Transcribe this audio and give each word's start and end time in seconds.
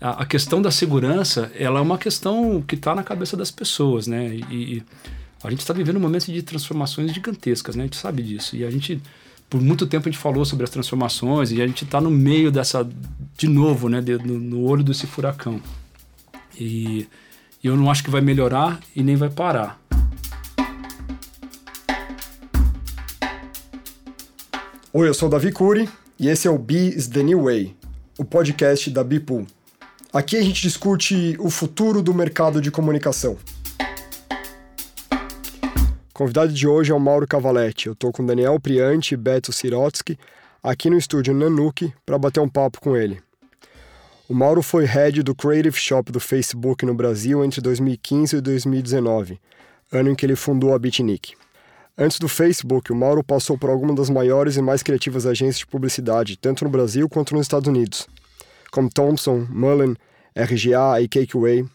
a, 0.00 0.22
a, 0.22 0.26
questão 0.26 0.62
da 0.62 0.70
segurança, 0.70 1.50
ela 1.54 1.80
é 1.80 1.82
uma 1.82 1.98
questão 1.98 2.62
que 2.62 2.74
está 2.74 2.94
na 2.94 3.02
cabeça 3.02 3.36
das 3.36 3.50
pessoas, 3.50 4.06
né? 4.06 4.28
E, 4.28 4.42
e 4.52 4.82
a 5.42 5.50
gente 5.50 5.60
está 5.60 5.72
vivendo 5.72 5.96
um 5.96 6.00
momento 6.00 6.32
de 6.32 6.42
transformações 6.42 7.12
gigantescas, 7.12 7.74
né? 7.74 7.84
A 7.84 7.86
gente 7.86 7.96
sabe 7.96 8.22
disso. 8.22 8.56
E 8.56 8.64
a 8.64 8.70
gente, 8.70 9.02
por 9.50 9.60
muito 9.60 9.86
tempo, 9.86 10.08
a 10.08 10.12
gente 10.12 10.20
falou 10.20 10.44
sobre 10.44 10.64
as 10.64 10.70
transformações 10.70 11.50
e 11.50 11.60
a 11.60 11.66
gente 11.66 11.84
está 11.84 12.00
no 12.00 12.10
meio 12.10 12.50
dessa, 12.52 12.88
de 13.36 13.48
novo, 13.48 13.88
né? 13.88 14.00
De, 14.00 14.18
no, 14.18 14.38
no, 14.38 14.62
olho 14.62 14.84
desse 14.84 15.06
furacão. 15.06 15.60
E, 16.58 17.08
eu 17.62 17.76
não 17.76 17.90
acho 17.90 18.04
que 18.04 18.10
vai 18.10 18.20
melhorar 18.20 18.78
e 18.94 19.02
nem 19.02 19.16
vai 19.16 19.30
parar. 19.30 19.80
Oi, 24.92 25.08
eu 25.08 25.14
sou 25.14 25.28
o 25.28 25.30
Davi 25.30 25.52
Cury 25.52 25.88
e 26.18 26.28
esse 26.28 26.46
é 26.46 26.50
o 26.50 26.58
Be 26.58 26.88
is 26.96 27.08
the 27.08 27.22
New 27.22 27.44
Way, 27.44 27.74
o 28.16 28.24
podcast 28.24 28.88
da 28.90 29.04
Bipool. 29.04 29.46
Aqui 30.10 30.38
a 30.38 30.42
gente 30.42 30.62
discute 30.62 31.36
o 31.38 31.50
futuro 31.50 32.02
do 32.02 32.14
mercado 32.14 32.62
de 32.62 32.70
comunicação. 32.70 33.36
O 35.12 36.14
convidado 36.14 36.50
de 36.50 36.66
hoje 36.66 36.90
é 36.90 36.94
o 36.94 36.98
Mauro 37.00 37.26
Cavaletti. 37.26 37.88
Eu 37.88 37.92
estou 37.92 38.10
com 38.10 38.24
Daniel 38.24 38.58
Priante 38.58 39.12
e 39.12 39.18
Beto 39.18 39.52
Sirotsky 39.52 40.18
aqui 40.62 40.88
no 40.88 40.96
estúdio 40.96 41.34
Nanuki 41.34 41.92
para 42.06 42.18
bater 42.18 42.40
um 42.40 42.48
papo 42.48 42.80
com 42.80 42.96
ele. 42.96 43.20
O 44.26 44.34
Mauro 44.34 44.62
foi 44.62 44.86
head 44.86 45.22
do 45.22 45.34
Creative 45.34 45.76
Shop 45.76 46.10
do 46.10 46.18
Facebook 46.18 46.86
no 46.86 46.94
Brasil 46.94 47.44
entre 47.44 47.60
2015 47.60 48.36
e 48.36 48.40
2019, 48.40 49.38
ano 49.92 50.10
em 50.10 50.14
que 50.14 50.24
ele 50.24 50.36
fundou 50.36 50.74
a 50.74 50.78
Bitnik. 50.78 51.34
Antes 51.98 52.18
do 52.18 52.28
Facebook, 52.28 52.90
o 52.90 52.96
Mauro 52.96 53.22
passou 53.22 53.58
por 53.58 53.68
algumas 53.68 53.96
das 53.96 54.08
maiores 54.08 54.56
e 54.56 54.62
mais 54.62 54.82
criativas 54.82 55.26
agências 55.26 55.58
de 55.58 55.66
publicidade, 55.66 56.38
tanto 56.38 56.64
no 56.64 56.70
Brasil 56.70 57.08
quanto 57.10 57.34
nos 57.34 57.42
Estados 57.42 57.68
Unidos, 57.68 58.06
como 58.70 58.88
Thomson, 58.88 59.46
Mullen, 59.50 59.96
RGA 60.36 61.00
e 61.00 61.08
Cakeway. 61.08 61.62
O 61.62 61.70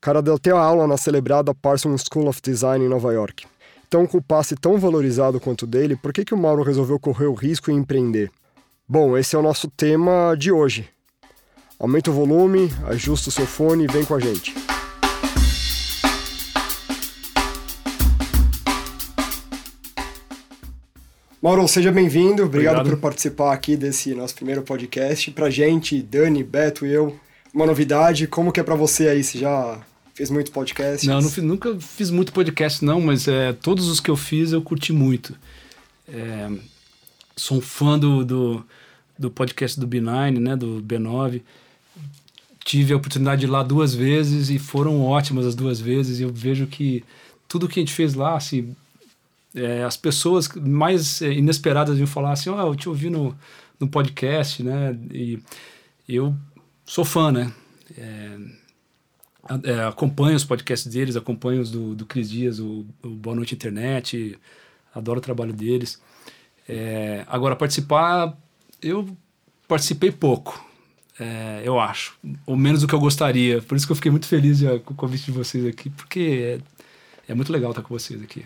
cara 0.00 0.22
deu 0.22 0.34
até 0.34 0.50
aula 0.50 0.86
na 0.86 0.96
celebrada 0.96 1.54
Parsons 1.54 2.04
School 2.10 2.28
of 2.28 2.40
Design 2.42 2.84
em 2.84 2.88
Nova 2.88 3.12
York. 3.12 3.46
Então, 3.86 4.06
com 4.06 4.18
o 4.18 4.22
passe 4.22 4.54
tão 4.54 4.78
valorizado 4.78 5.40
quanto 5.40 5.66
dele, 5.66 5.96
por 5.96 6.12
que, 6.12 6.24
que 6.24 6.32
o 6.32 6.38
Mauro 6.38 6.62
resolveu 6.62 6.98
correr 6.98 7.26
o 7.26 7.34
risco 7.34 7.70
e 7.70 7.74
empreender? 7.74 8.30
Bom, 8.88 9.16
esse 9.16 9.34
é 9.34 9.38
o 9.38 9.42
nosso 9.42 9.68
tema 9.68 10.34
de 10.38 10.52
hoje. 10.52 10.88
Aumenta 11.78 12.10
o 12.10 12.14
volume, 12.14 12.72
ajusta 12.86 13.30
o 13.30 13.32
seu 13.32 13.46
fone 13.46 13.84
e 13.84 13.86
vem 13.86 14.04
com 14.04 14.14
a 14.14 14.20
gente. 14.20 14.54
Mauro, 21.42 21.66
seja 21.66 21.90
bem-vindo. 21.90 22.42
Obrigado, 22.42 22.80
Obrigado, 22.80 22.90
por 22.90 23.00
participar 23.00 23.54
aqui 23.54 23.74
desse 23.74 24.14
nosso 24.14 24.34
primeiro 24.34 24.60
podcast. 24.60 25.30
Pra 25.30 25.48
gente, 25.48 26.02
Dani, 26.02 26.44
Beto 26.44 26.84
e 26.84 26.92
eu, 26.92 27.18
uma 27.54 27.64
novidade. 27.64 28.26
Como 28.26 28.52
que 28.52 28.60
é 28.60 28.62
para 28.62 28.74
você 28.74 29.08
aí? 29.08 29.24
Você 29.24 29.38
já 29.38 29.80
fez 30.14 30.28
muito 30.28 30.52
podcast? 30.52 31.06
Não, 31.06 31.18
não 31.18 31.30
nunca 31.42 31.74
fiz 31.80 32.10
muito 32.10 32.30
podcast 32.30 32.84
não, 32.84 33.00
mas 33.00 33.26
é, 33.26 33.54
todos 33.54 33.88
os 33.88 34.00
que 34.00 34.10
eu 34.10 34.16
fiz 34.16 34.52
eu 34.52 34.60
curti 34.60 34.92
muito. 34.92 35.34
É, 36.06 36.50
sou 37.34 37.56
um 37.56 37.62
fã 37.62 37.98
do, 37.98 38.22
do, 38.22 38.66
do, 39.18 39.30
podcast 39.30 39.80
do 39.80 39.88
B9, 39.88 40.38
né, 40.38 40.54
do 40.54 40.82
B9. 40.82 41.40
Tive 42.62 42.92
a 42.92 42.98
oportunidade 42.98 43.40
de 43.40 43.46
ir 43.46 43.50
lá 43.50 43.62
duas 43.62 43.94
vezes 43.94 44.50
e 44.50 44.58
foram 44.58 45.00
ótimas 45.00 45.46
as 45.46 45.54
duas 45.54 45.80
vezes. 45.80 46.20
E 46.20 46.22
eu 46.22 46.30
vejo 46.30 46.66
que 46.66 47.02
tudo 47.48 47.66
que 47.66 47.80
a 47.80 47.82
gente 47.82 47.94
fez 47.94 48.12
lá, 48.12 48.36
assim, 48.36 48.76
é, 49.54 49.82
as 49.82 49.96
pessoas 49.96 50.48
mais 50.48 51.22
é, 51.22 51.32
inesperadas 51.32 51.98
iam 51.98 52.06
falar 52.06 52.32
assim, 52.32 52.50
oh, 52.50 52.60
eu 52.60 52.74
te 52.74 52.88
ouvi 52.88 53.10
no, 53.10 53.36
no 53.78 53.88
podcast, 53.88 54.62
né? 54.62 54.96
E 55.12 55.42
eu 56.08 56.34
sou 56.84 57.04
fã, 57.04 57.32
né? 57.32 57.52
É, 57.96 58.38
é, 59.64 59.84
acompanho 59.84 60.36
os 60.36 60.44
podcasts 60.44 60.92
deles, 60.92 61.16
acompanho 61.16 61.60
os 61.60 61.70
do, 61.70 61.94
do 61.94 62.06
Cris 62.06 62.30
Dias, 62.30 62.60
o, 62.60 62.86
o 63.02 63.08
Boa 63.08 63.34
Noite 63.34 63.54
Internet, 63.54 64.38
adoro 64.94 65.18
o 65.18 65.22
trabalho 65.22 65.52
deles. 65.52 66.00
É, 66.68 67.24
agora, 67.26 67.56
participar, 67.56 68.36
eu 68.80 69.16
participei 69.66 70.12
pouco, 70.12 70.64
é, 71.18 71.62
eu 71.64 71.80
acho, 71.80 72.16
ou 72.46 72.56
menos 72.56 72.82
do 72.82 72.86
que 72.86 72.94
eu 72.94 73.00
gostaria. 73.00 73.60
Por 73.62 73.76
isso 73.76 73.86
que 73.86 73.92
eu 73.92 73.96
fiquei 73.96 74.10
muito 74.10 74.26
feliz 74.26 74.58
já, 74.58 74.78
com 74.78 74.94
o 74.94 74.96
convite 74.96 75.26
de 75.26 75.32
vocês 75.32 75.66
aqui, 75.66 75.90
porque 75.90 76.60
é, 77.26 77.32
é 77.32 77.34
muito 77.34 77.52
legal 77.52 77.70
estar 77.70 77.82
com 77.82 77.92
vocês 77.92 78.22
aqui. 78.22 78.44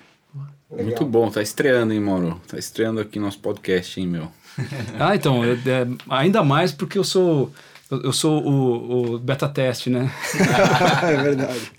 Legal. 0.71 0.87
Muito 0.87 1.05
bom, 1.05 1.31
tá 1.31 1.41
estreando, 1.41 1.93
hein, 1.93 2.01
Mauro? 2.01 2.41
Tá 2.49 2.59
estreando 2.59 3.01
aqui 3.01 3.19
nosso 3.19 3.39
podcast, 3.39 4.01
hein, 4.01 4.07
meu? 4.07 4.31
ah, 4.99 5.15
então, 5.15 5.45
é, 5.45 5.53
é, 5.53 5.87
ainda 6.09 6.43
mais 6.43 6.73
porque 6.73 6.99
eu 6.99 7.05
sou 7.05 7.53
eu 7.91 8.13
sou 8.13 8.43
o, 8.43 9.15
o 9.15 9.19
beta 9.19 9.49
teste, 9.49 9.91
né? 9.91 10.11
é 11.03 11.23
verdade. 11.23 11.73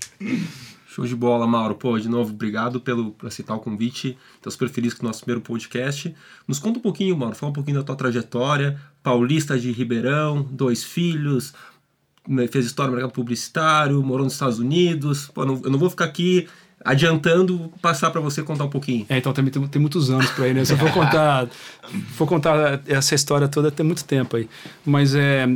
Show 0.87 1.05
de 1.05 1.15
bola, 1.15 1.45
Mauro. 1.45 1.75
Pô, 1.75 1.99
de 1.99 2.07
novo, 2.07 2.31
obrigado 2.31 2.79
pelo, 2.79 3.11
por 3.11 3.27
aceitar 3.27 3.55
o 3.55 3.59
convite. 3.59 4.17
Estou 4.35 4.51
super 4.51 4.69
feliz 4.69 4.93
com 4.93 5.03
o 5.03 5.07
nosso 5.07 5.21
primeiro 5.21 5.41
podcast. 5.41 6.15
Nos 6.47 6.59
conta 6.59 6.79
um 6.79 6.81
pouquinho, 6.81 7.17
Mauro, 7.17 7.35
fala 7.35 7.49
um 7.49 7.53
pouquinho 7.53 7.79
da 7.79 7.83
tua 7.83 7.95
trajetória. 7.95 8.79
Paulista 9.03 9.59
de 9.59 9.71
Ribeirão, 9.71 10.41
dois 10.43 10.83
filhos, 10.83 11.53
né, 12.27 12.47
fez 12.47 12.65
história 12.65 12.91
no 12.91 12.95
mercado 12.95 13.13
publicitário, 13.13 14.01
morou 14.01 14.23
nos 14.23 14.33
Estados 14.33 14.59
Unidos. 14.59 15.27
Pô, 15.33 15.43
não, 15.43 15.61
eu 15.63 15.69
não 15.69 15.79
vou 15.79 15.89
ficar 15.89 16.05
aqui 16.05 16.47
adiantando, 16.85 17.73
passar 17.81 18.11
para 18.11 18.21
você 18.21 18.43
contar 18.43 18.65
um 18.65 18.69
pouquinho. 18.69 19.07
É, 19.09 19.17
então 19.17 19.33
também 19.33 19.51
tem, 19.51 19.67
tem 19.67 19.81
muitos 19.81 20.11
anos 20.11 20.29
para 20.29 20.45
aí, 20.45 20.53
né? 20.53 20.63
Se 20.63 20.73
eu 20.73 20.77
for 20.77 20.91
contar, 20.91 21.47
for 22.13 22.27
contar 22.27 22.79
essa 22.87 23.15
história 23.15 23.47
toda, 23.47 23.71
tem 23.71 23.83
muito 23.83 24.05
tempo 24.05 24.37
aí. 24.37 24.47
Mas 24.85 25.15
é, 25.15 25.47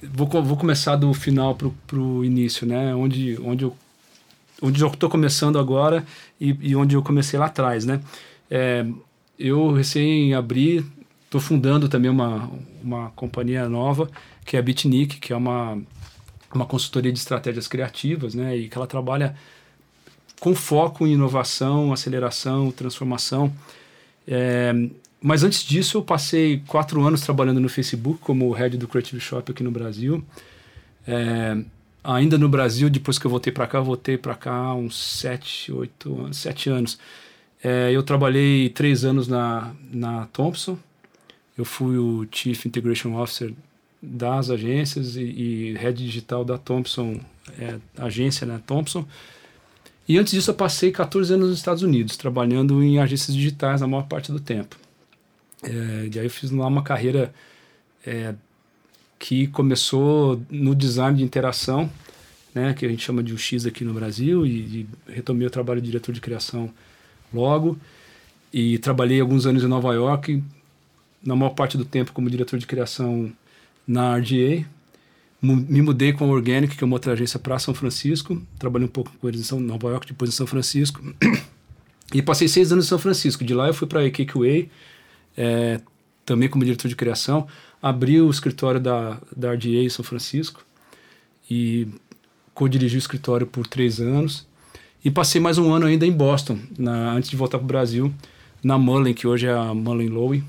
vou, 0.00 0.28
vou 0.28 0.56
começar 0.56 0.94
do 0.94 1.12
final 1.12 1.56
pro, 1.56 1.74
pro 1.84 2.24
início, 2.24 2.64
né? 2.64 2.94
Onde, 2.94 3.36
onde 3.42 3.64
eu 3.64 3.76
onde 4.60 4.82
eu 4.82 4.88
estou 4.88 5.08
começando 5.08 5.56
agora 5.56 6.04
e, 6.40 6.56
e, 6.60 6.74
onde 6.74 6.96
eu 6.96 7.02
comecei 7.02 7.38
lá 7.38 7.46
atrás, 7.46 7.84
né? 7.84 8.00
É, 8.50 8.84
eu 9.38 9.72
recém 9.72 10.34
abri, 10.34 10.84
estou 11.24 11.40
fundando 11.40 11.88
também 11.88 12.10
uma, 12.10 12.50
uma 12.82 13.10
companhia 13.10 13.68
nova, 13.68 14.10
que 14.44 14.56
é 14.56 14.58
a 14.58 14.62
Bitnik, 14.62 15.20
que 15.20 15.32
é 15.32 15.36
uma, 15.36 15.78
uma 16.52 16.66
consultoria 16.66 17.12
de 17.12 17.18
estratégias 17.20 17.68
criativas, 17.68 18.34
né? 18.34 18.56
E 18.56 18.68
que 18.68 18.76
ela 18.76 18.86
trabalha 18.86 19.36
com 20.40 20.54
foco 20.54 21.06
em 21.06 21.12
inovação, 21.12 21.92
aceleração, 21.92 22.70
transformação. 22.70 23.52
É, 24.26 24.72
mas 25.20 25.42
antes 25.42 25.64
disso, 25.64 25.98
eu 25.98 26.02
passei 26.02 26.62
quatro 26.66 27.02
anos 27.02 27.22
trabalhando 27.22 27.60
no 27.60 27.68
Facebook 27.68 28.20
como 28.20 28.50
head 28.52 28.76
do 28.76 28.86
Creative 28.86 29.20
Shop 29.20 29.50
aqui 29.50 29.62
no 29.62 29.70
Brasil. 29.70 30.22
É, 31.06 31.56
ainda 32.04 32.38
no 32.38 32.48
Brasil, 32.48 32.88
depois 32.88 33.18
que 33.18 33.26
eu 33.26 33.30
voltei 33.30 33.52
para 33.52 33.66
cá, 33.66 33.78
eu 33.78 33.84
voltei 33.84 34.16
para 34.16 34.34
cá 34.34 34.74
uns 34.74 34.96
sete, 34.96 35.72
oito 35.72 36.20
anos, 36.20 36.36
sete 36.36 36.70
anos. 36.70 36.98
É, 37.62 37.90
eu 37.90 38.02
trabalhei 38.02 38.68
três 38.68 39.04
anos 39.04 39.26
na, 39.26 39.72
na 39.90 40.26
Thompson. 40.26 40.78
Eu 41.56 41.64
fui 41.64 41.98
o 41.98 42.26
Chief 42.30 42.66
Integration 42.66 43.20
Officer 43.20 43.52
das 44.00 44.48
agências 44.48 45.16
e, 45.16 45.22
e 45.22 45.74
head 45.74 46.04
digital 46.04 46.44
da 46.44 46.56
Thompson, 46.56 47.18
é, 47.58 47.78
agência, 47.96 48.46
né, 48.46 48.60
Thompson. 48.64 49.04
E 50.08 50.16
antes 50.16 50.32
disso 50.32 50.50
eu 50.50 50.54
passei 50.54 50.90
14 50.90 51.34
anos 51.34 51.50
nos 51.50 51.58
Estados 51.58 51.82
Unidos, 51.82 52.16
trabalhando 52.16 52.82
em 52.82 52.98
agências 52.98 53.36
digitais 53.36 53.82
na 53.82 53.86
maior 53.86 54.04
parte 54.04 54.32
do 54.32 54.40
tempo. 54.40 54.76
É, 55.62 56.08
e 56.12 56.18
aí 56.18 56.24
eu 56.24 56.30
fiz 56.30 56.50
lá 56.50 56.66
uma 56.66 56.82
carreira 56.82 57.32
é, 58.06 58.34
que 59.18 59.48
começou 59.48 60.40
no 60.50 60.74
design 60.74 61.18
de 61.18 61.22
interação, 61.22 61.90
né, 62.54 62.72
que 62.72 62.86
a 62.86 62.88
gente 62.88 63.04
chama 63.04 63.22
de 63.22 63.34
UX 63.34 63.66
aqui 63.66 63.84
no 63.84 63.92
Brasil, 63.92 64.46
e, 64.46 64.50
e 64.50 64.88
retomei 65.08 65.46
o 65.46 65.50
trabalho 65.50 65.80
de 65.80 65.86
diretor 65.88 66.12
de 66.12 66.22
criação 66.22 66.70
logo. 67.32 67.78
E 68.50 68.78
trabalhei 68.78 69.20
alguns 69.20 69.44
anos 69.44 69.62
em 69.62 69.66
Nova 69.66 69.92
York, 69.92 70.42
na 71.22 71.36
maior 71.36 71.50
parte 71.50 71.76
do 71.76 71.84
tempo 71.84 72.12
como 72.12 72.30
diretor 72.30 72.58
de 72.58 72.66
criação 72.66 73.30
na 73.86 74.16
RGA, 74.16 74.64
me 75.40 75.80
mudei 75.82 76.12
com 76.12 76.24
a 76.24 76.28
Organic, 76.28 76.76
que 76.76 76.82
é 76.82 76.86
uma 76.86 76.96
outra 76.96 77.12
agência, 77.12 77.38
para 77.38 77.58
São 77.58 77.72
Francisco. 77.72 78.40
Trabalhei 78.58 78.86
um 78.86 78.90
pouco 78.90 79.12
com 79.18 79.28
eles 79.28 79.50
em 79.52 79.60
Nova 79.60 79.88
York, 79.88 80.08
depois 80.08 80.30
em 80.30 80.34
São 80.34 80.46
Francisco. 80.46 81.02
E 82.14 82.22
passei 82.22 82.48
seis 82.48 82.72
anos 82.72 82.86
em 82.86 82.88
São 82.88 82.98
Francisco. 82.98 83.44
De 83.44 83.52
lá 83.52 83.66
eu 83.66 83.74
fui 83.74 83.86
para 83.86 84.00
a 84.00 84.10
Cakeway, 84.10 84.70
é, 85.36 85.78
também 86.24 86.48
como 86.48 86.64
diretor 86.64 86.88
de 86.88 86.96
criação. 86.96 87.46
Abri 87.82 88.18
o 88.18 88.30
escritório 88.30 88.80
da, 88.80 89.20
da 89.36 89.52
RDA 89.52 89.82
em 89.84 89.90
São 89.90 90.02
Francisco 90.02 90.64
e 91.50 91.86
co-dirigi 92.54 92.96
o 92.96 92.98
escritório 92.98 93.46
por 93.46 93.66
três 93.66 94.00
anos. 94.00 94.46
E 95.04 95.10
passei 95.10 95.38
mais 95.38 95.58
um 95.58 95.70
ano 95.70 95.84
ainda 95.84 96.06
em 96.06 96.10
Boston, 96.10 96.58
na, 96.78 97.12
antes 97.12 97.28
de 97.28 97.36
voltar 97.36 97.58
para 97.58 97.64
o 97.64 97.68
Brasil, 97.68 98.10
na 98.64 98.78
Mullen, 98.78 99.12
que 99.12 99.26
hoje 99.26 99.44
é 99.44 99.52
a 99.52 99.74
Mullen 99.74 100.08
Lowe 100.08 100.42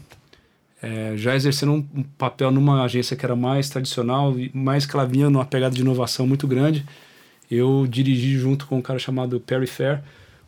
é, 0.81 1.13
já 1.17 1.35
exercendo 1.35 1.73
um, 1.73 2.03
papel 2.17 2.51
numa 2.51 2.83
agência 2.83 3.15
que 3.15 3.25
era 3.25 3.35
mais 3.35 3.69
tradicional, 3.69 4.33
mais 4.53 4.85
que 4.85 4.95
ela 4.95 5.05
vinha 5.05 5.29
numa 5.29 5.45
pegada 5.45 5.75
de 5.75 5.81
inovação 5.81 6.25
muito 6.25 6.47
grande. 6.47 6.85
Eu 7.49 7.85
dirigi 7.87 8.37
junto 8.37 8.65
com 8.67 8.77
um 8.77 8.81
cara 8.81 8.99
chamado 8.99 9.39
Perry 9.39 9.67
Fair 9.67 10.01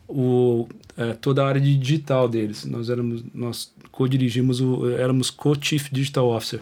o, 0.08 0.68
é, 0.96 1.14
toda 1.14 1.42
a 1.42 1.48
área 1.48 1.60
de 1.60 1.76
digital 1.76 2.28
deles. 2.28 2.64
Nós 2.64 2.88
éramos, 2.88 3.24
nós 3.34 3.72
co-dirigimos, 3.90 4.60
o, 4.60 4.90
éramos 4.90 5.30
co-chief 5.30 5.90
digital 5.90 6.28
officer. 6.28 6.60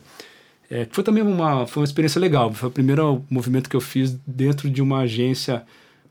É, 0.71 0.87
foi 0.91 1.03
também 1.03 1.23
uma, 1.23 1.67
foi 1.67 1.83
uma 1.83 1.85
experiência 1.85 2.21
legal. 2.21 2.53
Foi 2.53 2.69
o 2.69 2.73
primeiro 2.73 3.25
movimento 3.29 3.69
que 3.69 3.77
eu 3.77 3.81
fiz 3.81 4.17
dentro 4.27 4.71
de 4.71 4.81
uma 4.81 5.01
agência 5.01 5.65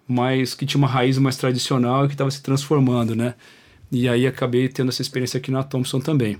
mais 0.07 0.53
que 0.53 0.65
tinha 0.65 0.79
uma 0.79 0.87
raiz 0.87 1.17
mais 1.17 1.37
tradicional 1.37 2.05
e 2.05 2.07
que 2.07 2.13
estava 2.13 2.31
se 2.31 2.41
transformando, 2.41 3.15
né? 3.15 3.35
E 3.91 4.07
aí 4.07 4.27
acabei 4.27 4.67
tendo 4.67 4.89
essa 4.89 5.01
experiência 5.01 5.37
aqui 5.37 5.51
na 5.51 5.63
Thompson 5.63 5.99
também. 5.99 6.37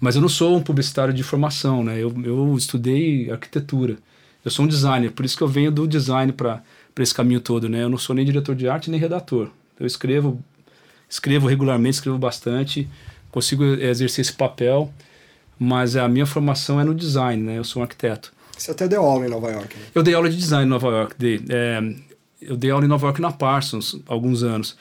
Mas 0.00 0.14
eu 0.14 0.20
não 0.20 0.28
sou 0.28 0.56
um 0.56 0.62
publicitário 0.62 1.12
de 1.12 1.22
formação, 1.22 1.82
né? 1.82 1.96
Eu, 1.98 2.14
eu 2.24 2.54
estudei 2.56 3.30
arquitetura. 3.30 3.96
Eu 4.44 4.50
sou 4.50 4.64
um 4.64 4.68
designer, 4.68 5.10
por 5.10 5.24
isso 5.24 5.36
que 5.36 5.42
eu 5.42 5.48
venho 5.48 5.72
do 5.72 5.88
design 5.88 6.32
para 6.32 6.62
esse 6.98 7.14
caminho 7.14 7.40
todo, 7.40 7.68
né? 7.68 7.82
Eu 7.82 7.88
não 7.88 7.98
sou 7.98 8.14
nem 8.14 8.24
diretor 8.24 8.54
de 8.54 8.68
arte 8.68 8.90
nem 8.90 9.00
redator. 9.00 9.50
Eu 9.78 9.86
escrevo 9.86 10.42
escrevo 11.08 11.46
regularmente, 11.46 11.94
escrevo 11.94 12.18
bastante, 12.18 12.88
consigo 13.30 13.64
exercer 13.64 14.22
esse 14.22 14.32
papel 14.32 14.92
mas 15.58 15.96
a 15.96 16.08
minha 16.08 16.26
formação 16.26 16.80
é 16.80 16.84
no 16.84 16.94
design, 16.94 17.42
né? 17.42 17.58
Eu 17.58 17.64
sou 17.64 17.80
um 17.80 17.84
arquiteto. 17.84 18.32
Você 18.56 18.70
até 18.70 18.88
deu 18.88 19.02
aula 19.02 19.26
em 19.26 19.30
Nova 19.30 19.50
York, 19.50 19.76
né? 19.76 19.84
Eu 19.94 20.02
dei 20.02 20.14
aula 20.14 20.28
de 20.28 20.36
design 20.36 20.66
em 20.66 20.68
Nova 20.68 20.88
York. 20.88 21.14
Dei, 21.18 21.42
é, 21.48 21.94
eu 22.40 22.56
dei 22.56 22.70
aula 22.70 22.84
em 22.84 22.88
Nova 22.88 23.06
York 23.06 23.20
na 23.20 23.32
Parsons, 23.32 24.00
alguns 24.06 24.42
anos, 24.42 24.76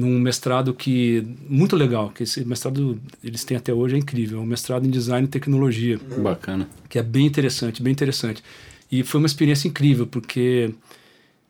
num 0.00 0.18
mestrado 0.18 0.72
que 0.72 1.26
muito 1.48 1.76
legal, 1.76 2.10
que 2.10 2.22
esse 2.22 2.42
mestrado 2.44 2.98
eles 3.22 3.44
têm 3.44 3.56
até 3.56 3.72
hoje 3.72 3.96
é 3.96 3.98
incrível, 3.98 4.38
é 4.38 4.42
um 4.42 4.46
mestrado 4.46 4.86
em 4.86 4.90
design 4.90 5.26
e 5.26 5.30
tecnologia. 5.30 6.00
Bacana. 6.18 6.66
Que 6.88 6.98
é 6.98 7.02
bem 7.02 7.26
interessante, 7.26 7.82
bem 7.82 7.92
interessante. 7.92 8.42
E 8.90 9.02
foi 9.02 9.20
uma 9.20 9.26
experiência 9.26 9.68
incrível, 9.68 10.06
porque 10.06 10.74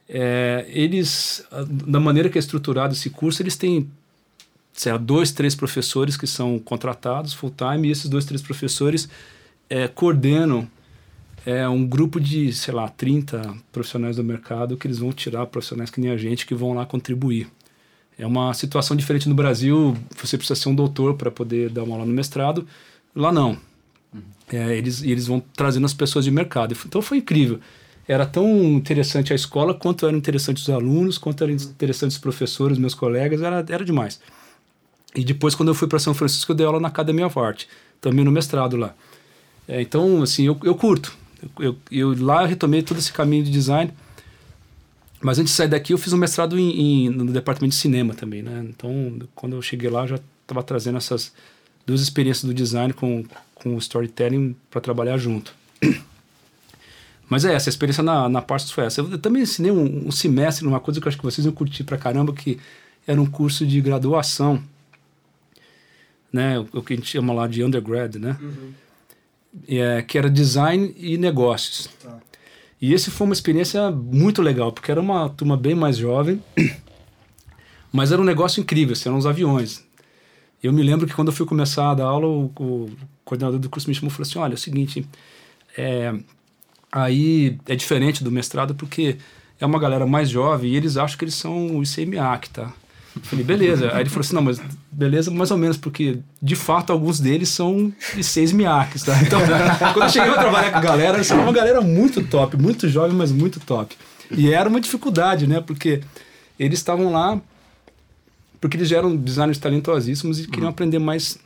é, 0.09 0.67
eles, 0.69 1.47
da 1.87 2.01
maneira 2.01 2.29
que 2.29 2.37
é 2.37 2.41
estruturado 2.41 2.93
esse 2.93 3.09
curso, 3.09 3.41
eles 3.41 3.57
têm 3.57 3.89
sei 4.73 4.93
lá, 4.93 4.99
dois, 4.99 5.31
três 5.31 5.55
professores 5.55 6.17
que 6.17 6.27
são 6.27 6.59
contratados 6.59 7.33
full 7.33 7.55
time 7.57 7.89
e 7.89 7.93
esses 7.93 8.09
dois, 8.09 8.25
três 8.25 8.43
professores 8.43 9.09
é, 9.69 9.87
coordenam 9.87 10.69
é, 11.47 11.69
um 11.69 11.87
grupo 11.87 12.21
de, 12.21 12.53
sei 12.53 12.75
lá, 12.75 12.89
30 12.89 13.55
profissionais 13.71 14.17
do 14.17 14.25
mercado 14.25 14.77
que 14.77 14.87
eles 14.87 14.99
vão 14.99 15.13
tirar 15.13 15.47
profissionais 15.47 15.91
que 15.91 16.01
nem 16.01 16.11
a 16.11 16.17
gente 16.17 16.47
que 16.47 16.55
vão 16.55 16.75
lá 16.75 16.85
contribuir. 16.85 17.49
É 18.21 18.27
uma 18.27 18.53
situação 18.53 18.95
diferente 18.95 19.27
no 19.27 19.35
Brasil, 19.35 19.97
você 20.23 20.37
precisa 20.37 20.55
ser 20.55 20.69
um 20.69 20.75
doutor 20.75 21.15
para 21.15 21.31
poder 21.31 21.71
dar 21.71 21.85
uma 21.85 21.95
aula 21.95 22.05
no 22.05 22.13
mestrado. 22.13 22.67
Lá 23.17 23.33
não. 23.33 23.57
Uhum. 24.13 24.21
É, 24.53 24.77
eles, 24.77 25.03
eles 25.03 25.27
vão 25.27 25.43
trazendo 25.57 25.87
as 25.87 25.95
pessoas 25.95 26.27
de 26.27 26.31
mercado. 26.31 26.77
Então 26.87 27.01
foi 27.01 27.17
incrível. 27.17 27.59
Era 28.07 28.27
tão 28.27 28.47
interessante 28.47 29.33
a 29.33 29.37
escola 29.37 29.73
quanto 29.73 30.07
eram 30.07 30.19
interessantes 30.19 30.65
os 30.65 30.69
alunos, 30.69 31.17
quanto 31.17 31.43
eram 31.43 31.55
interessantes 31.55 32.19
os 32.19 32.21
professores, 32.21 32.77
meus 32.77 32.95
colegas, 32.95 33.41
era, 33.41 33.65
era 33.67 33.85
demais. 33.87 34.21
E 35.15 35.25
depois, 35.25 35.55
quando 35.55 35.71
eu 35.71 35.75
fui 35.75 35.89
para 35.89 35.99
São 35.99 36.13
Francisco, 36.13 36.53
eu 36.53 36.57
dei 36.57 36.67
aula 36.67 36.79
na 36.79 36.89
Academia 36.89 37.27
of 37.27 37.39
Art, 37.39 37.65
também 38.03 38.23
no 38.23 38.31
mestrado 38.31 38.77
lá. 38.77 38.95
É, 39.67 39.81
então, 39.81 40.23
assim, 40.23 40.45
eu, 40.45 40.59
eu 40.63 40.75
curto. 40.75 41.17
Eu, 41.59 41.65
eu, 41.65 41.77
eu, 41.91 42.23
lá 42.23 42.45
retomei 42.45 42.83
todo 42.83 42.99
esse 42.99 43.13
caminho 43.13 43.45
de 43.45 43.51
design. 43.51 43.91
Mas 45.21 45.39
antes 45.39 45.53
de 45.53 45.57
sair 45.57 45.69
daqui, 45.69 45.93
eu 45.93 45.99
fiz 45.99 46.13
um 46.13 46.17
mestrado 46.17 46.59
em, 46.59 47.07
em, 47.07 47.11
no 47.11 47.27
departamento 47.33 47.75
de 47.75 47.81
cinema 47.81 48.15
também, 48.15 48.43
né? 48.43 48.65
Então, 48.69 49.19
quando 49.35 49.57
eu 49.57 49.63
cheguei 49.63 49.91
lá, 49.91 50.03
eu 50.05 50.09
já 50.09 50.21
estava 50.43 50.63
trazendo 50.63 50.99
essas 50.99 51.33
duas 51.87 52.01
experiências 52.01 52.45
do 52.45 52.55
design 52.55 52.93
com, 52.93 53.25
com 53.55 53.75
o 53.75 53.79
storytelling 53.79 54.57
para 54.71 54.81
trabalhar 54.81 55.19
junto. 55.19 55.55
Mas 57.29 57.45
é 57.45 57.53
essa, 57.53 57.69
a 57.69 57.73
experiência 57.73 58.03
na, 58.03 58.29
na 58.29 58.43
Parsons 58.43 58.73
foi 58.73 58.85
essa. 58.85 59.01
Eu, 59.03 59.11
eu 59.13 59.19
também 59.19 59.43
ensinei 59.43 59.71
um, 59.71 60.09
um 60.09 60.11
semestre 60.11 60.65
numa 60.65 60.81
coisa 60.81 61.01
que 61.01 61.07
eu 61.07 61.11
acho 61.11 61.19
que 61.19 61.25
vocês 61.25 61.45
iam 61.45 61.53
curtir 61.55 61.85
pra 61.85 61.99
caramba, 61.99 62.33
que 62.33 62.59
era 63.07 63.21
um 63.21 63.27
curso 63.27 63.67
de 63.67 63.81
graduação 63.81 64.63
né? 66.33 66.59
O 66.73 66.83
que 66.83 66.93
a 66.93 66.97
gente 66.97 67.09
chama 67.09 67.33
lá 67.33 67.47
de 67.47 67.63
undergrad, 67.63 68.17
né? 68.17 68.37
Uhum. 68.41 68.73
É, 69.69 70.03
que 70.03 70.17
era 70.17 70.31
design 70.31 70.95
e 70.97 71.19
negócios. 71.19 71.89
Tá. 72.03 72.19
E 72.81 72.95
esse 72.95 73.11
foi 73.11 73.27
uma 73.27 73.35
experiência 73.35 73.91
muito 73.91 74.41
legal, 74.41 74.73
porque 74.73 74.91
era 74.91 75.01
uma 75.01 75.29
turma 75.29 75.57
bem 75.57 75.75
mais 75.75 75.97
jovem, 75.97 76.43
mas 77.93 78.11
era 78.11 78.21
um 78.21 78.25
negócio 78.25 78.61
incrível, 78.61 78.95
assim, 78.95 79.09
eram 79.09 79.19
os 79.19 79.27
aviões. 79.27 79.85
Eu 80.63 80.73
me 80.73 80.83
lembro 80.83 81.07
que 81.07 81.15
quando 81.15 81.29
eu 81.29 81.35
fui 81.35 81.47
começar 81.47 81.91
a 81.91 81.95
dar 81.95 82.05
aula, 82.05 82.27
o, 82.27 82.45
o 82.59 82.91
coordenador 83.25 83.59
do 83.59 83.69
curso 83.69 83.89
me 83.89 83.95
chamou 83.95 84.11
e 84.11 84.13
falou 84.13 84.29
assim, 84.29 84.39
olha, 84.39 84.53
é 84.53 84.55
o 84.55 84.59
seguinte, 84.59 85.07
é, 85.77 86.15
aí 86.91 87.59
é 87.67 87.77
diferente 87.77 88.25
do 88.25 88.31
mestrado 88.31 88.75
porque 88.75 89.17
é 89.59 89.67
uma 89.67 89.79
galera 89.79 90.07
mais 90.07 90.31
jovem 90.31 90.73
e 90.73 90.77
eles 90.77 90.97
acham 90.97 91.19
que 91.19 91.25
eles 91.25 91.35
são 91.35 91.77
o 91.77 91.83
ICMAC, 91.83 92.51
tá? 92.51 92.73
Falei, 93.23 93.45
beleza. 93.45 93.91
Aí 93.93 94.03
ele 94.03 94.11
falou 94.11 94.21
assim: 94.21 94.35
não, 94.35 94.43
mas 94.43 94.61
beleza, 94.91 95.31
mais 95.31 95.51
ou 95.51 95.59
menos, 95.59 95.77
porque 95.77 96.19
de 96.41 96.55
fato 96.55 96.93
alguns 96.93 97.19
deles 97.19 97.49
são 97.49 97.93
de 98.15 98.23
seis 98.23 98.53
miaques, 98.53 99.03
tá? 99.03 99.21
Então, 99.23 99.41
quando 99.93 100.05
eu 100.05 100.11
cheguei 100.11 100.31
a 100.31 100.39
trabalhar 100.39 100.71
com 100.71 100.79
a 100.79 100.81
galera, 100.81 101.19
era 101.21 101.35
uma 101.41 101.53
galera 101.53 101.81
muito 101.81 102.23
top, 102.25 102.57
muito 102.57 102.89
jovem, 102.89 103.17
mas 103.17 103.33
muito 103.33 103.59
top. 103.61 103.97
E 104.31 104.53
era 104.53 104.69
uma 104.69 104.81
dificuldade, 104.81 105.47
né? 105.47 105.61
Porque 105.61 106.03
eles 106.59 106.79
estavam 106.79 107.11
lá 107.11 107.41
porque 108.61 108.77
eles 108.77 108.89
já 108.89 108.99
eram 108.99 109.17
designers 109.17 109.59
talentosíssimos 109.59 110.39
e 110.39 110.47
queriam 110.47 110.65
uhum. 110.65 110.71
aprender 110.71 110.99
mais 110.99 111.39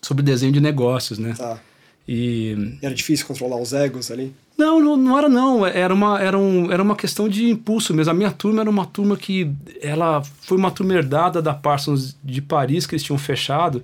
sobre 0.00 0.22
desenho 0.22 0.52
de 0.52 0.60
negócios, 0.60 1.18
né? 1.18 1.34
Tá. 1.36 1.58
E 2.06 2.76
era 2.80 2.94
difícil 2.94 3.26
controlar 3.26 3.56
os 3.56 3.72
egos 3.72 4.10
ali? 4.10 4.32
Não, 4.56 4.80
não, 4.80 4.96
não, 4.96 5.18
era 5.18 5.28
não. 5.28 5.66
Era 5.66 5.92
uma, 5.92 6.20
era, 6.20 6.38
um, 6.38 6.70
era 6.70 6.82
uma 6.82 6.94
questão 6.94 7.28
de 7.28 7.50
impulso 7.50 7.92
mesmo. 7.92 8.12
A 8.12 8.14
minha 8.14 8.30
turma 8.30 8.60
era 8.60 8.70
uma 8.70 8.86
turma 8.86 9.16
que 9.16 9.50
ela 9.80 10.22
foi 10.22 10.56
uma 10.56 10.70
turma 10.70 10.94
herdada 10.94 11.42
da 11.42 11.52
Parsons 11.52 12.16
de 12.22 12.40
Paris 12.40 12.86
que 12.86 12.94
eles 12.94 13.02
tinham 13.02 13.18
fechado. 13.18 13.82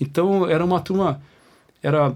Então 0.00 0.48
era 0.48 0.64
uma 0.64 0.80
turma 0.80 1.20
era 1.82 2.14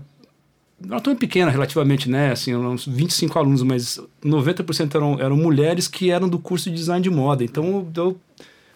uma 0.81 1.01
turma 1.01 1.19
pequena 1.19 1.51
relativamente, 1.51 2.09
né? 2.09 2.33
Assim, 2.33 2.55
uns 2.55 2.87
25 2.87 3.39
alunos, 3.39 3.63
mas 3.63 4.01
90% 4.25 4.95
eram, 4.95 5.21
eram 5.21 5.37
mulheres 5.37 5.89
que 5.89 6.11
eram 6.11 6.29
do 6.29 6.39
curso 6.39 6.71
de 6.71 6.77
design 6.77 7.03
de 7.03 7.11
moda. 7.11 7.43
Então 7.43 7.89
eu 7.97 8.17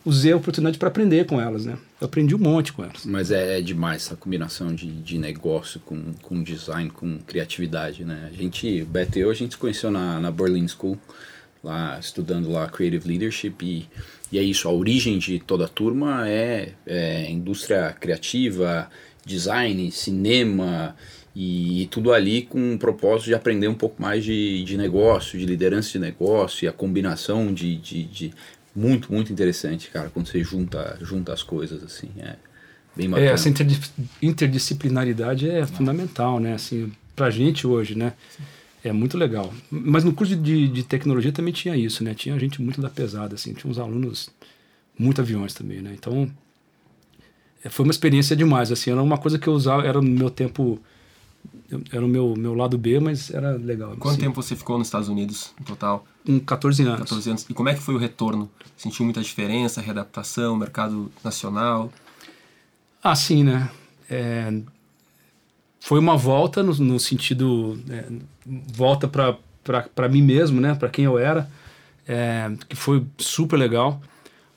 usei 0.05 0.33
a 0.33 0.37
oportunidade 0.37 0.79
para 0.79 0.89
aprender 0.89 1.27
com 1.27 1.41
elas, 1.41 1.67
né? 1.67 1.77
Eu 2.01 2.07
aprendi 2.07 2.35
um 2.35 2.39
monte 2.39 2.73
com 2.73 2.83
elas. 2.83 3.05
Mas 3.05 3.31
é, 3.31 3.59
é 3.59 3.63
demais 3.63 4.07
essa 4.07 4.17
combinação 4.17 4.75
de, 4.75 4.87
de 4.87 5.19
negócio 5.19 5.81
com, 5.81 6.13
com 6.23 6.43
design, 6.43 6.91
com 6.91 7.19
criatividade, 7.19 8.05
né? 8.05 8.31
A 8.33 8.35
gente, 8.35 8.83
Beto 8.85 9.19
e 9.19 9.23
eu, 9.23 9.31
a 9.31 9.35
gente 9.35 9.53
se 9.53 9.59
conheceu 9.59 9.91
na, 9.91 10.19
na 10.19 10.31
Berlin 10.31 10.67
School, 10.67 10.99
lá 11.63 11.99
estudando 11.99 12.51
lá 12.51 12.67
Creative 12.69 13.07
Leadership 13.07 13.55
e, 13.63 13.87
e 14.33 14.39
é 14.39 14.43
isso, 14.43 14.69
a 14.69 14.73
origem 14.73 15.19
de 15.19 15.39
toda 15.39 15.67
a 15.67 15.69
turma 15.69 16.29
é, 16.29 16.73
é 16.87 17.31
indústria 17.31 17.95
criativa, 17.99 18.89
design, 19.25 19.91
cinema 19.91 20.97
e, 21.35 21.83
e 21.83 21.87
tudo 21.87 22.13
ali 22.13 22.43
com 22.43 22.75
o 22.75 22.79
propósito 22.79 23.27
de 23.27 23.35
aprender 23.35 23.69
um 23.69 23.75
pouco 23.75 24.01
mais 24.01 24.25
de, 24.25 24.65
de 24.65 24.77
negócio, 24.77 25.39
de 25.39 25.45
liderança 25.45 25.91
de 25.91 25.99
negócio 25.99 26.65
e 26.65 26.69
a 26.69 26.73
combinação 26.73 27.53
de, 27.53 27.77
de, 27.77 28.05
de 28.05 28.33
muito, 28.75 29.13
muito 29.13 29.33
interessante, 29.33 29.91
cara, 29.91 30.11
quando 30.11 30.27
você 30.27 30.43
junta, 30.43 30.99
junta 31.01 31.33
as 31.33 31.43
coisas, 31.43 31.83
assim, 31.83 32.11
é 32.19 32.37
bem 32.97 33.07
é, 33.07 33.11
bacana. 33.11 33.31
É, 33.31 33.33
essa 33.33 33.49
interdisciplinaridade 34.23 35.49
é 35.49 35.67
fundamental, 35.67 36.39
né, 36.39 36.55
assim, 36.55 36.93
pra 37.15 37.31
gente 37.31 37.67
hoje, 37.67 37.95
né, 37.95 38.13
é 38.83 38.93
muito 38.93 39.19
legal. 39.19 39.53
Mas 39.71 40.05
no 40.05 40.13
curso 40.13 40.37
de, 40.37 40.69
de 40.69 40.83
tecnologia 40.83 41.33
também 41.33 41.53
tinha 41.53 41.77
isso, 41.77 42.05
né, 42.05 42.15
tinha 42.15 42.39
gente 42.39 42.63
muito 42.63 42.81
da 42.81 42.89
pesada, 42.89 43.35
assim, 43.35 43.53
tinha 43.53 43.71
uns 43.71 43.79
alunos, 43.79 44.31
muito 44.99 45.21
aviões 45.21 45.55
também, 45.55 45.81
né, 45.81 45.93
então 45.99 46.31
é, 47.65 47.69
foi 47.69 47.85
uma 47.85 47.93
experiência 47.93 48.35
demais, 48.37 48.71
assim, 48.73 48.91
era 48.91 49.03
uma 49.03 49.19
coisa 49.19 49.39
que 49.39 49.49
eu 49.49 49.53
usava, 49.53 49.87
era 49.87 50.01
no 50.01 50.11
meu 50.11 50.31
tempo 50.31 50.81
era 51.93 52.05
o 52.05 52.09
meu, 52.09 52.35
meu 52.37 52.55
lado 52.55 52.77
B, 52.77 52.99
mas 52.99 53.31
era 53.31 53.53
legal. 53.53 53.91
Quanto 53.91 54.15
assim. 54.15 54.21
tempo 54.21 54.43
você 54.43 54.57
ficou 54.57 54.77
nos 54.79 54.89
Estados 54.89 55.09
Unidos 55.09 55.53
no 55.59 55.65
total? 55.65 56.05
Com 56.27 56.41
14 56.41 56.83
anos. 56.83 56.99
14 57.01 57.31
anos. 57.31 57.47
E 57.49 57.55
como 57.55 57.69
é 57.69 57.75
que 57.75 57.81
foi 57.81 57.95
o 57.95 57.99
retorno? 57.99 58.51
Sentiu 58.77 59.05
muita 59.05 59.23
diferença, 59.23 59.81
readaptação, 59.81 60.57
mercado 60.57 61.11
nacional? 61.23 61.93
Ah, 63.03 63.15
sim, 63.15 63.45
né? 63.45 63.71
É, 64.09 64.53
foi 65.79 65.99
uma 65.99 66.17
volta 66.17 66.63
no, 66.63 66.75
no 66.75 66.99
sentido 66.99 67.79
é, 67.89 68.05
volta 68.47 69.09
para 69.09 70.09
mim 70.09 70.23
mesmo, 70.23 70.61
né? 70.61 70.75
Para 70.75 70.89
quem 70.89 71.05
eu 71.05 71.19
era, 71.19 71.49
é, 72.07 72.51
que 72.69 72.77
foi 72.77 73.07
super 73.17 73.57
legal. 73.57 74.01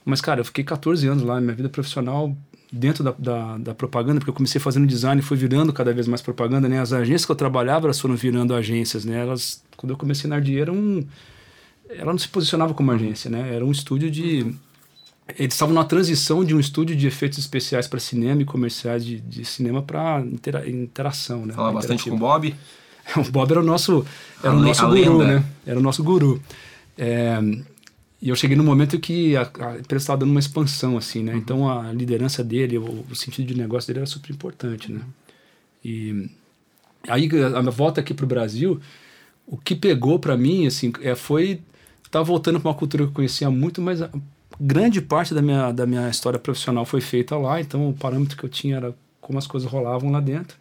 Mas 0.03 0.19
cara, 0.19 0.41
eu 0.41 0.45
fiquei 0.45 0.63
14 0.63 1.07
anos 1.07 1.23
lá, 1.23 1.39
minha 1.39 1.55
vida 1.55 1.69
profissional 1.69 2.35
dentro 2.73 3.03
da, 3.03 3.13
da, 3.17 3.57
da, 3.59 3.75
propaganda, 3.75 4.19
porque 4.19 4.31
eu 4.31 4.33
comecei 4.33 4.59
fazendo 4.59 4.87
design 4.87 5.21
e 5.21 5.23
fui 5.23 5.37
virando 5.37 5.71
cada 5.71 5.93
vez 5.93 6.07
mais 6.07 6.23
propaganda, 6.23 6.67
né? 6.67 6.79
As 6.79 6.91
agências 6.91 7.23
que 7.23 7.31
eu 7.31 7.35
trabalhava, 7.35 7.85
elas 7.85 7.99
foram 7.99 8.15
virando 8.15 8.55
agências, 8.55 9.05
né? 9.05 9.21
Elas, 9.21 9.63
quando 9.77 9.91
eu 9.91 9.97
comecei 9.97 10.27
na 10.27 10.37
Ardier, 10.37 10.71
um, 10.71 11.05
ela 11.87 12.11
não 12.11 12.17
se 12.17 12.27
posicionava 12.27 12.73
como 12.73 12.91
agência, 12.91 13.29
né? 13.29 13.53
Era 13.53 13.63
um 13.63 13.71
estúdio 13.71 14.09
de... 14.09 14.55
Eles 15.37 15.53
estavam 15.53 15.73
na 15.73 15.85
transição 15.85 16.43
de 16.43 16.55
um 16.55 16.59
estúdio 16.59 16.95
de 16.95 17.05
efeitos 17.05 17.37
especiais 17.37 17.87
para 17.87 17.99
cinema 17.99 18.41
e 18.41 18.45
comerciais 18.45 19.05
de, 19.05 19.21
de 19.21 19.45
cinema 19.45 19.83
para 19.83 20.21
intera 20.21 20.67
interação, 20.67 21.45
né? 21.45 21.53
Falar 21.53 21.73
bastante 21.73 22.09
com 22.09 22.15
o 22.15 22.19
Bob? 22.19 22.55
o 23.15 23.31
Bob 23.31 23.51
era 23.51 23.59
o 23.59 23.63
nosso, 23.63 24.03
era 24.43 24.53
o 24.53 24.59
nosso 24.59 24.87
guru, 24.87 25.17
lenda. 25.19 25.25
né? 25.25 25.45
Era 25.65 25.79
o 25.79 25.81
nosso 25.81 26.03
guru. 26.03 26.41
É, 26.97 27.39
e 28.23 28.29
eu 28.29 28.35
cheguei 28.35 28.55
no 28.55 28.63
momento 28.63 28.99
que 28.99 29.35
a, 29.35 29.41
a 29.41 29.79
empresa 29.79 30.03
estava 30.03 30.21
dando 30.21 30.31
uma 30.31 30.39
expansão, 30.39 30.97
assim, 30.97 31.21
né? 31.21 31.33
Uhum. 31.33 31.37
Então 31.37 31.69
a 31.69 31.91
liderança 31.91 32.43
dele, 32.43 32.77
o, 32.77 33.05
o, 33.11 33.15
sentido 33.15 33.45
de 33.45 33.55
negócio 33.55 33.87
dele 33.87 33.99
era 33.99 34.07
super 34.07 34.31
importante, 34.31 34.91
né? 34.91 35.01
E, 35.83 36.29
Aí, 37.07 37.29
a 37.55 37.61
minha 37.61 37.71
volta 37.71 37.99
aqui 37.99 38.13
para 38.13 38.23
o 38.23 38.27
Brasil, 38.27 38.79
o 39.45 39.57
que 39.57 39.75
pegou 39.75 40.17
para 40.19 40.37
mim, 40.37 40.65
assim, 40.65 40.91
é, 41.01 41.15
foi 41.15 41.61
estar 41.97 42.19
tá 42.19 42.23
voltando 42.23 42.59
para 42.59 42.69
uma 42.69 42.75
cultura 42.75 43.03
que 43.03 43.09
eu 43.09 43.13
conhecia 43.13 43.51
muito, 43.51 43.81
mas 43.81 44.01
a 44.01 44.09
grande 44.59 45.01
parte 45.01 45.33
da 45.33 45.41
minha, 45.41 45.71
da 45.71 45.85
minha 45.85 46.09
história 46.09 46.39
profissional 46.39 46.85
foi 46.85 47.01
feita 47.01 47.35
lá, 47.37 47.59
então 47.59 47.89
o 47.89 47.93
parâmetro 47.93 48.37
que 48.37 48.43
eu 48.45 48.49
tinha 48.49 48.77
era 48.77 48.95
como 49.19 49.37
as 49.37 49.45
coisas 49.45 49.69
rolavam 49.69 50.11
lá 50.11 50.21
dentro. 50.21 50.57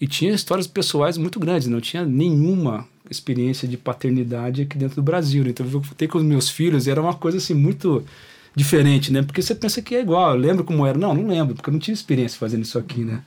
E 0.00 0.06
tinha 0.06 0.32
histórias 0.32 0.66
pessoais 0.66 1.18
muito 1.18 1.38
grandes, 1.38 1.68
não 1.68 1.80
tinha 1.80 2.06
nenhuma 2.06 2.88
experiência 3.10 3.66
de 3.66 3.76
paternidade 3.76 4.62
aqui 4.62 4.78
dentro 4.78 4.96
do 4.96 5.02
Brasil. 5.02 5.42
Né? 5.44 5.50
Então 5.50 5.66
eu 5.66 5.80
voltei 5.80 6.06
com 6.06 6.18
os 6.18 6.24
meus 6.24 6.48
filhos 6.48 6.86
e 6.86 6.90
era 6.90 7.00
uma 7.00 7.14
coisa 7.14 7.38
assim 7.38 7.54
muito 7.54 8.04
diferente, 8.54 9.12
né? 9.12 9.22
Porque 9.22 9.42
você 9.42 9.54
pensa 9.54 9.80
que 9.82 9.94
é 9.94 10.00
igual, 10.00 10.32
eu 10.32 10.40
lembro 10.40 10.64
como 10.64 10.86
era. 10.86 10.98
Não, 10.98 11.14
não 11.14 11.26
lembro, 11.26 11.54
porque 11.54 11.68
eu 11.68 11.72
não 11.72 11.80
tive 11.80 11.94
experiência 11.94 12.38
fazendo 12.38 12.62
isso 12.62 12.78
aqui, 12.78 13.00
né? 13.00 13.22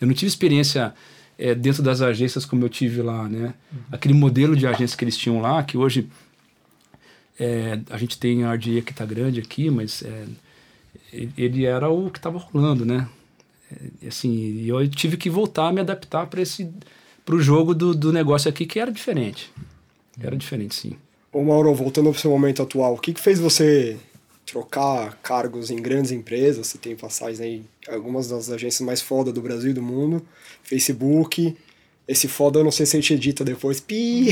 Eu 0.00 0.06
não 0.06 0.14
tive 0.14 0.28
experiência 0.28 0.94
é, 1.38 1.54
dentro 1.54 1.82
das 1.82 2.00
agências 2.00 2.44
como 2.44 2.64
eu 2.64 2.68
tive 2.68 3.02
lá, 3.02 3.28
né? 3.28 3.54
Aquele 3.90 4.14
modelo 4.14 4.56
de 4.56 4.66
agência 4.66 4.96
que 4.96 5.04
eles 5.04 5.16
tinham 5.16 5.40
lá, 5.40 5.62
que 5.62 5.76
hoje 5.76 6.08
é, 7.38 7.78
a 7.90 7.98
gente 7.98 8.18
tem 8.18 8.44
a 8.44 8.52
RDA 8.52 8.82
que 8.82 8.92
está 8.92 9.04
grande 9.04 9.40
aqui, 9.40 9.70
mas 9.70 10.02
é, 10.02 10.24
ele 11.36 11.64
era 11.64 11.88
o 11.88 12.10
que 12.10 12.18
estava 12.18 12.38
rolando, 12.38 12.84
né? 12.84 13.08
Assim, 14.06 14.64
eu 14.64 14.86
tive 14.88 15.16
que 15.16 15.28
voltar 15.28 15.68
a 15.68 15.72
me 15.72 15.80
adaptar 15.80 16.26
para 16.26 16.40
esse 16.40 16.70
para 17.26 17.34
o 17.34 17.40
jogo 17.40 17.74
do, 17.74 17.92
do 17.92 18.12
negócio 18.12 18.48
aqui 18.48 18.64
que 18.64 18.78
era 18.78 18.90
diferente. 18.92 19.52
Era 20.22 20.36
diferente, 20.36 20.76
sim. 20.76 20.92
Ô 21.32 21.42
Mauro, 21.42 21.74
voltando 21.74 22.08
para 22.10 22.16
o 22.16 22.20
seu 22.20 22.30
momento 22.30 22.62
atual, 22.62 22.94
o 22.94 22.98
que, 22.98 23.12
que 23.12 23.20
fez 23.20 23.40
você 23.40 23.96
trocar 24.46 25.18
cargos 25.22 25.70
em 25.70 25.76
grandes 25.76 26.12
empresas? 26.12 26.68
Você 26.68 26.78
tem 26.78 26.94
passagens 26.94 27.40
aí, 27.40 27.64
algumas 27.88 28.28
das 28.28 28.48
agências 28.48 28.80
mais 28.80 29.02
foda 29.02 29.32
do 29.32 29.42
Brasil 29.42 29.72
e 29.72 29.74
do 29.74 29.82
mundo, 29.82 30.24
Facebook, 30.62 31.56
esse 32.06 32.28
foda 32.28 32.60
eu 32.60 32.64
não 32.64 32.70
sei 32.70 32.86
se 32.86 32.96
a 32.96 33.00
gente 33.00 33.14
edita 33.14 33.44
depois. 33.44 33.80
Pi! 33.80 34.28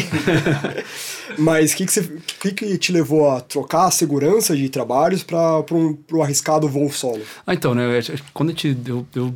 Mas 1.36 1.72
o 1.72 1.76
que, 1.76 1.86
que, 1.86 1.92
você, 1.92 2.08
que, 2.40 2.52
que 2.52 2.78
te 2.78 2.92
levou 2.92 3.28
a 3.28 3.40
trocar 3.40 3.86
a 3.86 3.90
segurança 3.90 4.56
de 4.56 4.68
trabalhos 4.68 5.24
para 5.24 5.64
um, 5.72 5.98
o 6.12 6.22
arriscado 6.22 6.68
voo 6.68 6.90
solo? 6.92 7.22
Ah, 7.44 7.52
então, 7.52 7.74
né? 7.74 8.00
Quando 8.32 8.50
a 8.50 8.52
gente, 8.52 8.78
eu, 8.86 9.04
eu 9.16 9.34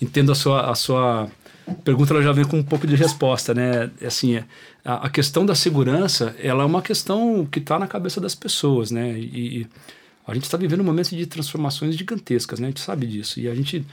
entendo 0.00 0.32
a 0.32 0.34
sua, 0.34 0.70
a 0.70 0.74
sua 0.74 1.30
pergunta, 1.84 2.12
ela 2.14 2.22
já 2.22 2.32
vem 2.32 2.44
com 2.44 2.58
um 2.58 2.62
pouco 2.62 2.86
de 2.86 2.94
resposta, 2.94 3.54
né? 3.54 3.90
Assim, 4.04 4.36
a, 4.84 5.06
a 5.06 5.10
questão 5.10 5.44
da 5.46 5.54
segurança, 5.54 6.34
ela 6.38 6.62
é 6.62 6.66
uma 6.66 6.82
questão 6.82 7.46
que 7.46 7.58
está 7.58 7.78
na 7.78 7.86
cabeça 7.86 8.20
das 8.20 8.34
pessoas, 8.34 8.90
né? 8.90 9.18
E, 9.18 9.60
e 9.60 9.66
a 10.26 10.34
gente 10.34 10.44
está 10.44 10.56
vivendo 10.56 10.80
um 10.80 10.84
momento 10.84 11.10
de 11.10 11.26
transformações 11.26 11.96
gigantescas, 11.96 12.58
né? 12.58 12.66
A 12.66 12.70
gente 12.70 12.80
sabe 12.80 13.06
disso. 13.06 13.40
E 13.40 13.48
a 13.48 13.54
gente 13.54 13.84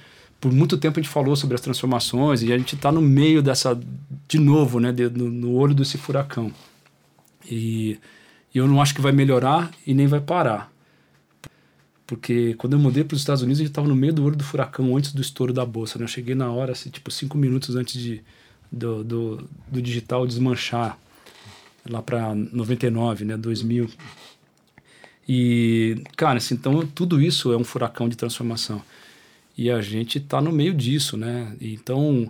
por 0.42 0.52
muito 0.52 0.76
tempo 0.76 1.00
a 1.00 1.04
gente 1.04 1.12
falou 1.12 1.36
sobre 1.36 1.54
as 1.54 1.62
transformações 1.62 2.42
e 2.42 2.52
a 2.52 2.58
gente 2.58 2.74
está 2.74 2.92
no 2.92 3.00
meio 3.00 3.44
dessa, 3.44 3.80
de 4.28 4.40
novo, 4.40 4.80
né, 4.80 4.92
de, 4.92 5.08
no, 5.08 5.30
no, 5.30 5.54
olho 5.54 5.76
desse 5.76 6.00
furacão. 6.00 6.52
E, 7.50 8.00
eu 8.54 8.68
não 8.68 8.82
acho 8.82 8.94
que 8.94 9.02
vai 9.02 9.12
melhorar 9.12 9.72
e 9.86 9.94
nem 9.94 10.08
vai 10.08 10.20
parar. 10.20 10.71
Porque 12.12 12.56
quando 12.56 12.74
eu 12.74 12.80
mudei 12.80 13.06
para 13.06 13.16
os 13.16 13.22
Estados 13.22 13.42
Unidos, 13.42 13.62
a 13.62 13.64
gente 13.64 13.72
estava 13.72 13.88
no 13.88 13.96
meio 13.96 14.12
do 14.12 14.26
olho 14.26 14.36
do 14.36 14.44
furacão 14.44 14.98
antes 14.98 15.14
do 15.14 15.22
estouro 15.22 15.54
da 15.54 15.66
bolsa. 15.66 15.98
Né? 15.98 16.04
Eu 16.04 16.10
cheguei 16.10 16.36
na 16.36 16.52
hora, 16.52 16.74
assim, 16.74 16.90
tipo, 16.90 17.10
cinco 17.10 17.38
minutos 17.38 17.74
antes 17.74 17.94
de, 17.94 18.22
do, 18.70 19.02
do, 19.02 19.50
do 19.72 19.82
digital 19.82 20.28
desmanchar, 20.28 21.00
lá 21.90 22.02
para 22.02 22.36
99, 22.36 23.24
né, 23.24 23.38
2000. 23.38 23.90
E, 25.26 26.04
cara, 26.18 26.40
assim, 26.40 26.56
então 26.56 26.86
tudo 26.86 27.22
isso 27.22 27.54
é 27.54 27.56
um 27.56 27.64
furacão 27.64 28.10
de 28.10 28.18
transformação 28.18 28.84
e 29.58 29.72
a 29.72 29.82
gente 29.82 30.18
está 30.18 30.42
no 30.42 30.52
meio 30.52 30.74
disso, 30.74 31.16
né? 31.16 31.56
Então, 31.62 32.30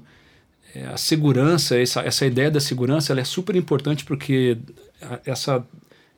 é, 0.76 0.86
a 0.86 0.98
segurança, 0.98 1.76
essa, 1.76 2.02
essa 2.02 2.24
ideia 2.24 2.52
da 2.52 2.60
segurança, 2.60 3.12
ela 3.12 3.22
é 3.22 3.24
super 3.24 3.56
importante 3.56 4.06
porque 4.06 4.60
essa, 5.26 5.66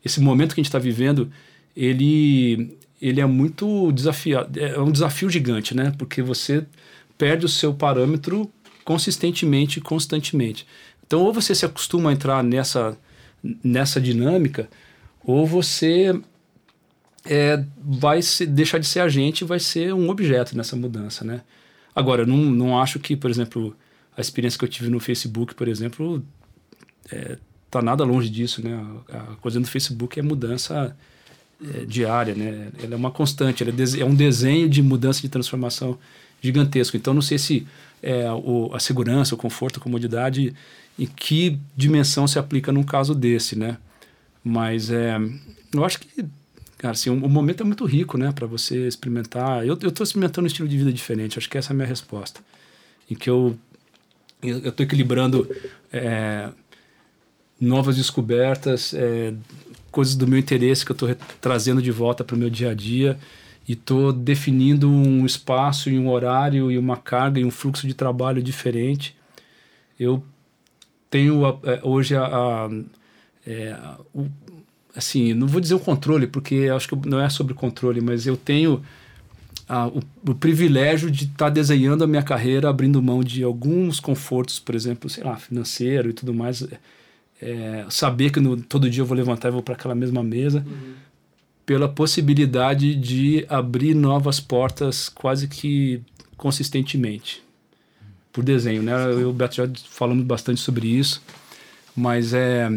esse 0.04 0.20
momento 0.20 0.54
que 0.54 0.60
a 0.60 0.62
gente 0.62 0.68
está 0.68 0.78
vivendo, 0.78 1.32
ele, 1.74 2.76
ele 3.08 3.20
é 3.20 3.26
muito 3.26 3.92
desafiado, 3.92 4.58
é 4.58 4.80
um 4.80 4.90
desafio 4.90 5.28
gigante, 5.28 5.76
né? 5.76 5.92
Porque 5.98 6.22
você 6.22 6.64
perde 7.18 7.44
o 7.44 7.48
seu 7.50 7.74
parâmetro 7.74 8.50
consistentemente, 8.82 9.78
constantemente. 9.78 10.66
Então, 11.06 11.20
ou 11.20 11.30
você 11.30 11.54
se 11.54 11.66
acostuma 11.66 12.08
a 12.08 12.12
entrar 12.14 12.42
nessa, 12.42 12.96
nessa 13.62 14.00
dinâmica, 14.00 14.70
ou 15.22 15.46
você 15.46 16.18
é, 17.26 17.62
vai 17.78 18.22
se, 18.22 18.46
deixar 18.46 18.78
de 18.78 18.86
ser 18.86 19.00
agente 19.00 19.44
e 19.44 19.46
vai 19.46 19.60
ser 19.60 19.92
um 19.92 20.08
objeto 20.08 20.56
nessa 20.56 20.74
mudança, 20.74 21.26
né? 21.26 21.42
Agora, 21.94 22.22
eu 22.22 22.26
não, 22.26 22.38
não 22.38 22.80
acho 22.80 22.98
que, 22.98 23.14
por 23.14 23.30
exemplo, 23.30 23.76
a 24.16 24.20
experiência 24.22 24.58
que 24.58 24.64
eu 24.64 24.68
tive 24.68 24.88
no 24.88 24.98
Facebook, 24.98 25.54
por 25.54 25.68
exemplo, 25.68 26.24
é, 27.12 27.36
tá 27.70 27.82
nada 27.82 28.02
longe 28.02 28.30
disso, 28.30 28.64
né? 28.64 28.82
A 29.10 29.36
coisa 29.36 29.60
do 29.60 29.66
Facebook 29.66 30.18
é 30.18 30.22
mudança 30.22 30.96
é, 31.74 31.84
diária, 31.84 32.34
né? 32.34 32.68
Ela 32.82 32.94
é 32.94 32.96
uma 32.96 33.10
constante, 33.10 33.62
ela 33.62 33.72
é, 33.72 34.00
é, 34.00 34.04
um 34.04 34.14
desenho 34.14 34.68
de 34.68 34.82
mudança 34.82 35.20
de 35.20 35.28
transformação 35.28 35.98
gigantesco. 36.40 36.96
Então, 36.96 37.14
não 37.14 37.22
sei 37.22 37.38
se 37.38 37.66
é, 38.02 38.30
o, 38.30 38.70
a 38.74 38.80
segurança, 38.80 39.34
o 39.34 39.38
conforto, 39.38 39.78
a 39.78 39.82
comodidade, 39.82 40.54
em 40.98 41.06
que 41.06 41.58
dimensão 41.76 42.26
se 42.26 42.38
aplica 42.38 42.70
num 42.72 42.82
caso 42.82 43.14
desse, 43.14 43.58
né? 43.58 43.78
Mas 44.42 44.90
é, 44.90 45.16
eu 45.72 45.84
acho 45.84 46.00
que 46.00 46.24
Cara, 46.84 46.92
assim, 46.92 47.08
o, 47.08 47.14
o 47.14 47.30
momento 47.30 47.62
é 47.62 47.64
muito 47.64 47.86
rico, 47.86 48.18
né, 48.18 48.30
para 48.30 48.46
você 48.46 48.86
experimentar. 48.86 49.66
Eu, 49.66 49.74
tô 49.74 50.02
experimentando 50.02 50.44
um 50.44 50.48
estilo 50.48 50.68
de 50.68 50.76
vida 50.76 50.92
diferente, 50.92 51.38
acho 51.38 51.48
que 51.48 51.56
essa 51.56 51.70
é 51.70 51.72
a 51.72 51.76
minha 51.76 51.88
resposta. 51.88 52.40
Em 53.10 53.14
que 53.14 53.30
eu 53.30 53.56
eu 54.42 54.68
estou 54.68 54.84
equilibrando 54.84 55.48
é, 55.90 56.50
novas 57.58 57.96
descobertas, 57.96 58.92
é, 58.92 59.32
coisas 59.94 60.16
do 60.16 60.26
meu 60.26 60.36
interesse 60.36 60.84
que 60.84 60.90
eu 60.90 60.94
estou 60.94 61.16
trazendo 61.40 61.80
de 61.80 61.92
volta 61.92 62.24
para 62.24 62.34
o 62.34 62.38
meu 62.38 62.50
dia 62.50 62.72
a 62.72 62.74
dia 62.74 63.16
e 63.66 63.74
estou 63.74 64.12
definindo 64.12 64.90
um 64.90 65.24
espaço 65.24 65.88
e 65.88 65.96
um 65.96 66.10
horário 66.10 66.70
e 66.70 66.76
uma 66.76 66.96
carga 66.96 67.38
e 67.38 67.44
um 67.44 67.50
fluxo 67.50 67.86
de 67.86 67.94
trabalho 67.94 68.42
diferente. 68.42 69.16
Eu 69.98 70.22
tenho 71.08 71.46
é, 71.62 71.80
hoje 71.84 72.16
a, 72.16 72.24
a, 72.26 72.70
é, 73.46 73.76
o, 74.12 74.26
assim, 74.96 75.32
não 75.32 75.46
vou 75.46 75.60
dizer 75.60 75.74
o 75.74 75.80
controle, 75.80 76.26
porque 76.26 76.68
acho 76.74 76.88
que 76.88 77.08
não 77.08 77.20
é 77.20 77.28
sobre 77.30 77.54
controle, 77.54 78.00
mas 78.00 78.26
eu 78.26 78.36
tenho 78.36 78.82
a, 79.68 79.86
o, 79.86 80.02
o, 80.28 80.34
privilégio 80.34 81.08
de 81.08 81.24
estar 81.24 81.46
tá 81.46 81.50
desenhando 81.50 82.02
a 82.02 82.06
minha 82.06 82.22
carreira, 82.22 82.68
abrindo 82.68 83.00
mão 83.00 83.22
de 83.22 83.44
alguns 83.44 84.00
confortos, 84.00 84.58
por 84.58 84.74
exemplo, 84.74 85.08
sei 85.08 85.22
lá, 85.22 85.36
financeiro 85.36 86.10
e 86.10 86.12
tudo 86.12 86.34
mais. 86.34 86.66
É, 87.40 87.84
saber 87.90 88.30
que 88.30 88.40
no, 88.40 88.56
todo 88.56 88.88
dia 88.88 89.02
eu 89.02 89.06
vou 89.06 89.16
levantar 89.16 89.48
e 89.48 89.52
vou 89.52 89.62
para 89.62 89.74
aquela 89.74 89.94
mesma 89.94 90.22
mesa, 90.22 90.64
uhum. 90.66 90.94
pela 91.66 91.88
possibilidade 91.88 92.94
de 92.94 93.44
abrir 93.48 93.94
novas 93.94 94.40
portas 94.40 95.08
quase 95.08 95.48
que 95.48 96.00
consistentemente. 96.36 97.42
Por 98.32 98.42
desenho, 98.42 98.82
né? 98.82 98.92
Eu 99.04 99.20
e 99.20 99.24
o 99.24 99.32
Beto 99.32 99.56
já 99.56 99.70
falamos 99.90 100.24
bastante 100.24 100.60
sobre 100.60 100.88
isso, 100.88 101.22
mas 101.94 102.34
é 102.34 102.68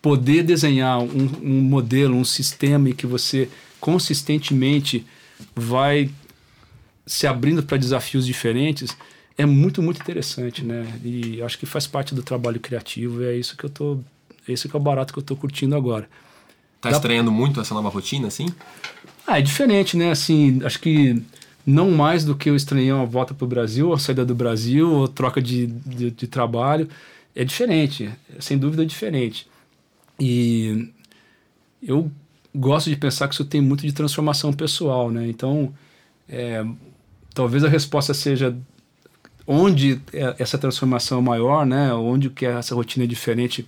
poder 0.00 0.42
desenhar 0.42 1.00
um, 1.00 1.30
um 1.42 1.60
modelo, 1.62 2.14
um 2.14 2.24
sistema 2.24 2.88
em 2.90 2.92
que 2.92 3.06
você 3.06 3.48
consistentemente 3.80 5.04
vai 5.54 6.10
se 7.04 7.26
abrindo 7.26 7.62
para 7.62 7.76
desafios 7.76 8.26
diferentes 8.26 8.96
é 9.38 9.44
muito 9.44 9.82
muito 9.82 10.00
interessante, 10.00 10.64
né? 10.64 10.86
E 11.04 11.42
acho 11.42 11.58
que 11.58 11.66
faz 11.66 11.86
parte 11.86 12.14
do 12.14 12.22
trabalho 12.22 12.58
criativo. 12.58 13.22
E 13.22 13.26
é 13.26 13.36
isso 13.36 13.56
que 13.56 13.64
eu 13.64 13.70
tô, 13.70 13.98
esse 14.48 14.68
que 14.68 14.76
é 14.76 14.78
o 14.78 14.82
barato 14.82 15.12
que 15.12 15.18
eu 15.18 15.22
tô 15.22 15.36
curtindo 15.36 15.76
agora. 15.76 16.08
Tá 16.80 16.90
Dá... 16.90 16.96
estranhando 16.96 17.30
muito 17.30 17.60
essa 17.60 17.74
nova 17.74 17.88
rotina, 17.88 18.28
assim? 18.28 18.46
Ah, 19.26 19.38
é 19.38 19.42
diferente, 19.42 19.96
né? 19.96 20.10
Assim, 20.10 20.60
acho 20.64 20.80
que 20.80 21.22
não 21.66 21.90
mais 21.90 22.24
do 22.24 22.36
que 22.36 22.48
eu 22.48 22.56
estranhei 22.56 22.92
uma 22.92 23.04
volta 23.04 23.34
para 23.34 23.44
o 23.44 23.48
Brasil, 23.48 23.92
a 23.92 23.98
saída 23.98 24.24
do 24.24 24.34
Brasil, 24.34 24.90
ou 24.90 25.08
troca 25.08 25.42
de, 25.42 25.66
de, 25.66 26.10
de 26.10 26.26
trabalho. 26.26 26.88
É 27.34 27.44
diferente, 27.44 28.10
sem 28.38 28.56
dúvida 28.56 28.84
é 28.84 28.86
diferente. 28.86 29.46
E 30.18 30.90
eu 31.82 32.10
gosto 32.54 32.88
de 32.88 32.96
pensar 32.96 33.28
que 33.28 33.34
isso 33.34 33.44
tem 33.44 33.60
muito 33.60 33.82
de 33.82 33.92
transformação 33.92 34.52
pessoal, 34.52 35.10
né? 35.10 35.28
Então, 35.28 35.74
é, 36.28 36.64
talvez 37.34 37.64
a 37.64 37.68
resposta 37.68 38.14
seja 38.14 38.56
onde 39.46 40.00
é 40.12 40.34
essa 40.38 40.58
transformação 40.58 41.18
é 41.18 41.22
maior, 41.22 41.64
né? 41.64 41.92
Onde 41.94 42.30
que 42.30 42.44
essa 42.44 42.74
rotina 42.74 43.04
é 43.04 43.06
diferente. 43.06 43.66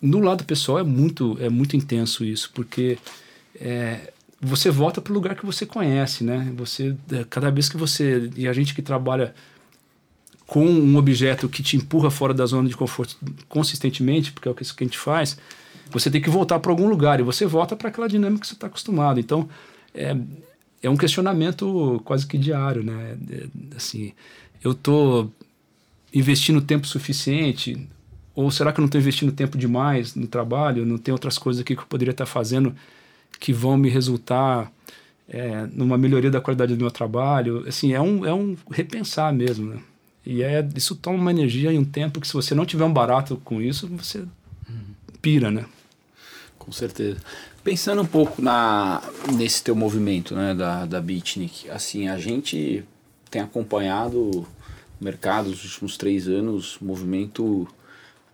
No 0.00 0.20
lado 0.20 0.44
pessoal 0.44 0.78
é 0.78 0.82
muito 0.82 1.36
é 1.40 1.48
muito 1.48 1.76
intenso 1.76 2.24
isso, 2.24 2.50
porque 2.54 2.98
é, 3.60 4.12
você 4.40 4.70
volta 4.70 5.00
para 5.00 5.10
o 5.12 5.14
lugar 5.14 5.34
que 5.34 5.46
você 5.46 5.64
conhece, 5.64 6.22
né? 6.22 6.52
Você 6.56 6.94
é, 7.12 7.24
cada 7.28 7.50
vez 7.50 7.68
que 7.68 7.76
você 7.76 8.30
e 8.36 8.46
a 8.46 8.52
gente 8.52 8.74
que 8.74 8.82
trabalha 8.82 9.34
com 10.46 10.64
um 10.64 10.96
objeto 10.96 11.48
que 11.48 11.62
te 11.62 11.76
empurra 11.76 12.10
fora 12.10 12.32
da 12.32 12.46
zona 12.46 12.68
de 12.68 12.76
conforto 12.76 13.16
consistentemente, 13.48 14.30
porque 14.30 14.48
é 14.48 14.50
o 14.50 14.54
que 14.54 14.62
a 14.62 14.84
gente 14.84 14.98
faz, 14.98 15.36
você 15.90 16.10
tem 16.10 16.20
que 16.20 16.30
voltar 16.30 16.60
para 16.60 16.70
algum 16.70 16.88
lugar 16.88 17.18
e 17.18 17.22
você 17.22 17.46
volta 17.46 17.74
para 17.74 17.88
aquela 17.88 18.08
dinâmica 18.08 18.42
que 18.42 18.46
você 18.46 18.54
está 18.54 18.66
acostumado. 18.68 19.18
Então, 19.18 19.48
é, 19.94 20.16
é 20.82 20.90
um 20.90 20.96
questionamento 20.96 22.00
quase 22.04 22.26
que 22.26 22.38
diário, 22.38 22.82
né? 22.84 23.16
É, 23.30 23.46
assim, 23.76 24.12
eu 24.66 24.74
tô 24.74 25.28
investindo 26.12 26.60
tempo 26.60 26.86
suficiente? 26.86 27.88
Ou 28.34 28.50
será 28.50 28.72
que 28.72 28.80
eu 28.80 28.82
não 28.82 28.86
estou 28.86 29.00
investindo 29.00 29.30
tempo 29.32 29.56
demais 29.56 30.14
no 30.14 30.26
trabalho? 30.26 30.84
Não 30.84 30.98
tem 30.98 31.12
outras 31.12 31.38
coisas 31.38 31.62
aqui 31.62 31.76
que 31.76 31.82
eu 31.82 31.86
poderia 31.86 32.10
estar 32.10 32.26
fazendo 32.26 32.74
que 33.38 33.52
vão 33.52 33.76
me 33.76 33.88
resultar 33.88 34.70
é, 35.28 35.66
numa 35.72 35.96
melhoria 35.96 36.30
da 36.30 36.40
qualidade 36.40 36.74
do 36.74 36.80
meu 36.80 36.90
trabalho? 36.90 37.64
Assim, 37.66 37.92
é 37.92 38.00
um, 38.00 38.26
é 38.26 38.34
um 38.34 38.56
repensar 38.70 39.32
mesmo, 39.32 39.70
né? 39.70 39.78
E 40.24 40.42
é, 40.42 40.66
isso 40.74 40.96
toma 40.96 41.16
uma 41.16 41.30
energia 41.30 41.72
e 41.72 41.78
um 41.78 41.84
tempo 41.84 42.20
que 42.20 42.26
se 42.26 42.34
você 42.34 42.52
não 42.52 42.66
tiver 42.66 42.84
um 42.84 42.92
barato 42.92 43.40
com 43.44 43.62
isso, 43.62 43.86
você 43.86 44.24
pira, 45.22 45.50
né? 45.50 45.64
Com 46.58 46.72
certeza. 46.72 47.18
Pensando 47.62 48.02
um 48.02 48.06
pouco 48.06 48.42
na, 48.42 49.00
nesse 49.32 49.62
teu 49.62 49.76
movimento 49.76 50.34
né, 50.34 50.52
da, 50.52 50.84
da 50.84 51.00
Beatnik, 51.00 51.70
assim, 51.70 52.08
a 52.08 52.18
gente 52.18 52.84
tem 53.30 53.40
acompanhado 53.40 54.46
mercado 55.00 55.50
nos 55.50 55.64
últimos 55.64 55.96
três 55.96 56.28
anos, 56.28 56.78
movimento 56.80 57.68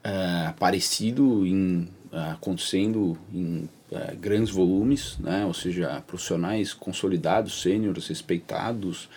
é, 0.04 0.52
parecido 0.59 1.47
em, 1.47 1.88
é, 2.12 2.31
acontecendo 2.33 3.16
em 3.33 3.69
é, 3.90 4.14
grandes 4.14 4.52
volumes, 4.52 5.16
né, 5.19 5.45
ou 5.47 5.54
seja, 5.54 6.02
profissionais 6.07 6.73
consolidados, 6.73 7.62
sêniores, 7.62 8.07
respeitados, 8.07 9.09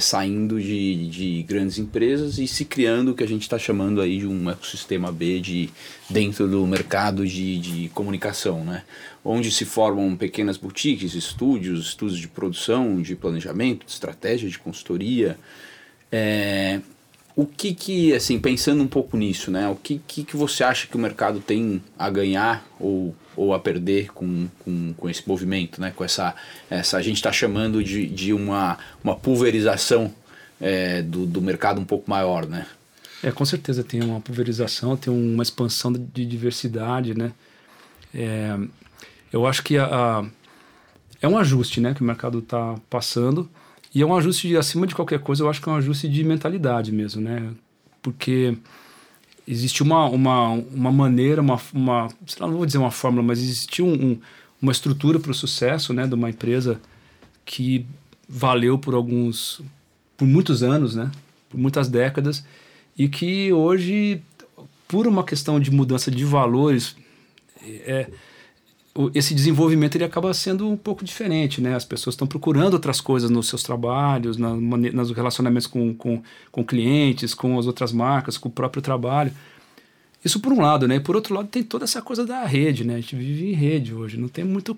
saindo 0.00 0.58
de, 0.58 1.06
de 1.10 1.42
grandes 1.42 1.76
empresas 1.76 2.38
e 2.38 2.48
se 2.48 2.64
criando 2.64 3.10
o 3.10 3.14
que 3.14 3.22
a 3.22 3.28
gente 3.28 3.42
está 3.42 3.58
chamando 3.58 4.00
aí 4.00 4.20
de 4.20 4.26
um 4.26 4.48
ecossistema 4.48 5.12
B 5.12 5.38
de, 5.38 5.68
dentro 6.08 6.48
do 6.48 6.66
mercado 6.66 7.26
de, 7.26 7.58
de 7.58 7.88
comunicação, 7.90 8.64
né? 8.64 8.84
onde 9.22 9.50
se 9.50 9.66
formam 9.66 10.16
pequenas 10.16 10.56
boutiques, 10.56 11.14
estúdios, 11.14 11.88
estudos 11.88 12.18
de 12.18 12.26
produção, 12.26 13.02
de 13.02 13.14
planejamento, 13.14 13.84
de 13.84 13.92
estratégia, 13.92 14.48
de 14.48 14.58
consultoria. 14.58 15.36
É, 16.10 16.80
o 17.36 17.44
que 17.44 17.74
que, 17.74 18.14
assim, 18.14 18.38
pensando 18.38 18.82
um 18.82 18.86
pouco 18.86 19.14
nisso, 19.16 19.50
né? 19.50 19.68
O 19.68 19.76
que, 19.76 20.00
que, 20.06 20.24
que 20.24 20.36
você 20.36 20.64
acha 20.64 20.86
que 20.86 20.96
o 20.96 20.98
mercado 20.98 21.38
tem 21.38 21.82
a 21.98 22.08
ganhar 22.08 22.66
ou, 22.80 23.14
ou 23.36 23.52
a 23.52 23.58
perder 23.58 24.10
com, 24.12 24.48
com, 24.60 24.94
com 24.94 25.10
esse 25.10 25.22
movimento, 25.28 25.78
né? 25.78 25.92
Com 25.94 26.02
essa, 26.02 26.34
essa 26.70 26.96
a 26.96 27.02
gente 27.02 27.16
está 27.16 27.30
chamando 27.30 27.84
de, 27.84 28.06
de 28.06 28.32
uma, 28.32 28.78
uma 29.04 29.14
pulverização 29.14 30.14
é, 30.58 31.02
do, 31.02 31.26
do 31.26 31.42
mercado 31.42 31.78
um 31.78 31.84
pouco 31.84 32.08
maior, 32.08 32.46
né? 32.46 32.66
É, 33.22 33.30
com 33.30 33.44
certeza 33.44 33.84
tem 33.84 34.02
uma 34.02 34.20
pulverização, 34.20 34.96
tem 34.96 35.12
uma 35.12 35.42
expansão 35.42 35.92
de 35.92 36.24
diversidade, 36.24 37.14
né? 37.14 37.32
É, 38.14 38.56
eu 39.30 39.46
acho 39.46 39.62
que 39.62 39.76
a, 39.76 39.84
a, 39.84 40.24
é 41.20 41.28
um 41.28 41.36
ajuste, 41.36 41.82
né? 41.82 41.92
Que 41.92 42.00
o 42.00 42.04
mercado 42.04 42.38
está 42.38 42.76
passando 42.88 43.46
e 43.96 44.02
é 44.02 44.04
um 44.04 44.14
ajuste, 44.14 44.46
de, 44.46 44.58
acima 44.58 44.86
de 44.86 44.94
qualquer 44.94 45.20
coisa, 45.20 45.42
eu 45.42 45.48
acho 45.48 45.62
que 45.62 45.66
é 45.70 45.72
um 45.72 45.76
ajuste 45.76 46.06
de 46.06 46.22
mentalidade 46.22 46.92
mesmo, 46.92 47.22
né? 47.22 47.50
Porque 48.02 48.54
existe 49.48 49.82
uma, 49.82 50.04
uma, 50.04 50.50
uma 50.50 50.92
maneira, 50.92 51.40
uma, 51.40 51.58
uma 51.72 52.08
sei 52.26 52.42
lá, 52.42 52.46
não 52.46 52.58
vou 52.58 52.66
dizer 52.66 52.76
uma 52.76 52.90
fórmula, 52.90 53.22
mas 53.22 53.38
existe 53.38 53.80
um, 53.80 53.94
um, 53.94 54.20
uma 54.60 54.70
estrutura 54.70 55.18
para 55.18 55.30
o 55.30 55.34
sucesso 55.34 55.94
né, 55.94 56.06
de 56.06 56.14
uma 56.14 56.28
empresa 56.28 56.78
que 57.42 57.86
valeu 58.28 58.78
por 58.78 58.92
alguns, 58.92 59.62
por 60.14 60.28
muitos 60.28 60.62
anos, 60.62 60.94
né? 60.94 61.10
Por 61.48 61.58
muitas 61.58 61.88
décadas 61.88 62.44
e 62.98 63.08
que 63.08 63.50
hoje, 63.50 64.20
por 64.86 65.06
uma 65.06 65.24
questão 65.24 65.58
de 65.58 65.70
mudança 65.70 66.10
de 66.10 66.22
valores, 66.22 66.94
é, 67.66 68.10
esse 69.14 69.34
desenvolvimento 69.34 69.96
ele 69.96 70.04
acaba 70.04 70.32
sendo 70.32 70.68
um 70.68 70.76
pouco 70.76 71.04
diferente, 71.04 71.60
né? 71.60 71.74
As 71.74 71.84
pessoas 71.84 72.14
estão 72.14 72.26
procurando 72.26 72.74
outras 72.74 73.00
coisas 73.00 73.28
nos 73.30 73.48
seus 73.48 73.62
trabalhos, 73.62 74.36
na, 74.36 74.54
nos 74.54 75.10
relacionamentos 75.10 75.66
com, 75.66 75.94
com, 75.94 76.22
com 76.50 76.64
clientes, 76.64 77.34
com 77.34 77.58
as 77.58 77.66
outras 77.66 77.92
marcas, 77.92 78.38
com 78.38 78.48
o 78.48 78.52
próprio 78.52 78.82
trabalho. 78.82 79.32
Isso 80.24 80.40
por 80.40 80.52
um 80.52 80.60
lado, 80.60 80.88
né? 80.88 80.96
E 80.96 81.00
por 81.00 81.14
outro 81.14 81.34
lado 81.34 81.48
tem 81.48 81.62
toda 81.62 81.84
essa 81.84 82.00
coisa 82.00 82.24
da 82.24 82.44
rede, 82.44 82.84
né? 82.84 82.94
A 82.94 83.00
gente 83.00 83.16
vive 83.16 83.50
em 83.50 83.54
rede 83.54 83.94
hoje, 83.94 84.16
não 84.16 84.28
tem 84.28 84.44
muito 84.44 84.76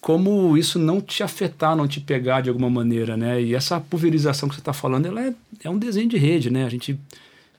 como 0.00 0.56
isso 0.56 0.78
não 0.78 1.00
te 1.00 1.22
afetar, 1.22 1.76
não 1.76 1.88
te 1.88 2.00
pegar 2.00 2.40
de 2.40 2.48
alguma 2.48 2.70
maneira, 2.70 3.16
né? 3.16 3.42
E 3.42 3.54
essa 3.54 3.80
pulverização 3.80 4.48
que 4.48 4.54
você 4.54 4.60
está 4.60 4.72
falando, 4.72 5.06
ela 5.06 5.26
é, 5.26 5.34
é 5.64 5.70
um 5.70 5.78
desenho 5.78 6.08
de 6.08 6.16
rede, 6.16 6.50
né? 6.50 6.64
A 6.64 6.68
gente 6.68 6.98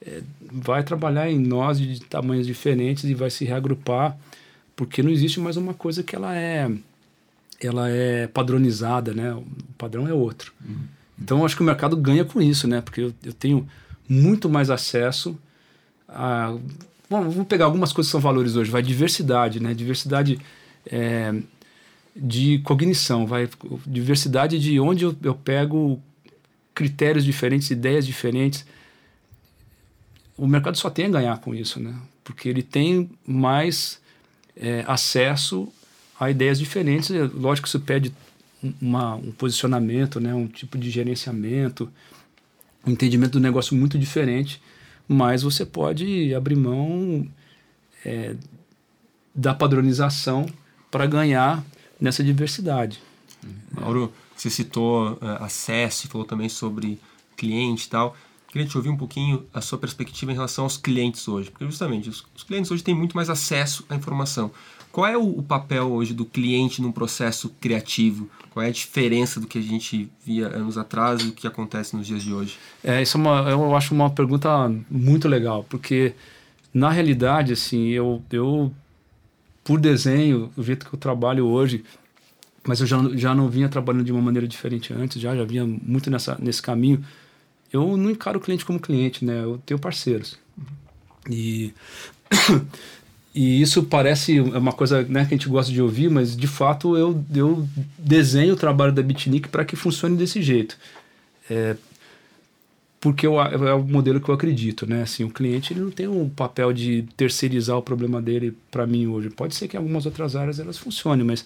é, 0.01 0.21
vai 0.41 0.83
trabalhar 0.83 1.29
em 1.29 1.37
nós 1.37 1.79
de 1.79 1.99
tamanhos 2.01 2.47
diferentes 2.47 3.03
e 3.03 3.13
vai 3.13 3.29
se 3.29 3.45
reagrupar 3.45 4.17
porque 4.79 5.03
não 5.03 5.11
existe 5.11 5.41
mais 5.41 5.57
uma 5.57 5.73
coisa 5.73 6.01
que 6.01 6.15
ela 6.15 6.33
é 6.33 6.71
ela 7.59 7.89
é 7.89 8.27
padronizada, 8.27 9.13
né? 9.13 9.33
O 9.33 9.43
padrão 9.77 10.07
é 10.07 10.13
outro. 10.13 10.53
Uhum. 10.65 10.77
Então, 11.21 11.45
acho 11.45 11.57
que 11.57 11.61
o 11.61 11.65
mercado 11.65 11.97
ganha 11.97 12.23
com 12.23 12.41
isso, 12.41 12.65
né? 12.65 12.79
Porque 12.79 13.01
eu, 13.01 13.13
eu 13.21 13.33
tenho 13.33 13.67
muito 14.07 14.49
mais 14.49 14.69
acesso 14.69 15.37
a... 16.07 16.55
Bom, 17.09 17.29
vamos 17.29 17.47
pegar 17.47 17.65
algumas 17.65 17.91
coisas 17.91 18.07
que 18.07 18.13
são 18.13 18.21
valores 18.21 18.55
hoje. 18.55 18.71
Vai 18.71 18.81
diversidade, 18.81 19.59
né? 19.59 19.73
Diversidade 19.73 20.39
é, 20.85 21.35
de 22.15 22.59
cognição, 22.59 23.27
vai 23.27 23.49
diversidade 23.85 24.57
de 24.57 24.79
onde 24.79 25.03
eu, 25.03 25.13
eu 25.21 25.35
pego 25.35 26.01
critérios 26.73 27.25
diferentes, 27.25 27.69
ideias 27.69 28.05
diferentes. 28.05 28.65
O 30.37 30.47
mercado 30.47 30.77
só 30.77 30.89
tem 30.89 31.07
a 31.07 31.09
ganhar 31.09 31.37
com 31.39 31.53
isso, 31.53 31.81
né? 31.81 31.93
Porque 32.23 32.47
ele 32.47 32.63
tem 32.63 33.09
mais 33.27 33.99
é, 34.59 34.83
acesso 34.87 35.67
a 36.19 36.29
ideias 36.29 36.59
diferentes. 36.59 37.09
É, 37.11 37.23
lógico 37.23 37.65
que 37.65 37.69
isso 37.69 37.79
pede 37.79 38.13
uma, 38.81 39.15
um 39.15 39.31
posicionamento, 39.31 40.19
né, 40.19 40.33
um 40.33 40.47
tipo 40.47 40.77
de 40.77 40.89
gerenciamento, 40.89 41.91
um 42.85 42.91
entendimento 42.91 43.33
do 43.33 43.39
negócio 43.39 43.75
muito 43.75 43.97
diferente, 43.97 44.61
mas 45.07 45.41
você 45.41 45.65
pode 45.65 46.33
abrir 46.33 46.55
mão 46.55 47.27
é, 48.05 48.35
da 49.33 49.53
padronização 49.53 50.45
para 50.91 51.05
ganhar 51.05 51.63
nessa 51.99 52.23
diversidade. 52.23 53.01
Mauro, 53.71 54.13
você 54.35 54.49
citou 54.49 55.13
uh, 55.13 55.43
acesso, 55.43 56.07
falou 56.07 56.25
também 56.25 56.49
sobre 56.49 56.99
cliente 57.35 57.87
e 57.87 57.89
tal. 57.89 58.15
Queria 58.49 58.67
te 58.67 58.75
ouvir 58.75 58.89
um 58.89 58.97
pouquinho 58.97 59.45
a 59.53 59.61
sua 59.61 59.77
perspectiva 59.77 60.31
em 60.31 60.35
relação 60.35 60.63
aos 60.63 60.75
clientes 60.75 61.27
hoje, 61.27 61.51
porque 61.51 61.65
justamente 61.65 62.09
os, 62.09 62.25
os 62.35 62.43
clientes 62.43 62.71
hoje 62.71 62.83
têm 62.83 62.95
muito 62.95 63.15
mais 63.15 63.29
acesso 63.29 63.85
à 63.87 63.95
informação. 63.95 64.51
Qual 64.91 65.05
é 65.05 65.15
o, 65.15 65.21
o, 65.21 65.43
papel 65.43 65.91
hoje 65.91 66.15
do 66.15 66.25
cliente 66.25 66.81
num 66.81 66.91
processo 66.91 67.49
criativo? 67.61 68.27
Qual 68.49 68.65
é 68.65 68.69
a 68.69 68.71
diferença 68.71 69.39
do 69.39 69.45
que 69.45 69.59
a 69.59 69.61
gente 69.61 70.09
via 70.25 70.47
anos 70.47 70.79
atrás 70.79 71.21
e 71.21 71.27
o 71.27 71.31
que 71.31 71.45
acontece 71.45 71.95
nos 71.95 72.07
dias 72.07 72.23
de 72.23 72.33
hoje? 72.33 72.57
É, 72.83 72.99
isso 72.99 73.17
é 73.17 73.21
uma, 73.21 73.49
eu 73.49 73.75
acho 73.75 73.93
uma 73.93 74.09
pergunta 74.09 74.49
muito 74.89 75.27
legal, 75.27 75.63
porque 75.69 76.13
na 76.73 76.89
realidade, 76.89 77.53
assim, 77.53 77.89
eu, 77.89 78.19
eu 78.31 78.73
por 79.63 79.79
desenho, 79.79 80.51
o 80.57 80.63
jeito 80.63 80.87
que 80.87 80.95
eu 80.95 80.99
trabalho 80.99 81.45
hoje, 81.45 81.83
mas 82.67 82.81
eu 82.81 82.87
já, 82.87 82.97
já 83.13 83.35
não 83.35 83.47
vinha 83.47 83.69
trabalhando 83.69 84.05
de 84.05 84.11
uma 84.11 84.21
maneira 84.21 84.47
diferente 84.47 84.91
antes, 84.91 85.21
já, 85.21 85.35
já 85.35 85.43
vinha 85.43 85.65
muito 85.65 86.09
nessa, 86.09 86.35
nesse 86.39 86.63
caminho 86.63 87.05
eu 87.71 87.95
não 87.95 88.09
encaro 88.09 88.39
o 88.39 88.41
cliente 88.41 88.65
como 88.65 88.79
cliente, 88.79 89.23
né? 89.23 89.43
Eu 89.43 89.61
tenho 89.65 89.79
parceiros. 89.79 90.37
E, 91.29 91.73
e 93.33 93.61
isso 93.61 93.83
parece 93.83 94.39
uma 94.39 94.71
coisa 94.71 95.03
né, 95.03 95.25
que 95.25 95.33
a 95.33 95.37
gente 95.37 95.49
gosta 95.49 95.71
de 95.71 95.81
ouvir, 95.81 96.09
mas 96.09 96.35
de 96.35 96.47
fato 96.47 96.97
eu, 96.97 97.23
eu 97.33 97.67
desenho 97.97 98.53
o 98.53 98.57
trabalho 98.57 98.91
da 98.91 99.01
Bitnik 99.01 99.49
para 99.49 99.65
que 99.65 99.75
funcione 99.75 100.17
desse 100.17 100.41
jeito. 100.41 100.77
É, 101.49 101.75
porque 102.99 103.25
eu, 103.25 103.39
é 103.39 103.73
o 103.73 103.83
modelo 103.83 104.19
que 104.19 104.29
eu 104.29 104.35
acredito, 104.35 104.85
né? 104.85 105.03
Assim, 105.03 105.23
o 105.23 105.29
cliente 105.29 105.71
ele 105.71 105.79
não 105.79 105.91
tem 105.91 106.07
um 106.07 106.27
papel 106.27 106.73
de 106.73 107.03
terceirizar 107.15 107.77
o 107.77 107.81
problema 107.81 108.21
dele 108.21 108.57
para 108.69 108.85
mim 108.85 109.07
hoje. 109.07 109.29
Pode 109.29 109.55
ser 109.55 109.67
que 109.67 109.77
em 109.77 109.79
algumas 109.79 110.05
outras 110.05 110.35
áreas 110.35 110.59
elas 110.59 110.77
funcionem, 110.77 111.25
mas 111.25 111.45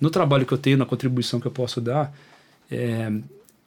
no 0.00 0.10
trabalho 0.10 0.44
que 0.44 0.52
eu 0.52 0.58
tenho, 0.58 0.76
na 0.76 0.86
contribuição 0.86 1.38
que 1.38 1.46
eu 1.46 1.52
posso 1.52 1.80
dar, 1.80 2.12
é, 2.70 3.12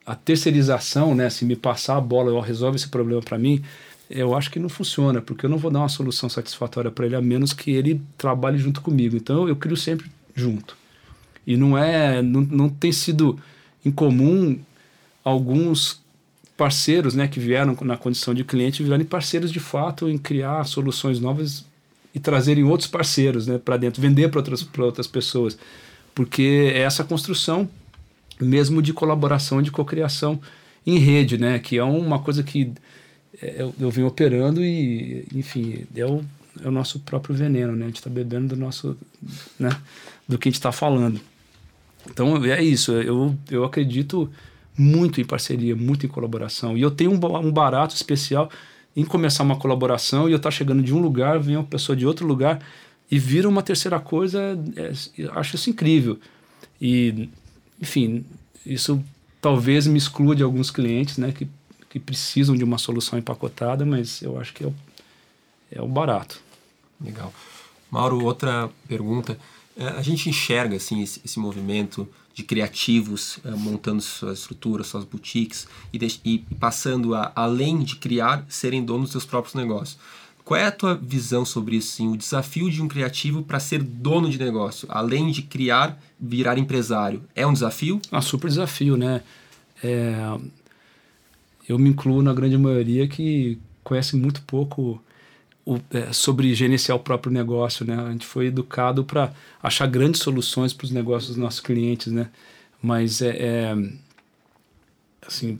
a 0.06 0.16
terceirização, 0.16 1.14
né, 1.14 1.30
se 1.30 1.46
me 1.46 1.56
passar 1.56 1.98
a 1.98 2.02
bola, 2.02 2.32
eu 2.32 2.40
resolve 2.40 2.78
esse 2.78 2.88
problema 2.88 3.22
para 3.22 3.38
mim, 3.38 3.62
eu 4.10 4.36
acho 4.36 4.52
que 4.52 4.60
não 4.60 4.68
funciona, 4.68 5.22
porque 5.22 5.46
eu 5.46 5.50
não 5.50 5.58
vou 5.58 5.72
dar 5.72 5.80
uma 5.80 5.90
solução 5.90 6.28
satisfatória 6.28 6.92
para 6.92 7.06
ele 7.06 7.16
a 7.16 7.22
menos 7.22 7.54
que 7.54 7.72
ele 7.72 8.02
trabalhe 8.18 8.58
junto 8.58 8.82
comigo. 8.82 9.16
Então 9.16 9.48
eu 9.48 9.56
crio 9.56 9.78
sempre 9.78 10.12
junto. 10.36 10.76
E 11.48 11.56
não 11.56 11.78
é, 11.78 12.22
não, 12.22 12.42
não 12.42 12.70
tem 12.70 12.92
sido 12.92 13.40
incomum 13.86 14.60
alguns 15.24 16.02
parceiros, 16.58 17.16
né, 17.16 17.28
que 17.28 17.40
vieram 17.40 17.76
na 17.82 17.98
condição 17.98 18.34
de 18.34 18.44
cliente 18.44 18.84
virarem 18.84 19.06
parceiros 19.06 19.52
de 19.52 19.60
fato 19.60 20.10
em 20.10 20.18
criar 20.18 20.64
soluções 20.66 21.20
novas 21.20 21.66
e 22.14 22.20
trazerem 22.20 22.64
outros 22.64 22.90
parceiros, 22.90 23.48
né, 23.48 23.58
para 23.58 23.78
dentro, 23.78 24.02
vender 24.02 24.30
para 24.30 24.40
outras 24.40 24.68
outras 24.78 25.08
pessoas, 25.08 25.58
porque 26.14 26.72
é 26.76 26.80
essa 26.80 27.04
construção 27.04 27.68
mesmo 28.46 28.82
de 28.82 28.94
colaboração, 28.94 29.62
de 29.62 29.72
cocriação 29.72 30.40
em 30.86 30.98
rede, 30.98 31.38
né? 31.38 31.60
Que 31.60 31.78
é 31.78 31.84
uma 31.84 32.20
coisa 32.20 32.44
que 32.44 32.72
é, 33.42 33.62
eu, 33.62 33.74
eu 33.80 33.90
venho 33.92 34.08
operando 34.08 34.64
e, 34.64 35.26
enfim, 35.34 35.86
é 35.96 36.06
o, 36.06 36.24
é 36.64 36.68
o 36.68 36.72
nosso 36.72 37.00
próprio 37.00 37.36
veneno, 37.36 37.76
né? 37.76 37.86
A 37.86 37.88
gente 37.88 37.98
está 37.98 38.10
bebendo 38.10 38.56
do 38.56 38.56
nosso, 38.56 38.98
né? 39.60 39.70
Do 40.28 40.38
que 40.38 40.48
a 40.48 40.52
gente 40.52 40.60
está 40.60 40.72
falando. 40.72 41.20
Então 42.10 42.44
é 42.46 42.64
isso. 42.64 42.92
Eu, 42.94 43.36
eu 43.50 43.64
acredito 43.64 44.30
muito 44.78 45.22
em 45.22 45.26
parceria, 45.26 45.76
muito 45.76 46.06
em 46.06 46.10
colaboração. 46.10 46.78
E 46.78 46.82
eu 46.82 46.92
tenho 46.92 47.12
um, 47.12 47.38
um 47.38 47.52
barato 47.52 47.96
especial 47.96 48.50
em 48.96 49.06
começar 49.06 49.44
uma 49.44 49.56
colaboração 49.56 50.28
e 50.28 50.32
eu 50.32 50.38
estar 50.38 50.50
tá 50.50 50.56
chegando 50.56 50.82
de 50.82 50.94
um 50.94 51.00
lugar, 51.00 51.40
vem 51.40 51.56
uma 51.56 51.64
pessoa 51.64 51.96
de 51.96 52.06
outro 52.06 52.26
lugar 52.26 52.60
e 53.10 53.20
vira 53.20 53.48
uma 53.48 53.62
terceira 53.62 54.00
coisa, 54.00 54.58
é, 54.76 54.92
acho 55.34 55.56
isso 55.56 55.70
incrível. 55.70 56.20
E, 56.82 57.30
enfim, 57.82 58.24
isso 58.65 59.04
talvez 59.41 59.88
me 59.88 59.98
exclua 59.98 60.36
de 60.36 60.44
alguns 60.44 60.70
clientes, 60.70 61.17
né, 61.17 61.32
que, 61.32 61.48
que 61.89 62.00
precisam 62.00 62.56
de 62.56 62.63
uma 62.63 62.78
solução 62.78 63.17
empacotada, 63.17 63.86
mas 63.86 64.22
eu 64.22 64.39
acho 64.39 64.54
que 64.54 64.63
é 64.63 64.67
o, 64.67 64.76
é 65.72 65.82
o 65.82 65.88
barato. 65.88 66.39
Legal. 67.04 67.34
Mauro, 67.89 68.24
outra 68.24 68.70
pergunta. 68.88 69.38
É, 69.76 69.88
a 69.88 70.02
gente 70.02 70.30
enxerga 70.30 70.76
assim 70.76 71.02
esse, 71.02 71.22
esse 71.26 71.39
movimento 71.39 72.08
de 72.34 72.44
criativos 72.44 73.38
uh, 73.38 73.58
montando 73.58 74.02
sua 74.02 74.34
estrutura, 74.34 74.84
suas 74.84 75.04
boutiques 75.04 75.67
e, 75.91 75.98
de, 75.98 76.20
e 76.24 76.39
passando 76.60 77.13
a, 77.15 77.32
além 77.36 77.84
de 77.84 77.96
criar, 77.96 78.46
serem 78.48 78.84
donos 78.84 79.04
dos 79.04 79.12
seus 79.12 79.26
próprios 79.26 79.56
negócios. 79.56 79.98
Qual 80.44 80.60
é 80.60 80.66
a 80.66 80.72
tua 80.72 80.96
visão 80.96 81.46
sobre 81.46 81.76
isso? 81.76 81.96
Sim? 81.96 82.12
O 82.12 82.18
desafio 82.18 82.70
de 82.70 82.82
um 82.82 82.88
criativo 82.88 83.44
para 83.44 83.60
ser 83.60 83.82
dono 83.84 84.30
de 84.30 84.40
negócio, 84.40 84.88
além 84.92 85.32
de 85.32 85.42
criar, 85.44 86.02
virar 86.20 86.58
empresário, 86.58 87.24
é 87.36 87.46
um 87.46 87.54
desafio? 87.54 88.02
Um 88.12 88.22
super 88.22 88.48
desafio, 88.48 88.98
né? 88.98 89.22
É, 89.84 90.16
eu 91.68 91.78
me 91.78 91.90
incluo 91.90 92.22
na 92.22 92.34
grande 92.34 92.58
maioria 92.58 93.08
que 93.08 93.60
conhece 93.84 94.16
muito 94.16 94.42
pouco 94.44 95.02
o, 95.66 95.80
é, 95.92 96.12
sobre 96.12 96.54
gerenciar 96.54 96.98
o 96.98 97.02
próprio 97.02 97.32
negócio, 97.32 97.86
né? 97.86 97.96
A 97.96 98.12
gente 98.12 98.26
foi 98.26 98.48
educado 98.48 99.04
para 99.04 99.34
achar 99.62 99.88
grandes 99.88 100.22
soluções 100.22 100.74
para 100.74 100.86
os 100.86 100.92
negócios 100.92 101.30
dos 101.30 101.38
nossos 101.38 101.60
clientes, 101.60 102.12
né? 102.12 102.30
Mas 102.82 103.22
é, 103.22 103.38
é 103.38 103.76
assim, 105.26 105.60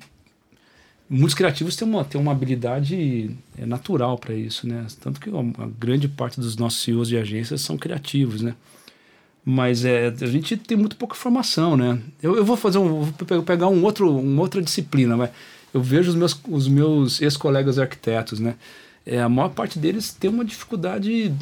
muitos 1.12 1.36
criativos 1.36 1.76
têm 1.76 1.88
uma, 1.88 2.06
têm 2.06 2.20
uma 2.20 2.32
habilidade 2.32 3.36
é, 3.58 3.66
natural 3.66 4.18
para 4.18 4.34
isso, 4.34 4.68
né? 4.68 4.88
Tanto 5.02 5.20
que 5.20 5.30
a 5.30 5.68
grande 5.78 6.08
parte 6.08 6.40
dos 6.40 6.56
nossos 6.56 6.82
CEOs 6.82 7.10
de 7.10 7.18
agências 7.18 7.62
são 7.62 7.78
criativos, 7.78 8.42
né? 8.42 8.56
Mas 9.44 9.84
é, 9.86 10.08
a 10.08 10.26
gente 10.28 10.56
tem 10.56 10.78
muito 10.78 10.96
pouca 10.96 11.16
formação, 11.16 11.76
né? 11.76 12.00
Eu, 12.24 12.38
eu 12.38 12.46
vou 12.46 12.56
fazer 12.56 12.78
um, 12.78 13.02
vou 13.02 13.44
pegar 13.44 13.68
um 13.68 13.84
outro, 13.84 14.18
uma 14.18 14.42
outra 14.42 14.62
disciplina, 14.62 15.18
mas 15.18 15.30
eu 15.74 15.82
vejo 15.82 16.10
os 16.10 16.16
meus, 16.16 16.40
os 16.48 16.68
meus 16.68 17.22
ex-colegas 17.22 17.78
arquitetos, 17.78 18.40
né? 18.40 18.56
é, 19.06 19.22
a 19.22 19.30
maior 19.30 19.50
parte 19.50 19.80
deles 19.80 20.14
tem 20.14 20.30
uma 20.30 20.46
dificuldade 20.46 21.34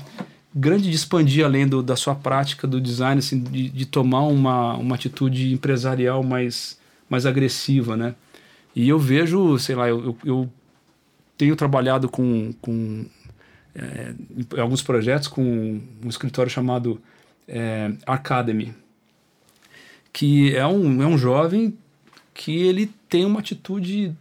grande 0.53 0.89
de 0.89 0.95
expandir 0.95 1.45
além 1.45 1.67
do, 1.67 1.83
da 1.83 1.95
sua 1.95 2.15
prática 2.15 2.65
do 2.65 2.81
design, 2.81 3.19
assim, 3.19 3.39
de, 3.39 3.69
de 3.69 3.85
tomar 3.85 4.21
uma, 4.23 4.75
uma 4.75 4.95
atitude 4.95 5.53
empresarial 5.53 6.23
mais, 6.23 6.77
mais 7.09 7.25
agressiva, 7.25 7.95
né? 7.95 8.15
E 8.75 8.87
eu 8.87 8.99
vejo, 8.99 9.57
sei 9.57 9.75
lá, 9.75 9.89
eu, 9.89 10.17
eu 10.23 10.49
tenho 11.37 11.55
trabalhado 11.55 12.09
com, 12.09 12.53
com 12.61 13.05
é, 13.75 14.13
em 14.55 14.59
alguns 14.59 14.81
projetos 14.81 15.27
com 15.27 15.41
um 16.03 16.09
escritório 16.09 16.51
chamado 16.51 17.01
é, 17.47 17.91
Academy, 18.05 18.73
que 20.11 20.55
é 20.55 20.65
um, 20.65 21.01
é 21.01 21.07
um 21.07 21.17
jovem 21.17 21.77
que 22.33 22.55
ele 22.55 22.91
tem 23.07 23.25
uma 23.25 23.39
atitude 23.39 24.15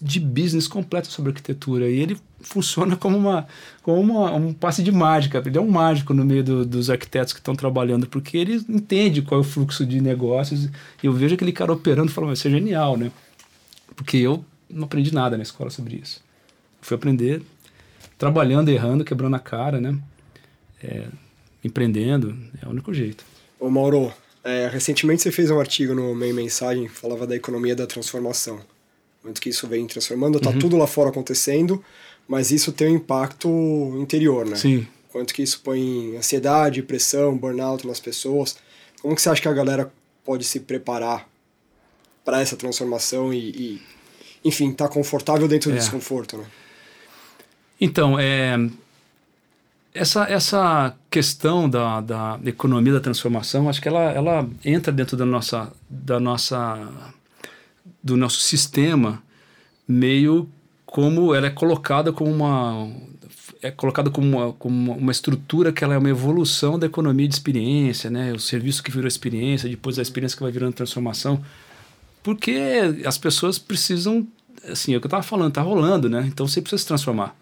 de 0.00 0.20
business 0.20 0.68
completo 0.68 1.08
sobre 1.08 1.30
arquitetura 1.30 1.88
e 1.88 1.98
ele 1.98 2.16
funciona 2.40 2.96
como, 2.96 3.16
uma, 3.16 3.46
como 3.82 4.00
uma, 4.00 4.32
um 4.34 4.52
passe 4.52 4.82
de 4.82 4.92
mágica. 4.92 5.42
Ele 5.44 5.56
é 5.56 5.60
um 5.60 5.70
mágico 5.70 6.12
no 6.12 6.24
meio 6.24 6.44
do, 6.44 6.66
dos 6.66 6.90
arquitetos 6.90 7.32
que 7.32 7.40
estão 7.40 7.56
trabalhando, 7.56 8.06
porque 8.06 8.36
ele 8.36 8.62
entende 8.68 9.22
qual 9.22 9.40
é 9.40 9.40
o 9.40 9.44
fluxo 9.44 9.86
de 9.86 10.00
negócios. 10.00 10.66
E 11.02 11.06
eu 11.06 11.12
vejo 11.12 11.34
aquele 11.34 11.52
cara 11.52 11.72
operando 11.72 12.10
e 12.10 12.14
falo, 12.14 12.28
vai 12.28 12.36
ser 12.36 12.50
genial, 12.50 12.96
né? 12.96 13.10
Porque 13.94 14.16
eu 14.16 14.44
não 14.68 14.84
aprendi 14.84 15.12
nada 15.14 15.36
na 15.36 15.42
escola 15.42 15.70
sobre 15.70 15.96
isso. 15.96 16.22
Fui 16.80 16.96
aprender 16.96 17.42
trabalhando, 18.18 18.68
errando, 18.70 19.04
quebrando 19.04 19.36
a 19.36 19.38
cara, 19.38 19.80
né? 19.80 19.96
É, 20.82 21.06
empreendendo, 21.62 22.36
é 22.62 22.66
o 22.66 22.70
único 22.70 22.92
jeito. 22.92 23.24
Ô 23.58 23.68
Mauro, 23.68 24.12
é, 24.44 24.68
recentemente 24.68 25.22
você 25.22 25.32
fez 25.32 25.50
um 25.50 25.58
artigo 25.58 25.94
no 25.94 26.14
Meio 26.14 26.34
Mensagem 26.34 26.86
que 26.86 26.94
falava 26.94 27.26
da 27.26 27.36
economia 27.36 27.74
da 27.74 27.86
transformação. 27.86 28.60
Quanto 29.22 29.40
que 29.40 29.48
isso 29.48 29.66
vem 29.66 29.86
transformando, 29.86 30.38
tá 30.38 30.50
uhum. 30.50 30.58
tudo 30.58 30.76
lá 30.76 30.86
fora 30.86 31.10
acontecendo, 31.10 31.82
mas 32.28 32.50
isso 32.50 32.72
tem 32.72 32.88
um 32.88 32.96
impacto 32.96 33.48
interior, 34.00 34.46
né? 34.46 34.56
Sim. 34.56 34.86
Quanto 35.10 35.34
que 35.34 35.42
isso 35.42 35.60
põe 35.64 36.16
ansiedade, 36.16 36.82
pressão, 36.82 37.36
burnout 37.36 37.86
nas 37.86 37.98
pessoas. 37.98 38.56
Como 39.00 39.14
que 39.14 39.22
você 39.22 39.30
acha 39.30 39.42
que 39.42 39.48
a 39.48 39.52
galera 39.52 39.92
pode 40.24 40.44
se 40.44 40.60
preparar 40.60 41.28
para 42.26 42.40
essa 42.40 42.56
transformação 42.56 43.32
e, 43.32 43.38
e 43.38 43.82
enfim, 44.44 44.70
estar 44.70 44.88
tá 44.88 44.92
confortável 44.92 45.46
dentro 45.46 45.70
do 45.70 45.76
é. 45.76 45.78
desconforto, 45.78 46.36
né? 46.38 46.44
Então, 47.80 48.18
é, 48.18 48.58
essa, 49.94 50.24
essa 50.24 50.96
questão 51.08 51.70
da, 51.70 52.00
da 52.00 52.40
economia 52.44 52.94
da 52.94 53.00
transformação, 53.00 53.68
acho 53.68 53.80
que 53.80 53.86
ela, 53.86 54.10
ela 54.10 54.48
entra 54.64 54.92
dentro 54.92 55.16
da 55.16 55.24
nossa, 55.24 55.72
da 55.88 56.18
nossa, 56.18 56.88
do 58.02 58.16
nosso 58.16 58.40
sistema 58.40 59.22
meio 59.86 60.48
como 60.84 61.32
ela 61.34 61.46
é 61.46 61.50
colocada 61.50 62.12
como 62.12 62.30
uma 62.30 62.90
é 63.62 63.70
colocada 63.70 64.10
como 64.10 64.26
uma, 64.26 64.52
como 64.52 64.92
uma 64.92 65.12
estrutura 65.12 65.72
que 65.72 65.84
ela 65.84 65.94
é 65.94 65.98
uma 65.98 66.10
evolução 66.10 66.78
da 66.78 66.86
economia 66.86 67.26
de 67.26 67.34
experiência, 67.34 68.10
né? 68.10 68.32
O 68.32 68.38
serviço 68.38 68.82
que 68.82 68.90
virou 68.90 69.08
experiência, 69.08 69.68
depois 69.68 69.98
a 69.98 70.02
experiência 70.02 70.36
que 70.36 70.42
vai 70.42 70.52
virando 70.52 70.74
transformação, 70.74 71.42
porque 72.26 72.60
as 73.04 73.16
pessoas 73.16 73.56
precisam, 73.56 74.26
assim, 74.68 74.92
é 74.92 74.96
o 74.96 75.00
que 75.00 75.06
eu 75.06 75.08
estava 75.08 75.22
falando, 75.22 75.50
está 75.50 75.62
rolando, 75.62 76.08
né? 76.08 76.24
Então 76.26 76.48
você 76.48 76.60
precisa 76.60 76.80
se 76.80 76.86
transformar. 76.88 77.36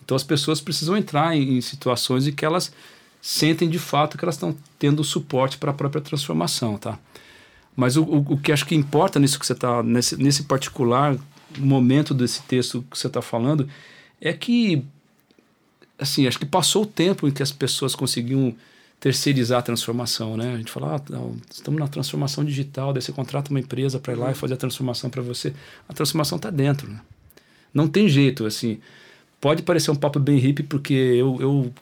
Então 0.00 0.16
as 0.16 0.22
pessoas 0.22 0.60
precisam 0.60 0.96
entrar 0.96 1.36
em, 1.36 1.58
em 1.58 1.60
situações 1.60 2.24
em 2.24 2.30
que 2.30 2.44
elas 2.44 2.72
sentem 3.20 3.68
de 3.68 3.80
fato 3.80 4.16
que 4.16 4.24
elas 4.24 4.36
estão 4.36 4.56
tendo 4.78 5.02
suporte 5.02 5.58
para 5.58 5.72
a 5.72 5.74
própria 5.74 6.00
transformação, 6.00 6.78
tá? 6.78 6.96
Mas 7.74 7.96
o, 7.96 8.04
o, 8.04 8.18
o, 8.34 8.38
que 8.38 8.52
acho 8.52 8.64
que 8.64 8.76
importa 8.76 9.18
nisso 9.18 9.40
que 9.40 9.44
você 9.44 9.54
está, 9.54 9.82
nesse, 9.82 10.16
nesse 10.16 10.44
particular 10.44 11.16
momento 11.58 12.14
desse 12.14 12.40
texto 12.42 12.84
que 12.88 12.96
você 12.96 13.08
está 13.08 13.20
falando 13.20 13.68
é 14.20 14.32
que, 14.32 14.84
assim, 15.98 16.28
acho 16.28 16.38
que 16.38 16.46
passou 16.46 16.84
o 16.84 16.86
tempo 16.86 17.26
em 17.26 17.32
que 17.32 17.42
as 17.42 17.50
pessoas 17.50 17.92
conseguiam 17.92 18.54
terceirizar 19.00 19.60
a 19.60 19.62
transformação, 19.62 20.36
né? 20.36 20.54
A 20.54 20.56
gente 20.56 20.72
fala, 20.72 20.96
ah, 20.96 21.00
não, 21.10 21.36
estamos 21.50 21.78
na 21.78 21.86
transformação 21.86 22.44
digital, 22.44 22.92
daí 22.92 23.00
você 23.00 23.12
contrata 23.12 23.50
uma 23.50 23.60
empresa 23.60 23.98
para 23.98 24.12
ir 24.12 24.16
lá 24.16 24.30
e 24.30 24.34
fazer 24.34 24.54
a 24.54 24.56
transformação 24.56 25.08
para 25.08 25.22
você. 25.22 25.52
A 25.88 25.92
transformação 25.92 26.36
está 26.36 26.50
dentro, 26.50 26.90
né? 26.90 27.00
Não 27.72 27.86
tem 27.86 28.08
jeito, 28.08 28.44
assim. 28.44 28.78
Pode 29.40 29.62
parecer 29.62 29.90
um 29.90 29.96
papo 29.96 30.18
bem 30.18 30.36
hippie, 30.38 30.64
porque 30.64 30.92
eu, 30.92 31.36
eu 31.40 31.72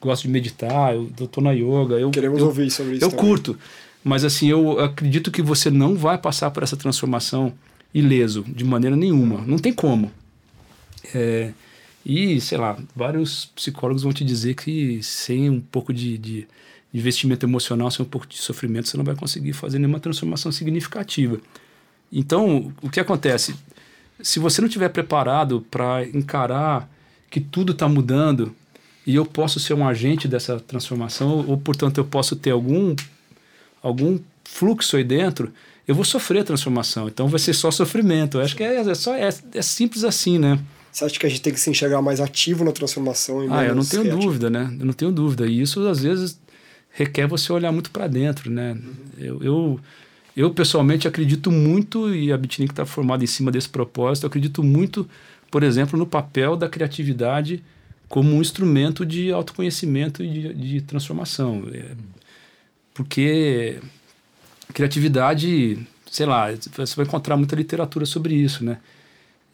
gosto 0.00 0.22
de 0.22 0.28
meditar, 0.28 0.94
eu, 0.94 1.10
tô 1.26 1.40
na 1.40 1.50
yoga. 1.52 1.98
Eu, 1.98 2.10
Queremos 2.10 2.38
eu, 2.38 2.46
ouvir 2.46 2.70
sobre 2.70 2.96
isso 2.96 3.04
Eu 3.04 3.10
também. 3.10 3.24
curto. 3.24 3.58
Mas, 4.04 4.24
assim, 4.24 4.48
eu 4.48 4.78
acredito 4.78 5.30
que 5.30 5.42
você 5.42 5.70
não 5.70 5.96
vai 5.96 6.16
passar 6.16 6.50
por 6.50 6.62
essa 6.62 6.76
transformação 6.76 7.52
ileso, 7.92 8.44
de 8.46 8.64
maneira 8.64 8.94
nenhuma. 8.94 9.40
Não 9.46 9.58
tem 9.58 9.72
como. 9.72 10.12
É, 11.12 11.52
e, 12.04 12.40
sei 12.40 12.58
lá, 12.58 12.76
vários 12.94 13.46
psicólogos 13.46 14.02
vão 14.02 14.12
te 14.12 14.24
dizer 14.24 14.54
que 14.54 15.02
sem 15.02 15.48
um 15.48 15.60
pouco 15.60 15.92
de, 15.92 16.18
de 16.18 16.48
investimento 16.92 17.46
emocional, 17.46 17.90
sem 17.90 18.04
um 18.04 18.08
pouco 18.08 18.26
de 18.26 18.36
sofrimento, 18.38 18.88
você 18.88 18.96
não 18.96 19.04
vai 19.04 19.14
conseguir 19.14 19.52
fazer 19.52 19.78
nenhuma 19.78 20.00
transformação 20.00 20.50
significativa. 20.50 21.38
Então, 22.12 22.72
o 22.82 22.90
que 22.90 23.00
acontece? 23.00 23.54
Se 24.20 24.38
você 24.38 24.60
não 24.60 24.68
estiver 24.68 24.88
preparado 24.90 25.64
para 25.70 26.04
encarar 26.06 26.88
que 27.30 27.40
tudo 27.40 27.72
está 27.72 27.88
mudando 27.88 28.54
e 29.06 29.14
eu 29.14 29.24
posso 29.24 29.58
ser 29.58 29.74
um 29.74 29.86
agente 29.86 30.28
dessa 30.28 30.60
transformação, 30.60 31.44
ou, 31.48 31.56
portanto, 31.56 31.98
eu 31.98 32.04
posso 32.04 32.36
ter 32.36 32.50
algum, 32.50 32.94
algum 33.82 34.18
fluxo 34.44 34.96
aí 34.96 35.04
dentro, 35.04 35.52
eu 35.86 35.94
vou 35.94 36.04
sofrer 36.04 36.40
a 36.40 36.44
transformação. 36.44 37.08
Então 37.08 37.28
vai 37.28 37.40
ser 37.40 37.54
só 37.54 37.70
sofrimento. 37.70 38.38
Eu 38.38 38.42
acho 38.42 38.54
que 38.54 38.62
é, 38.62 38.76
é 38.76 38.94
só, 38.94 39.14
é, 39.14 39.30
é, 39.54 39.62
simples 39.62 40.04
assim, 40.04 40.38
né? 40.38 40.58
Você 40.92 41.06
acha 41.06 41.18
que 41.18 41.24
a 41.24 41.28
gente 41.28 41.40
tem 41.40 41.54
que 41.54 41.58
se 41.58 41.70
enxergar 41.70 42.02
mais 42.02 42.20
ativo 42.20 42.64
na 42.64 42.70
transformação? 42.70 43.42
E 43.42 43.48
ah, 43.50 43.64
eu 43.64 43.74
não 43.74 43.84
tenho 43.84 44.02
criativo? 44.02 44.26
dúvida, 44.26 44.50
né? 44.50 44.76
Eu 44.78 44.84
não 44.84 44.92
tenho 44.92 45.10
dúvida. 45.10 45.46
E 45.46 45.62
isso, 45.62 45.86
às 45.88 46.02
vezes, 46.02 46.38
requer 46.90 47.26
você 47.26 47.50
olhar 47.50 47.72
muito 47.72 47.90
para 47.90 48.06
dentro, 48.06 48.50
né? 48.50 48.72
Uhum. 48.72 48.94
Eu, 49.18 49.42
eu, 49.42 49.80
eu, 50.36 50.50
pessoalmente, 50.52 51.08
acredito 51.08 51.50
muito, 51.50 52.14
e 52.14 52.30
a 52.30 52.36
Bitnik 52.36 52.72
está 52.72 52.84
formada 52.84 53.24
em 53.24 53.26
cima 53.26 53.50
desse 53.50 53.70
propósito, 53.70 54.24
eu 54.24 54.28
acredito 54.28 54.62
muito, 54.62 55.08
por 55.50 55.62
exemplo, 55.62 55.98
no 55.98 56.06
papel 56.06 56.56
da 56.56 56.68
criatividade 56.68 57.64
como 58.06 58.34
um 58.34 58.42
instrumento 58.42 59.06
de 59.06 59.32
autoconhecimento 59.32 60.22
e 60.22 60.28
de, 60.28 60.54
de 60.54 60.80
transformação. 60.82 61.66
É, 61.72 61.92
porque 62.92 63.78
criatividade, 64.74 65.78
sei 66.10 66.26
lá, 66.26 66.48
você 66.52 66.94
vai 66.94 67.06
encontrar 67.06 67.38
muita 67.38 67.56
literatura 67.56 68.04
sobre 68.04 68.34
isso, 68.34 68.62
né? 68.62 68.76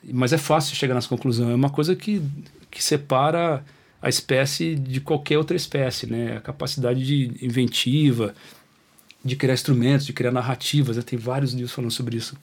Mas 0.04 0.32
é 0.32 0.38
fácil 0.38 0.76
chegar 0.76 0.94
nessa 0.94 1.08
conclusão. 1.08 1.50
É 1.50 1.54
uma 1.54 1.70
coisa 1.70 1.94
que, 1.94 2.22
que 2.70 2.82
separa 2.82 3.64
a 4.00 4.08
espécie 4.08 4.74
de 4.74 5.00
qualquer 5.00 5.38
outra 5.38 5.56
espécie, 5.56 6.06
né? 6.06 6.36
A 6.36 6.40
capacidade 6.40 7.04
de 7.04 7.44
inventiva, 7.44 8.34
de 9.24 9.36
criar 9.36 9.54
instrumentos, 9.54 10.06
de 10.06 10.12
criar 10.12 10.30
narrativas. 10.30 10.96
Né? 10.96 11.02
Tem 11.02 11.18
vários 11.18 11.52
livros 11.52 11.72
falando 11.72 11.90
sobre 11.90 12.16
isso. 12.16 12.36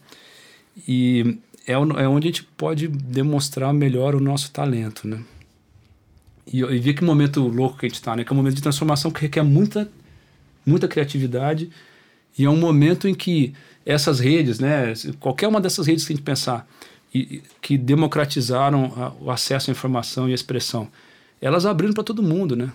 E 0.88 1.38
é, 1.66 1.74
é 1.74 1.78
onde 1.78 2.28
a 2.28 2.32
gente 2.32 2.44
pode 2.44 2.88
demonstrar 2.88 3.74
melhor 3.74 4.16
o 4.16 4.20
nosso 4.20 4.52
talento, 4.52 5.08
né? 5.08 5.22
E, 6.46 6.60
e 6.60 6.80
ver 6.80 6.94
que 6.94 7.04
momento 7.04 7.48
louco 7.48 7.78
que 7.80 7.86
a 7.86 7.90
gente 7.90 7.96
está, 7.96 8.16
né? 8.16 8.24
Que 8.24 8.32
é 8.32 8.34
um 8.34 8.38
momento 8.38 8.56
de 8.56 8.62
transformação 8.62 9.10
que 9.10 9.22
requer 9.22 9.44
muita, 9.44 9.90
muita 10.66 10.88
criatividade 10.88 11.70
e 12.38 12.44
é 12.44 12.50
um 12.50 12.58
momento 12.58 13.08
em 13.08 13.16
que 13.16 13.54
essas 13.86 14.20
redes, 14.20 14.60
né? 14.60 14.94
Qualquer 15.20 15.48
uma 15.48 15.62
dessas 15.62 15.88
redes 15.88 16.06
que 16.06 16.14
a 16.14 16.16
gente 16.16 16.26
pensar 16.26 16.68
e, 17.16 17.44
que 17.62 17.78
democratizaram 17.78 18.92
a, 18.98 19.24
o 19.24 19.32
acesso 19.32 19.70
à 19.70 19.72
informação 19.72 20.28
e 20.28 20.34
à 20.34 20.36
expressão, 20.36 20.90
elas 21.42 21.66
abriram 21.66 21.94
para 21.94 22.04
todo 22.04 22.22
mundo, 22.22 22.56
né? 22.56 22.72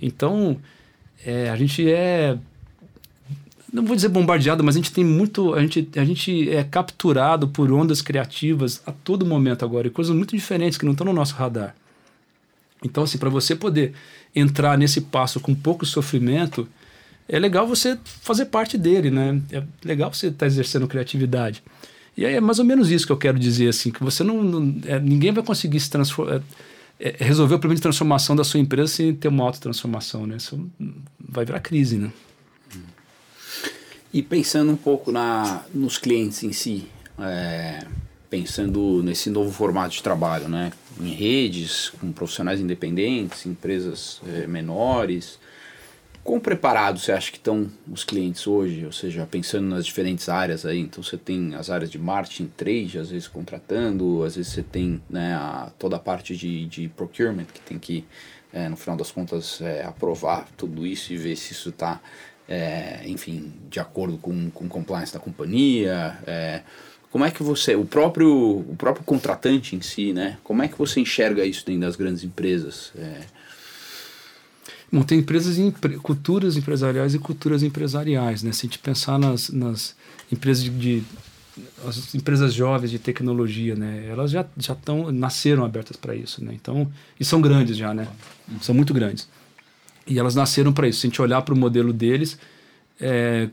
Então, 0.00 0.56
é, 1.24 1.50
a 1.50 1.56
gente 1.56 1.90
é 1.90 2.38
não 3.70 3.84
vou 3.84 3.94
dizer 3.94 4.08
bombardeado, 4.08 4.64
mas 4.64 4.76
a 4.76 4.78
gente 4.78 4.92
tem 4.92 5.04
muito, 5.04 5.52
a 5.52 5.60
gente, 5.60 5.90
a 5.96 6.04
gente 6.04 6.50
é 6.50 6.64
capturado 6.64 7.48
por 7.48 7.70
ondas 7.70 8.00
criativas 8.00 8.80
a 8.86 8.92
todo 8.92 9.26
momento 9.26 9.62
agora, 9.62 9.86
e 9.86 9.90
coisas 9.90 10.14
muito 10.16 10.34
diferentes 10.34 10.78
que 10.78 10.86
não 10.86 10.92
estão 10.92 11.04
no 11.06 11.12
nosso 11.12 11.34
radar. 11.34 11.76
Então, 12.82 13.04
assim, 13.04 13.18
para 13.18 13.28
você 13.28 13.54
poder 13.54 13.92
entrar 14.34 14.78
nesse 14.78 15.02
passo 15.02 15.38
com 15.38 15.54
pouco 15.54 15.84
sofrimento, 15.84 16.66
é 17.28 17.38
legal 17.38 17.66
você 17.66 17.98
fazer 18.04 18.46
parte 18.46 18.78
dele, 18.78 19.10
né? 19.10 19.38
É 19.52 19.62
legal 19.84 20.12
você 20.12 20.28
estar 20.28 20.38
tá 20.38 20.46
exercendo 20.46 20.88
criatividade. 20.88 21.62
E 22.18 22.24
é 22.24 22.40
mais 22.40 22.58
ou 22.58 22.64
menos 22.64 22.90
isso 22.90 23.06
que 23.06 23.12
eu 23.12 23.16
quero 23.16 23.38
dizer, 23.38 23.68
assim, 23.68 23.92
que 23.92 24.02
você 24.02 24.24
não. 24.24 24.42
não 24.42 24.80
é, 24.86 24.98
ninguém 24.98 25.30
vai 25.30 25.44
conseguir 25.44 25.78
se 25.78 25.88
transformar. 25.88 26.34
É, 26.34 26.42
é, 27.00 27.24
resolver 27.24 27.54
o 27.54 27.58
problema 27.60 27.76
de 27.76 27.82
transformação 27.82 28.34
da 28.34 28.42
sua 28.42 28.58
empresa 28.58 28.92
sem 28.92 29.14
ter 29.14 29.28
uma 29.28 29.44
autotransformação, 29.44 30.26
né? 30.26 30.36
Isso 30.36 30.68
vai 31.16 31.44
virar 31.44 31.60
crise, 31.60 31.96
né? 31.96 32.10
E 34.12 34.20
pensando 34.20 34.72
um 34.72 34.76
pouco 34.76 35.12
na, 35.12 35.62
nos 35.72 35.96
clientes 35.96 36.42
em 36.42 36.50
si, 36.50 36.86
é, 37.20 37.86
pensando 38.28 39.00
nesse 39.04 39.30
novo 39.30 39.52
formato 39.52 39.94
de 39.94 40.02
trabalho, 40.02 40.48
né? 40.48 40.72
Em 41.00 41.14
redes, 41.14 41.92
com 42.00 42.10
profissionais 42.10 42.58
independentes, 42.58 43.46
empresas 43.46 44.20
é, 44.26 44.44
menores, 44.48 45.38
Quão 46.28 46.38
preparados 46.38 47.04
você 47.04 47.12
acha 47.12 47.30
que 47.30 47.38
estão 47.38 47.70
os 47.90 48.04
clientes 48.04 48.46
hoje? 48.46 48.84
Ou 48.84 48.92
seja, 48.92 49.24
pensando 49.24 49.66
nas 49.66 49.86
diferentes 49.86 50.28
áreas 50.28 50.66
aí, 50.66 50.78
então 50.78 51.02
você 51.02 51.16
tem 51.16 51.54
as 51.54 51.70
áreas 51.70 51.90
de 51.90 51.98
marketing, 51.98 52.52
trade, 52.54 52.98
às 52.98 53.08
vezes 53.08 53.26
contratando, 53.26 54.22
às 54.22 54.36
vezes 54.36 54.52
você 54.52 54.62
tem 54.62 55.00
né, 55.08 55.32
a, 55.32 55.72
toda 55.78 55.96
a 55.96 55.98
parte 55.98 56.36
de, 56.36 56.66
de 56.66 56.86
procurement 56.90 57.46
que 57.46 57.60
tem 57.62 57.78
que, 57.78 58.04
é, 58.52 58.68
no 58.68 58.76
final 58.76 58.94
das 58.94 59.10
contas, 59.10 59.62
é, 59.62 59.82
aprovar 59.84 60.46
tudo 60.54 60.86
isso 60.86 61.14
e 61.14 61.16
ver 61.16 61.34
se 61.34 61.54
isso 61.54 61.70
está, 61.70 61.98
é, 62.46 63.00
enfim, 63.06 63.50
de 63.70 63.80
acordo 63.80 64.18
com, 64.18 64.50
com 64.50 64.68
compliance 64.68 65.14
da 65.14 65.18
companhia. 65.18 66.18
É, 66.26 66.60
como 67.10 67.24
é 67.24 67.30
que 67.30 67.42
você, 67.42 67.74
o 67.74 67.86
próprio, 67.86 68.30
o 68.30 68.76
próprio 68.76 69.02
contratante 69.02 69.74
em 69.74 69.80
si, 69.80 70.12
né? 70.12 70.36
Como 70.44 70.62
é 70.62 70.68
que 70.68 70.76
você 70.76 71.00
enxerga 71.00 71.42
isso 71.46 71.64
dentro 71.64 71.80
das 71.80 71.96
grandes 71.96 72.22
empresas? 72.22 72.92
É, 72.98 73.37
Tem 75.06 75.18
empresas, 75.18 75.56
culturas 76.02 76.56
empresariais 76.56 77.14
e 77.14 77.18
culturas 77.18 77.62
empresariais, 77.62 78.42
né? 78.42 78.52
Se 78.52 78.60
a 78.60 78.68
gente 78.68 78.78
pensar 78.78 79.18
nas, 79.18 79.50
nas 79.50 79.94
empresas 80.32 80.64
de, 80.64 80.70
de 80.70 81.04
as 81.86 82.14
empresas 82.14 82.54
jovens 82.54 82.90
de 82.90 82.98
tecnologia, 82.98 83.74
né? 83.74 84.06
Elas 84.08 84.30
já 84.30 84.46
já 84.56 84.72
estão 84.72 85.12
nasceram 85.12 85.64
abertas 85.64 85.96
para 85.96 86.14
isso, 86.14 86.42
né? 86.42 86.52
Então, 86.54 86.90
e 87.18 87.24
são 87.24 87.40
grandes 87.40 87.76
já, 87.76 87.92
né? 87.92 88.08
São 88.60 88.74
muito 88.74 88.94
grandes. 88.94 89.28
E 90.06 90.18
elas 90.18 90.34
nasceram 90.34 90.72
para 90.72 90.88
isso. 90.88 91.00
Se 91.00 91.06
a 91.06 91.10
gente 91.10 91.20
olhar 91.20 91.42
para 91.42 91.54
o 91.54 91.58
modelo 91.58 91.92
deles, 91.92 92.38
é, 93.00 93.48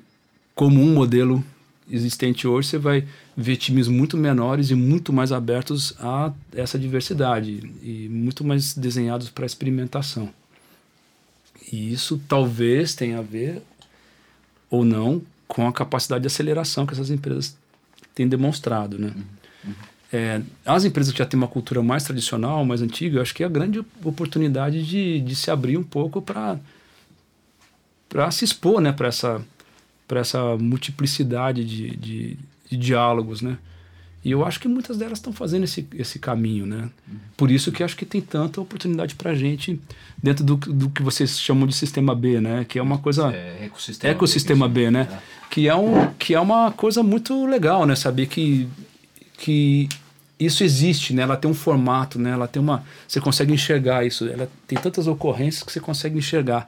como 0.54 0.82
um 0.82 0.93
modelo 0.93 1.43
existente 1.91 2.48
hoje, 2.48 2.69
você 2.69 2.78
vai 2.78 3.06
ver 3.36 3.58
times 3.58 3.88
muito 3.88 4.17
menores 4.17 4.71
e 4.71 4.76
muito 4.76 5.12
mais 5.12 5.32
abertos 5.32 5.93
a 6.00 6.32
essa 6.54 6.80
diversidade 6.80 7.71
e 7.84 8.08
muito 8.10 8.43
mais 8.43 8.74
desenhados 8.74 9.30
para 9.30 9.45
experimentação. 9.45 10.34
E 11.71 11.91
isso 11.91 12.21
talvez 12.28 12.93
tenha 12.95 13.19
a 13.19 13.21
ver 13.21 13.62
ou 14.69 14.84
não 14.84 15.21
com 15.47 15.67
a 15.67 15.73
capacidade 15.73 16.21
de 16.21 16.28
aceleração 16.28 16.86
que 16.86 16.93
essas 16.93 17.10
empresas 17.10 17.56
têm 18.13 18.28
demonstrado, 18.28 18.97
né? 18.97 19.13
Uhum. 19.15 19.23
Uhum. 19.65 19.73
É, 20.13 20.41
as 20.65 20.86
empresas 20.86 21.12
que 21.12 21.19
já 21.19 21.25
têm 21.25 21.38
uma 21.38 21.47
cultura 21.47 21.82
mais 21.82 22.04
tradicional, 22.04 22.63
mais 22.63 22.82
antiga, 22.82 23.17
eu 23.17 23.21
acho 23.21 23.34
que 23.34 23.43
é 23.43 23.45
a 23.45 23.49
grande 23.49 23.80
oportunidade 24.04 24.86
de, 24.86 25.19
de 25.19 25.36
se 25.36 25.51
abrir 25.51 25.78
um 25.78 25.84
pouco 25.84 26.21
para 26.21 26.60
para 28.08 28.32
se 28.32 28.45
expor, 28.45 28.80
né, 28.80 28.91
para 28.91 29.08
essa 29.08 29.43
para 30.08 30.19
essa 30.19 30.56
multiplicidade 30.58 31.65
de, 31.65 31.95
de, 31.97 32.38
de 32.69 32.78
diálogos, 32.78 33.41
né? 33.41 33.58
E 34.26 34.32
eu 34.32 34.44
acho 34.44 34.60
que 34.60 34.68
muitas 34.68 34.98
delas 34.98 35.20
estão 35.20 35.32
fazendo 35.32 35.66
esse, 35.66 35.88
esse 35.94 36.18
caminho, 36.18 36.66
né? 36.66 36.90
Por 37.38 37.52
isso 37.52 37.72
que 37.72 37.84
acho 37.84 37.96
que 37.96 38.08
tem 38.08 38.20
tanta 38.20 38.60
oportunidade 38.60 39.14
para 39.14 39.30
a 39.30 39.36
gente 39.36 39.80
dentro 40.22 40.44
do, 40.44 40.56
do 40.56 40.90
que 40.90 41.04
vocês 41.04 41.40
chamam 41.40 41.68
de 41.68 41.76
sistema 41.76 42.16
B, 42.16 42.42
né? 42.42 42.66
Que 42.68 42.80
é 42.80 42.82
uma 42.82 42.98
coisa... 42.98 43.32
É, 43.32 43.66
ecossistema, 43.66 44.12
ecossistema 44.12 44.68
B, 44.68 44.86
B 44.86 44.92
né? 44.92 45.08
É. 45.12 45.20
Que, 45.52 45.68
é 45.70 45.76
um, 45.76 46.12
que 46.18 46.34
é 46.34 46.40
uma 46.40 46.72
coisa 46.72 47.04
muito 47.04 47.46
legal, 47.46 47.86
né? 47.86 47.96
Saber 47.96 48.26
que, 48.26 48.68
que 49.38 49.88
isso 50.40 50.64
existe, 50.64 51.14
né? 51.14 51.22
Ela 51.22 51.38
tem 51.38 51.50
um 51.50 51.54
formato, 51.54 52.18
né? 52.18 52.32
Ela 52.32 52.48
tem 52.48 52.60
uma... 52.60 52.84
Você 53.08 53.22
consegue 53.22 53.54
enxergar 53.54 54.08
isso. 54.08 54.28
Ela 54.28 54.50
tem 54.66 54.76
tantas 54.76 55.06
ocorrências 55.06 55.62
que 55.62 55.72
você 55.72 55.80
consegue 55.80 56.18
enxergar. 56.18 56.68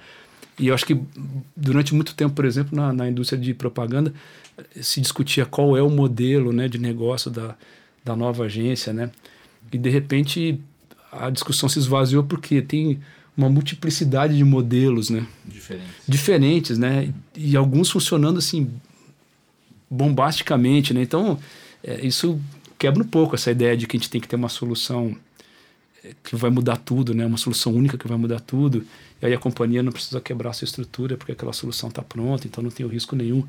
E 0.59 0.67
eu 0.67 0.75
acho 0.75 0.85
que 0.85 0.95
durante 1.55 1.95
muito 1.95 2.13
tempo, 2.13 2.35
por 2.35 2.45
exemplo, 2.45 2.75
na, 2.75 2.93
na 2.93 3.09
indústria 3.09 3.41
de 3.41 3.51
propaganda, 3.55 4.13
se 4.81 5.01
discutia 5.01 5.45
qual 5.45 5.77
é 5.77 5.81
o 5.81 5.89
modelo 5.89 6.51
né, 6.51 6.67
de 6.67 6.77
negócio 6.77 7.29
da, 7.29 7.55
da 8.03 8.15
nova 8.15 8.45
agência, 8.45 8.93
né? 8.93 9.11
E 9.71 9.77
de 9.77 9.89
repente 9.89 10.59
a 11.11 11.29
discussão 11.29 11.67
se 11.69 11.79
esvaziou 11.79 12.23
porque 12.23 12.61
tem 12.61 12.99
uma 13.35 13.49
multiplicidade 13.49 14.35
de 14.35 14.43
modelos, 14.43 15.09
né? 15.09 15.25
Diferentes. 15.45 15.93
Diferentes, 16.07 16.77
né? 16.77 17.13
E, 17.35 17.51
e 17.51 17.57
alguns 17.57 17.89
funcionando 17.89 18.39
assim 18.39 18.71
bombasticamente, 19.89 20.93
né? 20.93 21.01
Então 21.01 21.39
é, 21.83 22.05
isso 22.05 22.39
quebra 22.77 23.03
um 23.03 23.07
pouco 23.07 23.35
essa 23.35 23.51
ideia 23.51 23.75
de 23.75 23.85
que 23.87 23.97
a 23.97 23.99
gente 23.99 24.09
tem 24.09 24.21
que 24.21 24.27
ter 24.27 24.35
uma 24.35 24.49
solução 24.49 25.15
é, 26.03 26.13
que 26.23 26.35
vai 26.35 26.49
mudar 26.49 26.77
tudo, 26.77 27.13
né? 27.13 27.25
Uma 27.25 27.37
solução 27.37 27.73
única 27.73 27.97
que 27.97 28.07
vai 28.07 28.17
mudar 28.17 28.39
tudo. 28.39 28.85
E 29.21 29.25
aí 29.25 29.33
a 29.33 29.39
companhia 29.39 29.83
não 29.83 29.91
precisa 29.91 30.19
quebrar 30.21 30.51
a 30.51 30.53
sua 30.53 30.65
estrutura 30.65 31.17
porque 31.17 31.31
aquela 31.31 31.53
solução 31.53 31.89
está 31.89 32.01
pronta, 32.01 32.47
então 32.47 32.63
não 32.63 32.71
tem 32.71 32.85
o 32.85 32.89
risco 32.89 33.15
nenhum. 33.15 33.43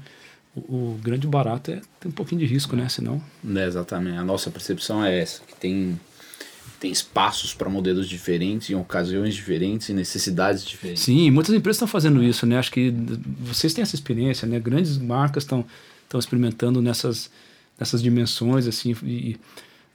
O, 0.55 0.61
o, 0.61 1.01
grande 1.03 1.27
barato 1.27 1.71
é 1.71 1.81
ter 2.01 2.09
um 2.09 2.13
pouquinho 2.13 2.41
de 2.41 2.47
risco, 2.47 2.75
né? 2.75 2.89
Senão. 2.89 3.23
É, 3.55 3.67
exatamente. 3.67 4.17
A 4.17 4.25
nossa 4.25 4.51
percepção 4.51 5.05
é 5.05 5.21
essa, 5.21 5.43
que 5.47 5.55
tem, 5.55 5.99
tem 6.81 6.91
espaços 6.91 7.55
para 7.55 7.69
modelos 7.69 8.09
diferentes, 8.09 8.71
em 8.71 8.75
ocasiões 8.75 9.35
diferentes, 9.35 9.89
e 9.89 9.93
necessidades 9.93 10.65
diferentes. 10.65 11.03
Sim, 11.03 11.31
muitas 11.31 11.55
empresas 11.55 11.77
estão 11.77 11.89
fazendo 11.89 12.23
isso, 12.23 12.47
né? 12.47 12.59
Acho 12.59 12.73
que 12.73 12.93
vocês 13.41 13.73
têm 13.73 13.83
essa 13.83 13.95
experiência, 13.95 14.49
né? 14.49 14.59
Grandes 14.59 14.99
marcas 14.99 15.45
estão 15.45 15.65
estão 16.05 16.19
experimentando 16.19 16.81
nessas 16.81 17.31
nessas 17.79 18.03
dimensões 18.03 18.67
assim 18.67 18.97
e, 19.03 19.39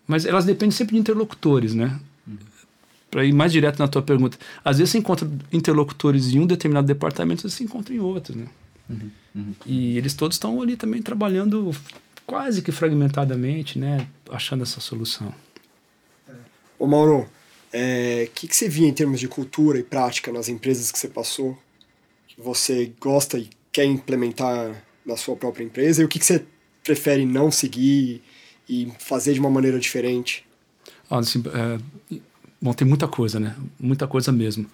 mas 0.06 0.28
elas 0.28 0.46
dependem 0.46 0.70
sempre 0.70 0.94
de 0.94 1.02
interlocutores 1.02 1.74
né 1.74 2.00
para 3.14 3.24
ir 3.24 3.32
mais 3.32 3.52
direto 3.52 3.78
na 3.78 3.88
tua 3.88 4.02
pergunta, 4.02 4.40
às 4.66 4.80
vezes 4.80 4.92
você 4.92 4.98
encontra 4.98 5.30
interlocutores 5.52 6.34
em 6.34 6.40
um 6.40 6.48
determinado 6.48 6.88
departamento, 6.88 7.48
você 7.48 7.64
encontra 7.64 7.94
em 7.94 8.00
outro, 8.00 8.36
né? 8.36 8.48
Uhum, 8.90 9.12
uhum. 9.36 9.56
E 9.66 9.98
eles 9.98 10.14
todos 10.14 10.36
estão 10.36 10.62
ali 10.62 10.76
também 10.76 11.02
trabalhando 11.02 11.72
quase 12.26 12.62
que 12.62 12.72
fragmentadamente, 12.72 13.80
né? 13.80 14.08
Achando 14.30 14.64
essa 14.64 14.80
solução. 14.80 15.34
Ô 16.78 16.88
Mauro, 16.88 17.22
o 17.22 17.28
é, 17.72 18.30
que, 18.34 18.48
que 18.48 18.56
você 18.56 18.68
via 18.68 18.88
em 18.88 18.94
termos 18.94 19.20
de 19.20 19.28
cultura 19.28 19.80
e 19.80 19.84
prática 19.84 20.32
nas 20.32 20.50
empresas 20.50 20.92
que 20.92 21.00
você 21.00 21.08
passou, 21.08 21.58
que 22.28 22.42
você 22.42 22.92
gosta 23.00 23.38
e 23.38 23.50
quer 23.72 23.86
implementar 23.86 24.84
na 25.06 25.18
sua 25.18 25.36
própria 25.36 25.64
empresa, 25.64 26.02
e 26.02 26.06
o 26.06 26.08
que, 26.08 26.20
que 26.20 26.26
você 26.26 26.46
prefere 26.84 27.26
não 27.26 27.52
seguir 27.52 28.22
e 28.68 28.92
fazer 29.00 29.34
de 29.34 29.40
uma 29.40 29.50
maneira 29.50 29.80
diferente? 29.80 30.46
Ah, 31.10 31.20
assim, 31.20 31.44
é, 31.54 32.20
Bom, 32.64 32.72
tem 32.72 32.88
muita 32.88 33.10
coisa, 33.10 33.42
né? 33.42 33.58
Muita 33.78 34.08
coisa 34.08 34.32
mesmo. 34.32 34.66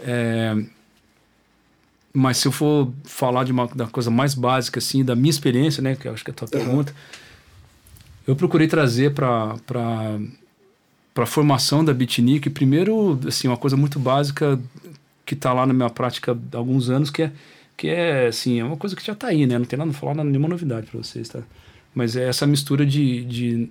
É, 0.00 0.56
mas 2.18 2.38
se 2.38 2.48
eu 2.48 2.52
for 2.52 2.90
falar 3.04 3.44
de 3.44 3.52
uma 3.52 3.66
da 3.66 3.86
coisa 3.86 4.10
mais 4.10 4.32
básica, 4.32 4.78
assim, 4.78 5.04
da 5.04 5.14
minha 5.14 5.28
experiência, 5.28 5.82
né? 5.82 5.94
Que 5.94 6.08
eu 6.08 6.14
acho 6.14 6.24
que 6.24 6.30
é 6.30 6.32
a 6.32 6.34
tua 6.34 6.48
pergunta, 6.48 6.94
eu 8.26 8.34
procurei 8.34 8.66
trazer 8.66 9.12
para 9.12 9.54
para 9.66 11.24
a 11.24 11.26
formação 11.26 11.84
da 11.84 11.92
Bitnik, 11.92 12.48
primeiro, 12.48 13.20
assim, 13.26 13.48
uma 13.48 13.56
coisa 13.58 13.76
muito 13.76 13.98
básica 13.98 14.58
que 15.26 15.34
está 15.34 15.52
lá 15.52 15.66
na 15.66 15.74
minha 15.74 15.90
prática 15.90 16.32
há 16.32 16.56
alguns 16.56 16.88
anos, 16.88 17.10
que 17.10 17.22
é, 17.22 17.32
que 17.76 17.88
é, 17.88 18.28
assim, 18.28 18.60
é 18.60 18.64
uma 18.64 18.78
coisa 18.78 18.96
que 18.96 19.04
já 19.04 19.12
está 19.12 19.28
aí, 19.28 19.46
né? 19.46 19.58
Não 19.58 19.66
tem 19.66 19.78
nada, 19.78 19.86
não 19.86 19.94
falar 19.94 20.24
nenhuma 20.24 20.48
novidade 20.48 20.86
para 20.86 20.98
vocês, 20.98 21.28
tá? 21.28 21.40
Mas 21.94 22.16
é 22.16 22.26
essa 22.26 22.46
mistura 22.46 22.86
de, 22.86 23.26
de 23.26 23.68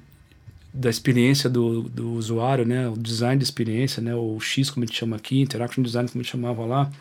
da 0.71 0.89
experiência 0.89 1.49
do, 1.49 1.81
do 1.84 2.12
usuário, 2.12 2.63
né? 2.63 2.88
O 2.89 2.95
design 2.95 3.39
de 3.39 3.43
experiência, 3.43 4.03
né? 4.03 4.13
O 4.13 4.39
X, 4.39 4.69
como 4.69 4.84
a 4.84 4.88
gente 4.88 4.99
chama 4.99 5.15
aqui, 5.15 5.41
interaction 5.41 5.81
design, 5.81 6.08
como 6.08 6.21
a 6.21 6.23
gente 6.23 6.31
chamava 6.31 6.63
lá, 6.63 6.91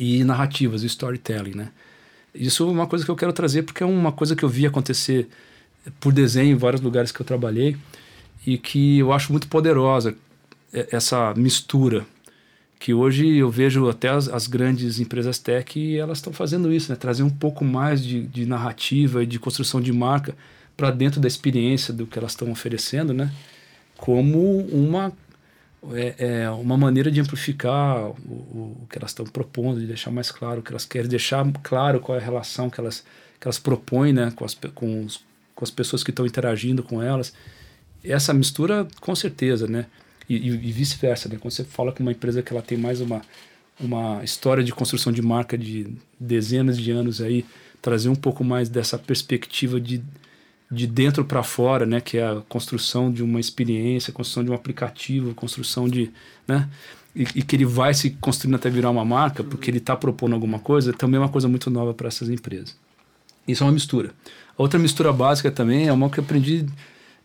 e 0.00 0.24
narrativas, 0.24 0.82
storytelling, 0.82 1.54
né? 1.54 1.68
Isso 2.34 2.66
é 2.66 2.66
uma 2.66 2.86
coisa 2.86 3.04
que 3.04 3.10
eu 3.10 3.16
quero 3.16 3.34
trazer 3.34 3.64
porque 3.64 3.82
é 3.82 3.86
uma 3.86 4.10
coisa 4.10 4.34
que 4.34 4.42
eu 4.42 4.48
vi 4.48 4.64
acontecer 4.64 5.28
por 6.00 6.10
desenho 6.10 6.52
em 6.52 6.56
vários 6.56 6.80
lugares 6.80 7.12
que 7.12 7.20
eu 7.20 7.26
trabalhei 7.26 7.76
e 8.46 8.56
que 8.56 9.00
eu 9.00 9.12
acho 9.12 9.30
muito 9.30 9.46
poderosa 9.46 10.14
essa 10.72 11.34
mistura 11.34 12.06
que 12.78 12.94
hoje 12.94 13.36
eu 13.36 13.50
vejo 13.50 13.90
até 13.90 14.08
as, 14.08 14.26
as 14.28 14.46
grandes 14.46 15.00
empresas 15.00 15.38
tech 15.38 15.98
elas 15.98 16.16
estão 16.16 16.32
fazendo 16.32 16.72
isso, 16.72 16.90
né? 16.90 16.96
trazer 16.96 17.22
um 17.22 17.28
pouco 17.28 17.62
mais 17.62 18.02
de, 18.02 18.22
de 18.22 18.46
narrativa 18.46 19.22
e 19.22 19.26
de 19.26 19.38
construção 19.38 19.82
de 19.82 19.92
marca 19.92 20.34
para 20.78 20.90
dentro 20.90 21.20
da 21.20 21.28
experiência 21.28 21.92
do 21.92 22.06
que 22.06 22.18
elas 22.18 22.32
estão 22.32 22.50
oferecendo, 22.50 23.12
né? 23.12 23.30
como 23.98 24.60
uma 24.68 25.12
é, 25.92 26.14
é, 26.18 26.50
uma 26.50 26.76
maneira 26.76 27.10
de 27.10 27.20
amplificar 27.20 28.10
o, 28.10 28.12
o, 28.12 28.86
que 28.90 28.98
elas 28.98 29.10
estão 29.10 29.24
propondo, 29.24 29.80
de 29.80 29.86
deixar 29.86 30.10
mais 30.10 30.30
claro 30.30 30.60
o 30.60 30.62
que 30.62 30.70
elas 30.70 30.84
querem, 30.84 31.08
deixar 31.08 31.46
claro 31.62 32.00
qual 32.00 32.18
é 32.18 32.20
a 32.20 32.24
relação 32.24 32.68
que 32.68 32.80
elas, 32.80 33.04
que 33.40 33.46
elas 33.46 33.58
propõem 33.58 34.12
né? 34.12 34.30
com, 34.36 34.44
as, 34.44 34.54
com, 34.74 35.04
os, 35.04 35.24
com 35.54 35.64
as 35.64 35.70
pessoas 35.70 36.04
que 36.04 36.10
estão 36.10 36.26
interagindo 36.26 36.82
com 36.82 37.02
elas. 37.02 37.32
Essa 38.04 38.32
mistura, 38.32 38.86
com 39.00 39.14
certeza, 39.14 39.66
né? 39.66 39.86
e, 40.30 40.36
e, 40.36 40.48
e 40.48 40.72
vice-versa, 40.72 41.28
né? 41.28 41.36
Quando 41.40 41.52
você 41.52 41.64
fala 41.64 41.90
com 41.90 42.04
uma 42.04 42.12
empresa 42.12 42.40
que 42.40 42.52
ela 42.52 42.62
tem 42.62 42.78
mais 42.78 43.00
uma, 43.00 43.20
uma 43.80 44.22
história 44.22 44.62
de 44.62 44.72
construção 44.72 45.12
de 45.12 45.20
marca 45.20 45.58
de 45.58 45.88
dezenas 46.18 46.78
de 46.78 46.92
anos 46.92 47.20
aí, 47.20 47.44
trazer 47.82 48.08
um 48.08 48.14
pouco 48.14 48.44
mais 48.44 48.68
dessa 48.68 48.96
perspectiva 48.96 49.80
de, 49.80 50.00
de 50.70 50.86
dentro 50.86 51.24
para 51.24 51.42
fora, 51.42 51.84
né? 51.84 52.00
Que 52.00 52.18
é 52.18 52.26
a 52.26 52.42
construção 52.48 53.10
de 53.10 53.22
uma 53.22 53.40
experiência, 53.40 54.12
construção 54.12 54.44
de 54.44 54.50
um 54.50 54.54
aplicativo, 54.54 55.34
construção 55.34 55.88
de, 55.88 56.10
né? 56.46 56.68
E, 57.14 57.22
e 57.22 57.42
que 57.42 57.56
ele 57.56 57.64
vai 57.64 57.92
se 57.92 58.10
construindo 58.10 58.54
até 58.54 58.70
virar 58.70 58.90
uma 58.90 59.04
marca, 59.04 59.42
porque 59.42 59.70
ele 59.70 59.78
está 59.78 59.96
propondo 59.96 60.34
alguma 60.34 60.60
coisa, 60.60 60.92
também 60.92 61.16
é 61.16 61.20
uma 61.20 61.28
coisa 61.28 61.48
muito 61.48 61.68
nova 61.68 61.92
para 61.92 62.06
essas 62.06 62.28
empresas. 62.28 62.76
Isso 63.48 63.64
é 63.64 63.66
uma 63.66 63.72
mistura. 63.72 64.12
A 64.56 64.62
outra 64.62 64.78
mistura 64.78 65.12
básica 65.12 65.50
também 65.50 65.88
é 65.88 65.92
uma 65.92 66.08
que 66.08 66.20
eu 66.20 66.24
aprendi 66.24 66.66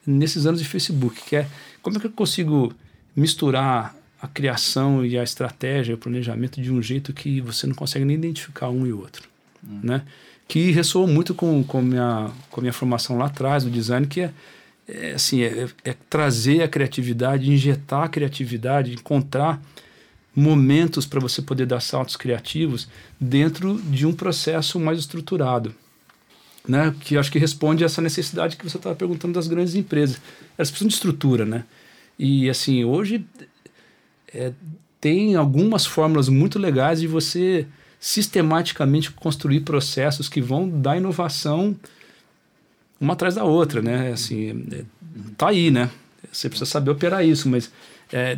nesses 0.05 0.45
anos 0.47 0.59
de 0.59 0.67
Facebook, 0.67 1.21
que 1.21 1.35
é 1.35 1.47
como 1.83 1.97
é 1.97 1.99
que 1.99 2.07
eu 2.07 2.11
consigo 2.11 2.73
misturar 3.15 3.95
a 4.19 4.27
criação 4.27 5.05
e 5.05 5.17
a 5.17 5.23
estratégia, 5.23 5.93
o 5.93 5.97
planejamento 5.97 6.59
de 6.59 6.71
um 6.71 6.81
jeito 6.81 7.13
que 7.13 7.39
você 7.41 7.67
não 7.67 7.75
consegue 7.75 8.05
nem 8.05 8.15
identificar 8.15 8.69
um 8.69 8.87
e 8.87 8.91
outro, 8.91 9.29
hum. 9.63 9.81
né? 9.83 10.01
Que 10.47 10.71
ressoou 10.71 11.07
muito 11.07 11.33
com 11.33 11.63
com 11.63 11.81
minha 11.81 12.31
com 12.49 12.59
a 12.59 12.61
minha 12.61 12.73
formação 12.73 13.17
lá 13.17 13.25
atrás 13.25 13.63
do 13.63 13.69
design, 13.69 14.05
que 14.05 14.21
é, 14.21 14.31
é 14.87 15.13
assim 15.13 15.41
é, 15.41 15.67
é, 15.83 15.95
trazer 16.09 16.61
a 16.61 16.67
criatividade, 16.67 17.51
injetar 17.51 18.03
a 18.03 18.09
criatividade, 18.09 18.93
encontrar 18.93 19.61
momentos 20.35 21.05
para 21.05 21.19
você 21.19 21.41
poder 21.41 21.65
dar 21.65 21.79
saltos 21.79 22.17
criativos 22.17 22.87
dentro 23.19 23.81
de 23.83 24.05
um 24.05 24.13
processo 24.13 24.79
mais 24.79 24.99
estruturado, 24.99 25.73
né? 26.67 26.93
Que 26.99 27.17
acho 27.17 27.31
que 27.31 27.39
responde 27.39 27.83
a 27.83 27.85
essa 27.85 28.01
necessidade 28.01 28.57
que 28.57 28.69
você 28.69 28.75
estava 28.77 28.95
perguntando 28.95 29.33
das 29.33 29.47
grandes 29.47 29.75
empresas. 29.75 30.19
Elas 30.57 30.69
precisam 30.69 30.89
de 30.89 30.93
estrutura, 30.93 31.45
né? 31.45 31.63
E 32.19 32.49
assim, 32.49 32.83
hoje 32.83 33.25
é, 34.33 34.51
tem 34.99 35.35
algumas 35.35 35.85
fórmulas 35.85 36.27
muito 36.27 36.59
legais 36.59 36.99
de 36.99 37.07
você 37.07 37.65
sistematicamente 38.05 39.09
construir 39.09 39.61
processos 39.61 40.29
que 40.29 40.39
vão 40.39 40.69
dar 40.69 40.95
inovação 40.95 41.75
uma 43.01 43.13
atrás 43.13 43.33
da 43.33 43.43
outra, 43.43 43.81
né? 43.81 44.11
Assim, 44.11 44.63
é, 44.71 44.83
tá 45.35 45.49
aí, 45.49 45.71
né? 45.71 45.89
Você 46.31 46.47
precisa 46.47 46.69
saber 46.69 46.91
operar 46.91 47.25
isso, 47.25 47.49
mas 47.49 47.71
é, 48.13 48.37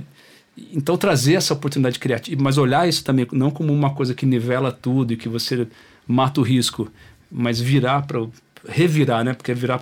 então 0.71 0.95
trazer 0.95 1.33
essa 1.33 1.53
oportunidade 1.53 1.99
criativa, 1.99 2.41
mas 2.41 2.57
olhar 2.57 2.87
isso 2.87 3.03
também 3.03 3.27
não 3.33 3.51
como 3.51 3.73
uma 3.73 3.93
coisa 3.93 4.13
que 4.13 4.25
nivela 4.25 4.71
tudo 4.71 5.11
e 5.11 5.17
que 5.17 5.27
você 5.27 5.67
mata 6.07 6.39
o 6.39 6.43
risco, 6.43 6.89
mas 7.29 7.59
virar 7.59 8.03
para 8.07 8.25
revirar, 8.69 9.25
né? 9.25 9.33
Porque 9.33 9.51
é 9.51 9.53
virar 9.53 9.81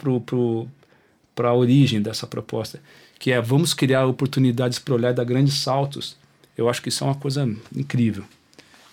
para 1.35 1.49
a 1.49 1.53
origem 1.53 2.01
dessa 2.01 2.25
proposta 2.25 2.81
que 3.19 3.31
é 3.31 3.39
vamos 3.39 3.73
criar 3.73 4.07
oportunidades 4.07 4.79
para 4.79 4.95
olhar 4.95 5.11
e 5.11 5.13
dar 5.13 5.23
grandes 5.23 5.59
saltos, 5.59 6.17
eu 6.57 6.67
acho 6.67 6.81
que 6.81 6.89
isso 6.89 7.03
é 7.03 7.07
uma 7.07 7.15
coisa 7.15 7.47
incrível. 7.75 8.23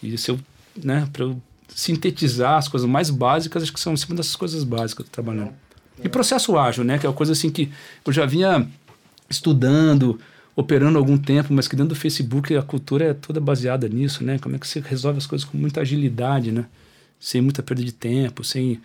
E 0.03 0.17
se 0.19 0.31
eu, 0.31 0.39
né, 0.77 1.09
para 1.13 1.35
sintetizar 1.69 2.59
as 2.59 2.69
coisas 2.69 2.89
mais 2.89 3.11
básicas, 3.11 3.63
acho 3.63 3.73
que 3.73 3.81
são 3.81 3.95
em 3.95 3.97
cima 3.97 4.15
dessas 4.15 4.37
coisas 4.37 4.65
básicas 4.65 5.05
que 5.05 5.11
eu 5.11 5.13
trabalhando. 5.13 5.53
E 6.03 6.09
processo 6.09 6.59
ágil, 6.59 6.85
né, 6.85 6.99
que 6.99 7.07
é 7.07 7.09
uma 7.09 7.15
coisa 7.15 7.33
assim 7.33 7.51
que 7.51 7.71
eu 8.05 8.13
já 8.13 8.27
vinha 8.27 8.69
estudando, 9.31 10.19
operando 10.55 10.99
há 10.99 11.01
algum 11.01 11.17
tempo, 11.17 11.53
mas 11.53 11.67
que 11.67 11.75
dentro 11.75 11.95
do 11.95 11.99
Facebook 11.99 12.55
a 12.55 12.63
cultura 12.63 13.07
é 13.07 13.15
toda 13.15 13.41
baseada 13.41 13.89
nisso, 13.89 14.23
né? 14.23 14.39
Como 14.39 14.55
é 14.55 14.59
que 14.59 14.69
você 14.69 14.81
resolve 14.81 15.19
as 15.19 15.27
coisas 15.27 15.49
com 15.49 15.57
muita 15.57 15.81
agilidade, 15.81 16.53
né? 16.53 16.67
Sem 17.19 17.41
muita 17.41 17.63
perda 17.63 17.83
de 17.83 17.93
tempo, 17.93 18.45
sem 18.45 18.81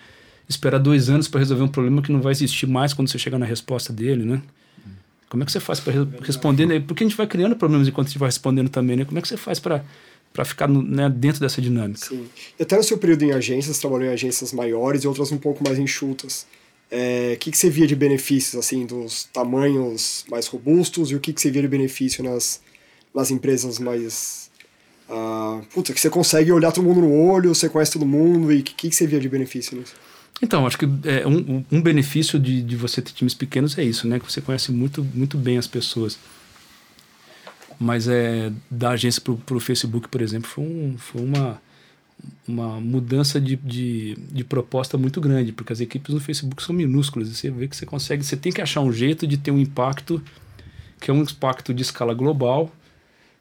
esperar 0.47 0.79
dois 0.79 1.09
anos 1.09 1.27
para 1.27 1.39
resolver 1.39 1.63
um 1.63 1.67
problema 1.67 2.01
que 2.01 2.11
não 2.11 2.21
vai 2.21 2.31
existir 2.31 2.67
mais 2.67 2.93
quando 2.93 3.09
você 3.09 3.19
chegar 3.19 3.37
na 3.37 3.45
resposta 3.45 3.91
dele, 3.91 4.23
né? 4.23 4.41
Como 5.29 5.43
é 5.43 5.45
que 5.45 5.51
você 5.51 5.59
faz 5.59 5.81
para 5.81 5.93
responder? 6.21 6.65
Né? 6.65 6.79
Porque 6.79 7.03
a 7.03 7.07
gente 7.07 7.17
vai 7.17 7.27
criando 7.27 7.53
problemas 7.55 7.85
enquanto 7.85 8.07
a 8.07 8.09
gente 8.09 8.19
vai 8.19 8.29
respondendo 8.29 8.69
também, 8.69 8.95
né? 8.95 9.03
Como 9.03 9.19
é 9.19 9.21
que 9.21 9.27
você 9.27 9.35
faz 9.35 9.59
para 9.59 9.83
para 10.37 10.45
ficar 10.45 10.69
né, 10.69 11.09
dentro 11.09 11.41
dessa 11.41 11.59
dinâmica? 11.59 12.05
Sim. 12.05 12.27
E 12.59 12.61
até 12.61 12.77
no 12.77 12.83
seu 12.83 12.95
período 12.95 13.23
em 13.23 13.31
agências, 13.31 13.79
trabalhou 13.79 14.07
em 14.07 14.13
agências 14.13 14.53
maiores 14.53 15.03
e 15.03 15.07
outras 15.07 15.31
um 15.31 15.37
pouco 15.39 15.63
mais 15.63 15.79
enxutas. 15.79 16.43
O 16.43 16.45
é, 16.91 17.35
que, 17.39 17.49
que 17.49 17.57
você 17.57 17.71
via 17.71 17.87
de 17.87 17.95
benefícios, 17.95 18.53
assim, 18.53 18.85
dos 18.85 19.23
tamanhos 19.33 20.23
mais 20.29 20.45
robustos 20.45 21.09
e 21.09 21.15
o 21.15 21.19
que, 21.19 21.33
que 21.33 21.41
você 21.41 21.49
via 21.49 21.63
de 21.63 21.67
benefício 21.67 22.23
nas, 22.23 22.61
nas 23.15 23.31
empresas 23.31 23.79
mais... 23.79 24.51
Uh, 25.09 25.65
puta, 25.73 25.91
que 25.91 25.99
você 25.99 26.09
consegue 26.09 26.51
olhar 26.51 26.71
todo 26.71 26.83
mundo 26.83 27.01
no 27.01 27.11
olho, 27.11 27.55
você 27.55 27.67
conhece 27.67 27.93
todo 27.93 28.05
mundo 28.05 28.53
e 28.53 28.59
o 28.59 28.63
que, 28.63 28.75
que, 28.75 28.89
que 28.89 28.95
você 28.95 29.07
via 29.07 29.19
de 29.19 29.27
benefício 29.27 29.75
nisso? 29.75 29.95
Então, 30.39 30.67
acho 30.67 30.77
que 30.77 30.85
é, 31.05 31.25
um, 31.25 31.65
um 31.71 31.81
benefício 31.81 32.37
de, 32.37 32.61
de 32.61 32.75
você 32.75 33.01
ter 33.01 33.11
times 33.11 33.33
pequenos 33.33 33.75
é 33.75 33.83
isso, 33.83 34.07
né? 34.07 34.19
Que 34.19 34.31
você 34.31 34.39
conhece 34.39 34.71
muito, 34.71 35.03
muito 35.15 35.35
bem 35.35 35.57
as 35.57 35.65
pessoas. 35.65 36.19
Mas 37.79 38.07
é, 38.07 38.51
da 38.71 38.91
agência 38.91 39.21
para 39.21 39.55
o 39.55 39.59
Facebook, 39.59 40.07
por 40.07 40.21
exemplo, 40.21 40.49
foi, 40.49 40.63
um, 40.63 40.95
foi 40.97 41.21
uma, 41.21 41.61
uma 42.47 42.81
mudança 42.81 43.39
de, 43.39 43.55
de, 43.55 44.15
de, 44.31 44.43
proposta 44.43 44.97
muito 44.97 45.21
grande, 45.21 45.51
porque 45.51 45.73
as 45.73 45.79
equipes 45.79 46.13
no 46.13 46.19
Facebook 46.19 46.61
são 46.63 46.73
minúsculas. 46.75 47.29
E 47.29 47.35
você 47.35 47.51
vê 47.51 47.67
que 47.67 47.75
você 47.75 47.85
consegue, 47.85 48.23
você 48.23 48.35
tem 48.35 48.51
que 48.51 48.61
achar 48.61 48.81
um 48.81 48.91
jeito 48.91 49.27
de 49.27 49.37
ter 49.37 49.51
um 49.51 49.59
impacto 49.59 50.21
que 50.99 51.11
é 51.11 51.13
um 51.13 51.21
impacto 51.21 51.73
de 51.73 51.83
escala 51.83 52.13
global, 52.13 52.71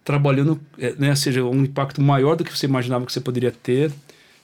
trabalhando, 0.04 0.60
é, 0.78 0.94
né, 0.96 1.14
seja 1.14 1.42
um 1.42 1.64
impacto 1.64 2.00
maior 2.00 2.36
do 2.36 2.44
que 2.44 2.56
você 2.56 2.66
imaginava 2.66 3.06
que 3.06 3.12
você 3.12 3.20
poderia 3.20 3.50
ter 3.50 3.90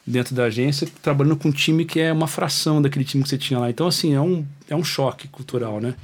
dentro 0.07 0.35
da 0.35 0.45
agência, 0.45 0.89
trabalhando 1.01 1.37
com 1.37 1.49
um 1.49 1.53
time 1.53 1.85
que 1.85 2.01
é 2.01 2.13
uma 2.13 2.27
fração 2.27 2.83
daquele 2.83 3.05
time 3.05 3.23
que 3.23 3.29
você 3.29 3.39
tinha 3.39 3.61
lá. 3.61 3.71
Então, 3.71 3.87
assim, 3.87 4.15
é 4.15 4.21
um, 4.21 4.45
é 4.69 4.75
um 4.75 4.83
choque 4.83 5.29
cultural, 5.29 5.81
né? 5.81 5.95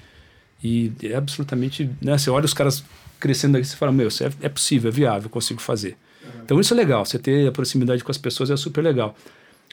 E 0.63 0.93
é 1.03 1.15
absolutamente. 1.15 1.91
Né? 2.01 2.17
Você 2.17 2.31
olha 2.31 2.45
os 2.45 2.55
caras 2.55 2.85
crescendo 3.19 3.57
aqui 3.57 3.67
e 3.67 3.77
fala: 3.77 3.93
Meu, 3.93 4.09
isso 4.09 4.25
é, 4.25 4.31
é 4.43 4.49
possível, 4.49 4.89
é 4.89 4.93
viável, 4.93 5.25
eu 5.27 5.31
consigo 5.31 5.61
fazer. 5.61 5.97
Uhum. 6.23 6.41
Então, 6.45 6.61
isso 6.61 6.73
é 6.73 6.77
legal. 6.77 7.05
Você 7.05 7.19
ter 7.19 7.49
a 7.49 7.53
proximidade 7.53 8.03
com 8.03 8.11
as 8.11 8.19
pessoas 8.19 8.51
é 8.51 8.57
super 8.57 8.83
legal. 8.83 9.17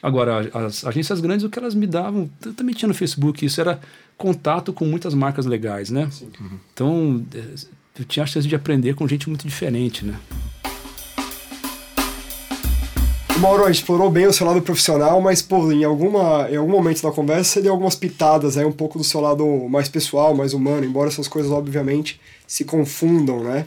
Agora, 0.02 0.48
as 0.66 0.84
agências 0.84 1.20
grandes, 1.20 1.44
o 1.44 1.48
que 1.48 1.58
elas 1.58 1.74
me 1.74 1.86
davam, 1.86 2.30
eu 2.44 2.52
também 2.52 2.74
tinha 2.74 2.88
no 2.88 2.94
Facebook, 2.94 3.44
isso 3.44 3.60
era 3.60 3.80
contato 4.16 4.72
com 4.72 4.84
muitas 4.84 5.14
marcas 5.14 5.46
legais, 5.46 5.90
né? 5.90 6.08
Uhum. 6.22 6.58
Então, 6.72 7.26
é, 7.34 7.44
eu 7.98 8.04
tinha 8.04 8.24
a 8.24 8.26
chance 8.26 8.46
de 8.46 8.54
aprender 8.54 8.94
com 8.94 9.08
gente 9.08 9.28
muito 9.28 9.46
diferente, 9.46 10.04
né? 10.04 10.18
Mauro 13.38 13.68
explorou 13.68 14.10
bem 14.10 14.26
o 14.26 14.32
seu 14.32 14.46
lado 14.46 14.62
profissional, 14.62 15.20
mas, 15.20 15.42
pô, 15.42 15.70
em, 15.70 15.84
alguma, 15.84 16.48
em 16.50 16.56
algum 16.56 16.72
momento 16.72 17.02
da 17.02 17.10
conversa 17.10 17.44
você 17.44 17.62
deu 17.62 17.72
algumas 17.72 17.94
pitadas 17.94 18.56
aí, 18.56 18.64
um 18.64 18.72
pouco 18.72 18.98
do 18.98 19.04
seu 19.04 19.20
lado 19.20 19.46
mais 19.68 19.88
pessoal, 19.88 20.34
mais 20.34 20.54
humano, 20.54 20.84
embora 20.84 21.08
essas 21.08 21.28
coisas, 21.28 21.52
obviamente, 21.52 22.20
se 22.46 22.64
confundam, 22.64 23.44
né? 23.44 23.66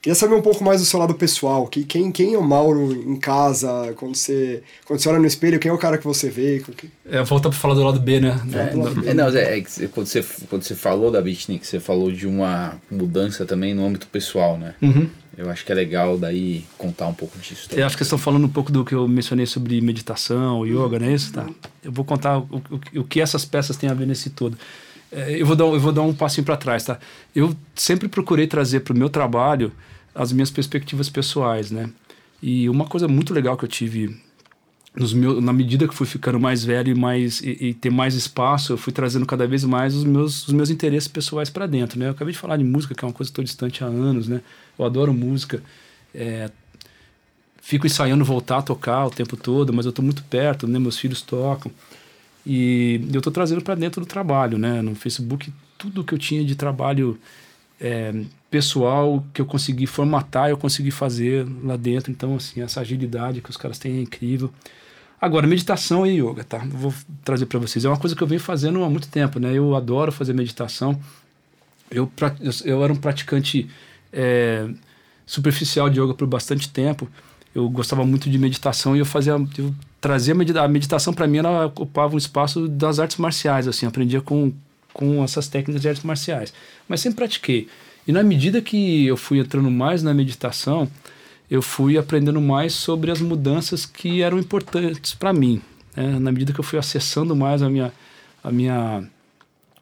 Queria 0.00 0.14
saber 0.14 0.36
um 0.36 0.42
pouco 0.42 0.62
mais 0.62 0.80
do 0.80 0.86
seu 0.86 0.98
lado 1.00 1.14
pessoal. 1.14 1.66
Que, 1.66 1.82
quem, 1.82 2.12
quem 2.12 2.34
é 2.34 2.38
o 2.38 2.42
Mauro 2.42 2.92
em 2.92 3.16
casa? 3.16 3.92
Quando 3.96 4.14
você, 4.14 4.62
quando 4.86 5.00
você 5.00 5.08
olha 5.08 5.18
no 5.18 5.26
espelho, 5.26 5.58
quem 5.58 5.70
é 5.70 5.74
o 5.74 5.78
cara 5.78 5.98
que 5.98 6.04
você 6.04 6.30
vê? 6.30 6.62
Que... 6.76 6.88
É, 7.10 7.20
volta 7.24 7.48
para 7.50 7.58
falar 7.58 7.74
do 7.74 7.82
lado 7.82 7.98
B, 7.98 8.20
né? 8.20 8.40
É, 8.54 9.10
é, 9.10 9.14
não, 9.14 9.28
é, 9.36 9.58
é, 9.58 9.62
quando, 9.88 10.06
você, 10.06 10.24
quando 10.48 10.62
você 10.62 10.76
falou 10.76 11.10
da 11.10 11.20
Bitnik, 11.20 11.66
você 11.66 11.80
falou 11.80 12.12
de 12.12 12.28
uma 12.28 12.80
mudança 12.88 13.44
também 13.44 13.74
no 13.74 13.84
âmbito 13.84 14.06
pessoal, 14.06 14.56
né? 14.56 14.76
Uhum. 14.80 15.08
Eu 15.38 15.48
acho 15.48 15.64
que 15.64 15.70
é 15.70 15.74
legal 15.74 16.18
daí 16.18 16.64
contar 16.76 17.06
um 17.06 17.14
pouco 17.14 17.38
disso. 17.38 17.68
Também. 17.68 17.82
Eu 17.82 17.86
acho 17.86 17.96
que 17.96 18.02
estão 18.02 18.18
falando 18.18 18.44
um 18.44 18.48
pouco 18.48 18.72
do 18.72 18.84
que 18.84 18.92
eu 18.92 19.06
mencionei 19.06 19.46
sobre 19.46 19.80
meditação, 19.80 20.66
yoga, 20.66 20.98
não 20.98 21.06
é 21.06 21.14
isso? 21.14 21.32
Tá. 21.32 21.46
Eu 21.80 21.92
vou 21.92 22.04
contar 22.04 22.38
o, 22.38 22.42
o, 22.42 23.00
o 23.00 23.04
que 23.04 23.20
essas 23.20 23.44
peças 23.44 23.76
têm 23.76 23.88
a 23.88 23.94
ver 23.94 24.04
nesse 24.04 24.30
todo. 24.30 24.58
É, 25.12 25.40
eu, 25.40 25.46
vou 25.46 25.54
dar, 25.54 25.64
eu 25.66 25.78
vou 25.78 25.92
dar 25.92 26.02
um 26.02 26.12
passinho 26.12 26.44
para 26.44 26.56
trás, 26.56 26.82
tá? 26.84 26.98
Eu 27.36 27.54
sempre 27.76 28.08
procurei 28.08 28.48
trazer 28.48 28.80
para 28.80 28.92
o 28.92 28.96
meu 28.98 29.08
trabalho 29.08 29.70
as 30.12 30.32
minhas 30.32 30.50
perspectivas 30.50 31.08
pessoais, 31.08 31.70
né? 31.70 31.88
E 32.42 32.68
uma 32.68 32.86
coisa 32.86 33.06
muito 33.06 33.32
legal 33.32 33.56
que 33.56 33.64
eu 33.64 33.68
tive 33.68 34.20
meus, 35.14 35.40
na 35.40 35.52
medida 35.52 35.86
que 35.86 35.94
fui 35.94 36.06
ficando 36.06 36.40
mais 36.40 36.64
velho 36.64 36.90
e 36.90 36.94
mais 36.98 37.40
e, 37.40 37.68
e, 37.68 37.74
ter 37.74 37.90
mais 37.90 38.16
espaço, 38.16 38.72
eu 38.72 38.76
fui 38.76 38.92
trazendo 38.92 39.24
cada 39.24 39.46
vez 39.46 39.62
mais 39.62 39.94
os 39.94 40.02
meus, 40.02 40.48
os 40.48 40.52
meus 40.52 40.68
interesses 40.68 41.06
pessoais 41.06 41.48
para 41.48 41.66
dentro, 41.66 41.96
né? 41.96 42.06
Eu 42.06 42.10
acabei 42.10 42.32
de 42.32 42.38
falar 42.38 42.56
de 42.56 42.64
música, 42.64 42.92
que 42.92 43.04
é 43.04 43.06
uma 43.06 43.14
coisa 43.14 43.30
que 43.30 43.32
estou 43.32 43.44
distante 43.44 43.84
há 43.84 43.86
anos, 43.86 44.26
né? 44.26 44.40
Eu 44.78 44.84
adoro 44.84 45.12
música. 45.12 45.62
É, 46.14 46.50
fico 47.60 47.86
ensaiando 47.86 48.24
voltar 48.24 48.58
a 48.58 48.62
tocar 48.62 49.06
o 49.06 49.10
tempo 49.10 49.36
todo, 49.36 49.72
mas 49.72 49.84
eu 49.84 49.90
estou 49.90 50.04
muito 50.04 50.22
perto, 50.24 50.66
né? 50.66 50.78
Meus 50.78 50.98
filhos 50.98 51.20
tocam. 51.22 51.70
E 52.46 53.06
eu 53.12 53.18
estou 53.18 53.32
trazendo 53.32 53.60
para 53.60 53.74
dentro 53.74 54.00
do 54.00 54.06
trabalho, 54.06 54.56
né? 54.56 54.80
No 54.80 54.94
Facebook, 54.94 55.52
tudo 55.76 56.02
que 56.02 56.14
eu 56.14 56.18
tinha 56.18 56.44
de 56.44 56.54
trabalho 56.54 57.18
é, 57.80 58.12
pessoal 58.50 59.24
que 59.32 59.40
eu 59.40 59.46
consegui 59.46 59.86
formatar, 59.86 60.48
eu 60.48 60.56
consegui 60.56 60.90
fazer 60.90 61.46
lá 61.62 61.76
dentro. 61.76 62.10
Então, 62.10 62.36
assim, 62.36 62.62
essa 62.62 62.80
agilidade 62.80 63.40
que 63.42 63.50
os 63.50 63.56
caras 63.56 63.78
têm 63.78 63.98
é 63.98 64.00
incrível. 64.00 64.50
Agora, 65.20 65.46
meditação 65.46 66.06
e 66.06 66.20
yoga, 66.22 66.44
tá? 66.44 66.58
Vou 66.58 66.94
trazer 67.24 67.46
para 67.46 67.58
vocês. 67.58 67.84
É 67.84 67.88
uma 67.88 67.98
coisa 67.98 68.14
que 68.14 68.22
eu 68.22 68.26
venho 68.26 68.40
fazendo 68.40 68.82
há 68.84 68.88
muito 68.88 69.08
tempo, 69.08 69.38
né? 69.40 69.52
Eu 69.52 69.74
adoro 69.74 70.12
fazer 70.12 70.32
meditação. 70.32 70.98
Eu, 71.90 72.10
eu 72.64 72.84
era 72.84 72.92
um 72.92 72.96
praticante 72.96 73.68
é, 74.12 74.68
superficial 75.26 75.90
de 75.90 76.00
yoga 76.00 76.14
por 76.14 76.26
bastante 76.26 76.68
tempo. 76.68 77.08
Eu 77.54 77.68
gostava 77.68 78.04
muito 78.04 78.30
de 78.30 78.38
meditação 78.38 78.94
e 78.94 78.98
eu 78.98 79.06
fazia, 79.06 79.32
eu 79.32 79.74
trazia 80.00 80.34
a 80.34 80.68
meditação 80.68 81.12
para 81.12 81.26
mim, 81.26 81.38
ela 81.38 81.66
ocupava 81.66 82.14
um 82.14 82.18
espaço 82.18 82.68
das 82.68 82.98
artes 82.98 83.16
marciais, 83.16 83.66
assim, 83.66 83.86
aprendia 83.86 84.20
com, 84.20 84.52
com 84.92 85.22
essas 85.24 85.48
técnicas 85.48 85.82
de 85.82 85.88
artes 85.88 86.04
marciais. 86.04 86.52
Mas 86.88 87.00
sempre 87.00 87.16
pratiquei. 87.16 87.68
E 88.06 88.12
na 88.12 88.22
medida 88.22 88.62
que 88.62 89.06
eu 89.06 89.16
fui 89.16 89.38
entrando 89.38 89.70
mais 89.70 90.02
na 90.02 90.14
meditação, 90.14 90.88
eu 91.50 91.62
fui 91.62 91.98
aprendendo 91.98 92.40
mais 92.40 92.74
sobre 92.74 93.10
as 93.10 93.20
mudanças 93.20 93.86
que 93.86 94.22
eram 94.22 94.38
importantes 94.38 95.14
para 95.14 95.32
mim. 95.32 95.60
Né? 95.96 96.18
Na 96.18 96.30
medida 96.30 96.52
que 96.52 96.60
eu 96.60 96.64
fui 96.64 96.78
acessando 96.78 97.34
mais 97.34 97.62
a 97.62 97.68
minha, 97.68 97.92
a 98.42 98.52
minha, 98.52 99.04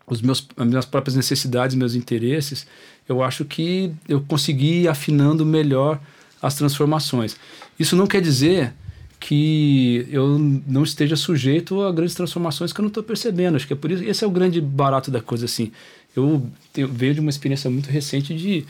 os 0.07 0.23
meus, 0.23 0.47
as 0.57 0.67
minhas 0.67 0.85
próprias 0.85 1.17
necessidades, 1.17 1.77
meus 1.77 1.95
interesses, 1.95 2.67
eu 3.09 3.23
acho 3.23 3.45
que 3.45 3.93
eu 4.09 4.21
consegui 4.21 4.83
ir 4.83 4.89
afinando 4.89 5.45
melhor 5.45 6.01
as 6.43 6.55
transformações. 6.55 7.37
Isso 7.79 7.97
não 7.97 8.07
quer 8.07 8.21
dizer 8.21 8.73
que 9.19 10.07
eu 10.11 10.39
não 10.67 10.83
esteja 10.83 11.17
sujeito 11.17 11.83
a 11.83 11.93
grandes 11.93 12.15
transformações 12.15 12.73
que 12.73 12.81
eu 12.81 12.83
não 12.83 12.89
estou 12.89 13.03
percebendo. 13.03 13.57
Acho 13.57 13.67
que 13.67 13.73
é 13.73 13.77
por 13.77 13.91
isso, 13.91 14.05
esse 14.05 14.25
é 14.25 14.27
o 14.27 14.31
grande 14.31 14.61
barato 14.61 15.11
da 15.11 15.21
coisa 15.21 15.47
assim. 15.47 15.73
Eu, 16.15 16.47
vejo 16.75 17.15
de 17.15 17.21
uma 17.21 17.31
experiência 17.31 17.71
muito 17.71 17.91
recente 17.91 18.35
de 18.35 18.65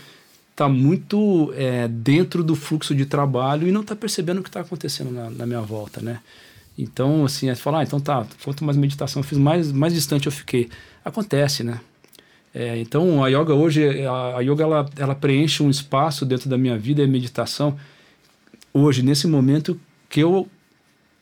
está 0.50 0.68
muito 0.70 1.52
é, 1.54 1.86
dentro 1.86 2.42
do 2.42 2.56
fluxo 2.56 2.94
de 2.94 3.04
trabalho 3.04 3.68
e 3.68 3.72
não 3.72 3.82
está 3.82 3.94
percebendo 3.94 4.38
o 4.38 4.42
que 4.42 4.48
está 4.48 4.60
acontecendo 4.60 5.10
na, 5.10 5.28
na, 5.28 5.46
minha 5.46 5.60
volta, 5.60 6.00
né? 6.00 6.20
Então, 6.78 7.26
assim, 7.26 7.50
é 7.50 7.54
falar, 7.54 7.80
ah, 7.80 7.82
então 7.82 8.00
tá, 8.00 8.26
quanto 8.42 8.64
mais 8.64 8.76
meditação 8.76 9.20
eu 9.20 9.24
fiz, 9.24 9.36
mais, 9.36 9.70
mais 9.70 9.92
distante 9.92 10.26
eu 10.26 10.32
fiquei. 10.32 10.70
Acontece, 11.04 11.62
né? 11.62 11.78
É, 12.58 12.78
então, 12.78 13.22
a 13.22 13.28
yoga 13.28 13.52
hoje, 13.52 13.86
a, 14.06 14.38
a 14.38 14.40
yoga, 14.40 14.64
ela, 14.64 14.90
ela 14.96 15.14
preenche 15.14 15.62
um 15.62 15.68
espaço 15.68 16.24
dentro 16.24 16.48
da 16.48 16.56
minha 16.56 16.78
vida, 16.78 17.04
a 17.04 17.06
meditação, 17.06 17.76
hoje, 18.72 19.02
nesse 19.02 19.26
momento, 19.26 19.78
que 20.08 20.20
eu 20.20 20.48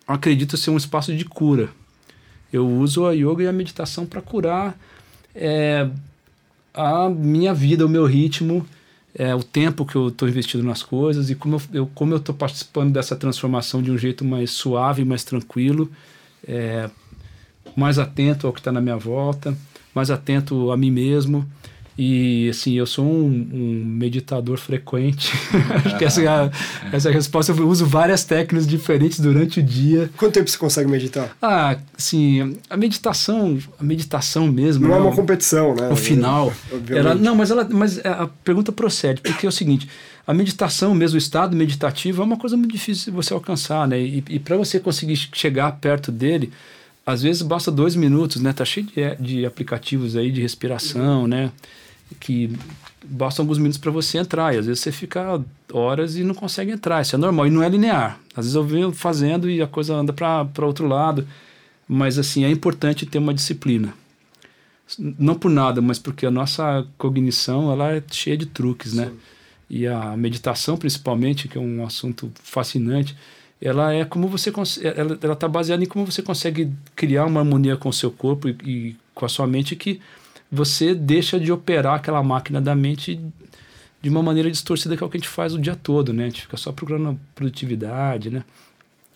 acredito 0.07 0.57
ser 0.57 0.71
um 0.71 0.77
espaço 0.77 1.13
de 1.13 1.25
cura. 1.25 1.71
Eu 2.53 2.69
uso 2.69 3.05
a 3.05 3.13
yoga 3.13 3.43
e 3.43 3.49
a 3.49 3.53
meditação 3.53 4.07
para 4.07 4.23
curar 4.23 4.79
é, 5.35 5.91
a 6.73 7.09
minha 7.09 7.53
vida, 7.53 7.85
o 7.85 7.89
meu 7.89 8.07
ritmo, 8.07 8.65
é, 9.13 9.35
o 9.35 9.43
tempo 9.43 9.85
que 9.85 9.97
eu 9.97 10.11
estou 10.11 10.29
investindo 10.29 10.63
nas 10.63 10.85
coisas 10.85 11.31
e 11.31 11.35
como 11.35 11.57
eu, 11.57 11.63
eu 11.73 11.91
como 11.97 12.13
eu 12.13 12.19
estou 12.19 12.35
participando 12.35 12.93
dessa 12.93 13.17
transformação 13.17 13.83
de 13.83 13.91
um 13.91 13.99
jeito 13.99 14.25
mais 14.25 14.53
suave, 14.53 15.05
mais 15.05 15.25
tranquilo, 15.25 15.91
é, 16.47 16.89
mais 17.75 17.99
atento 17.99 18.47
ao 18.47 18.53
que 18.53 18.61
está 18.61 18.71
na 18.71 18.81
minha 18.81 18.97
volta, 18.97 19.57
mais 19.95 20.11
atento 20.11 20.71
a 20.71 20.77
mim 20.77 20.91
mesmo. 20.91 21.47
E 21.97 22.49
assim, 22.51 22.75
eu 22.75 22.87
sou 22.87 23.05
um, 23.05 23.49
um 23.53 23.85
meditador 23.85 24.59
frequente. 24.59 25.33
Acho 25.87 25.97
que 25.97 26.05
essa 26.05 26.23
é, 26.23 26.27
a, 26.27 26.51
essa 26.93 27.09
é 27.09 27.13
a 27.13 27.15
resposta. 27.15 27.53
Eu 27.53 27.69
uso 27.69 27.87
várias 27.87 28.25
técnicas 28.25 28.67
diferentes 28.67 29.21
durante 29.21 29.61
o 29.61 29.63
dia. 29.63 30.11
Quanto 30.17 30.35
tempo 30.35 30.51
você 30.51 30.59
consegue 30.59 30.91
meditar? 30.91 31.37
Ah, 31.41 31.77
sim, 31.97 32.57
a 32.69 32.77
meditação, 32.77 33.59
a 33.79 33.85
meditação 33.85 34.49
mesmo. 34.49 34.89
Não 34.89 34.95
é 34.95 34.99
né, 34.99 35.07
uma 35.07 35.15
competição, 35.15 35.73
né? 35.75 35.89
O 35.89 35.95
final. 35.95 36.53
Ela, 36.91 37.15
não, 37.15 37.37
mas, 37.37 37.53
ela, 37.53 37.67
mas 37.71 38.05
a 38.05 38.29
pergunta 38.43 38.73
procede, 38.73 39.21
porque 39.21 39.47
é 39.47 39.49
o 39.49 39.53
seguinte: 39.53 39.89
a 40.27 40.35
meditação, 40.35 40.95
mesmo 40.97 41.15
o 41.15 41.19
estado 41.19 41.57
meditativo, 41.57 42.23
é 42.23 42.25
uma 42.25 42.37
coisa 42.37 42.57
muito 42.57 42.73
difícil 42.73 43.13
de 43.13 43.17
você 43.17 43.33
alcançar, 43.33 43.87
né? 43.87 44.01
E, 44.01 44.25
e 44.31 44.39
para 44.41 44.57
você 44.57 44.81
conseguir 44.81 45.17
chegar 45.33 45.71
perto 45.81 46.11
dele, 46.11 46.51
às 47.07 47.23
vezes 47.23 47.43
basta 47.43 47.71
dois 47.71 47.95
minutos, 47.95 48.41
né? 48.41 48.53
Tá 48.53 48.65
cheio 48.65 48.87
de, 48.87 49.17
de 49.17 49.47
aplicativos 49.47 50.17
aí 50.17 50.31
de 50.31 50.41
respiração, 50.41 51.27
né? 51.27 51.53
que 52.21 52.51
basta 53.05 53.43
alguns 53.43 53.59
minutos 53.59 53.79
para 53.79 53.91
você 53.91 54.19
entrar 54.19 54.55
e 54.55 54.59
às 54.59 54.67
vezes 54.67 54.83
você 54.83 54.93
fica 54.93 55.43
horas 55.73 56.17
e 56.17 56.23
não 56.23 56.35
consegue 56.35 56.71
entrar. 56.71 57.03
Isso 57.03 57.15
é 57.15 57.19
normal 57.19 57.47
e 57.47 57.51
não 57.51 57.63
é 57.63 57.69
linear. 57.69 58.19
Às 58.31 58.47
vezes 58.47 58.55
eu 58.55 58.65
venho 58.65 58.93
fazendo 58.93 59.49
e 59.49 59.61
a 59.61 59.67
coisa 59.67 59.95
anda 59.95 60.13
para 60.13 60.67
outro 60.67 60.87
lado, 60.87 61.27
mas 61.89 62.19
assim 62.19 62.45
é 62.45 62.51
importante 62.51 63.07
ter 63.07 63.19
uma 63.19 63.35
disciplina. 63.35 63.95
Não 64.99 65.35
por 65.35 65.51
nada, 65.51 65.81
mas 65.81 65.99
porque 65.99 66.27
a 66.27 66.31
nossa 66.31 66.87
cognição 66.99 67.73
ela 67.73 67.93
é 67.93 68.03
cheia 68.11 68.37
de 68.37 68.47
truques, 68.47 68.93
né? 68.93 69.07
Sim. 69.07 69.11
né? 69.11 69.17
E 69.71 69.87
a 69.87 70.15
meditação, 70.17 70.77
principalmente, 70.77 71.49
que 71.49 71.57
é 71.57 71.61
um 71.61 71.85
assunto 71.85 72.31
fascinante, 72.43 73.17
ela 73.65 73.95
é 73.95 74.05
como 74.05 74.29
você 74.29 74.53
ela 74.83 75.19
ela 75.23 75.33
está 75.33 75.49
baseada 75.49 75.83
em 75.83 75.87
como 75.87 76.05
você 76.05 76.21
consegue 76.21 76.71
criar 76.95 77.25
uma 77.25 77.41
harmonia 77.41 77.79
com 77.79 77.89
o 77.89 77.93
seu 77.93 78.11
corpo 78.11 78.47
e, 78.47 78.57
e 78.63 78.97
com 79.15 79.25
a 79.25 79.29
sua 79.29 79.47
mente 79.47 79.75
que 79.75 80.01
você 80.53 80.95
deixa 80.95 81.41
de 81.41 81.51
operar 81.51 81.95
aquela 81.95 82.23
máquina 82.23 82.61
da 82.61 82.75
mente 82.75 83.19
de 84.03 84.11
uma 84.11 84.23
maneira 84.23 84.51
distorcida 84.51 84.95
que 84.99 85.03
é 85.03 85.07
o 85.07 85.09
que 85.09 85.17
a 85.17 85.21
gente 85.21 85.31
faz 85.31 85.55
o 85.55 85.59
dia 85.59 85.75
todo, 85.75 86.13
né? 86.13 86.25
A 86.25 86.29
gente 86.29 86.43
fica 86.43 86.59
só 86.59 86.71
procurando 86.73 87.19
produtividade, 87.35 88.29
né? 88.29 88.45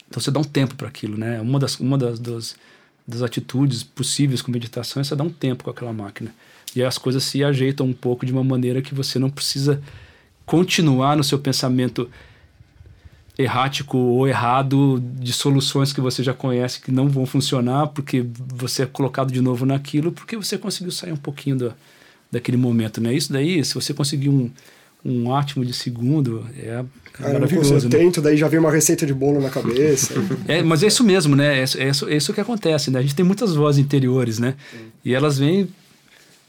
Então 0.09 0.19
você 0.19 0.31
dá 0.31 0.41
um 0.41 0.45
tempo 0.45 0.75
para 0.77 0.89
aquilo, 0.89 1.19
né? 1.19 1.39
Uma 1.43 1.59
das 1.59 1.79
uma 1.79 1.99
das, 1.99 2.19
das, 2.19 2.57
das 3.07 3.21
atitudes 3.21 3.83
possíveis 3.83 4.41
com 4.41 4.51
meditação 4.51 5.03
é 5.03 5.05
você 5.05 5.15
dar 5.15 5.25
um 5.25 5.31
tempo 5.31 5.65
com 5.65 5.71
aquela 5.71 5.93
máquina. 5.93 6.35
E 6.75 6.81
aí 6.81 6.87
as 6.87 6.97
coisas 6.97 7.23
se 7.23 7.45
ajeitam 7.45 7.85
um 7.85 7.93
pouco 7.93 8.25
de 8.25 8.33
uma 8.33 8.43
maneira 8.43 8.81
que 8.81 8.95
você 8.95 9.19
não 9.19 9.29
precisa 9.29 9.79
continuar 10.47 11.19
no 11.19 11.23
seu 11.23 11.39
pensamento 11.39 12.11
errático 13.39 13.97
ou 13.97 14.27
errado 14.27 15.01
de 15.01 15.33
soluções 15.33 15.93
que 15.93 16.01
você 16.01 16.25
já 16.25 16.35
conhece 16.35 16.81
que 16.81 16.91
não 16.91 17.09
vão 17.09 17.25
funcionar 17.25 17.87
porque 17.87 18.27
você 18.53 18.83
é 18.83 18.87
colocado 18.87 19.33
de 19.33 19.41
novo 19.41 19.65
naquilo 19.65 20.11
porque 20.11 20.37
você 20.37 20.59
conseguiu 20.59 20.91
sair 20.91 21.13
um 21.13 21.17
pouquinho 21.17 21.57
do, 21.57 21.75
daquele 22.33 22.57
momento, 22.57 23.01
né? 23.01 23.15
Isso 23.15 23.33
daí, 23.33 23.65
se 23.65 23.75
você 23.75 23.95
conseguir 23.95 24.29
um, 24.29 24.51
um 25.05 25.33
átimo 25.33 25.65
de 25.65 25.73
segundo, 25.73 26.45
é 26.59 26.85
Cara, 27.13 27.35
maravilhoso. 27.35 27.75
Eu 27.75 27.83
né? 27.83 27.89
tento, 27.89 28.21
daí 28.21 28.37
já 28.37 28.49
vem 28.49 28.59
uma 28.59 28.71
receita 28.71 29.07
de 29.07 29.15
bolo 29.15 29.41
na 29.41 29.51
cabeça. 29.51 30.15
é, 30.47 30.63
mas 30.63 30.83
é 30.83 30.89
isso 30.89 31.05
mesmo, 31.05 31.37
né? 31.37 31.59
É, 31.59 31.61
é, 31.61 31.89
isso, 31.89 32.09
é 32.09 32.17
isso 32.17 32.35
que 32.35 32.41
acontece, 32.41 32.91
né? 32.91 32.99
A 32.99 33.03
gente 33.03 33.15
tem 33.15 33.25
muitas 33.25 33.55
vozes 33.55 33.83
interiores, 33.83 34.39
né? 34.39 34.55
Sim. 34.71 34.79
E 35.05 35.15
elas 35.15 35.39
vêm 35.39 35.69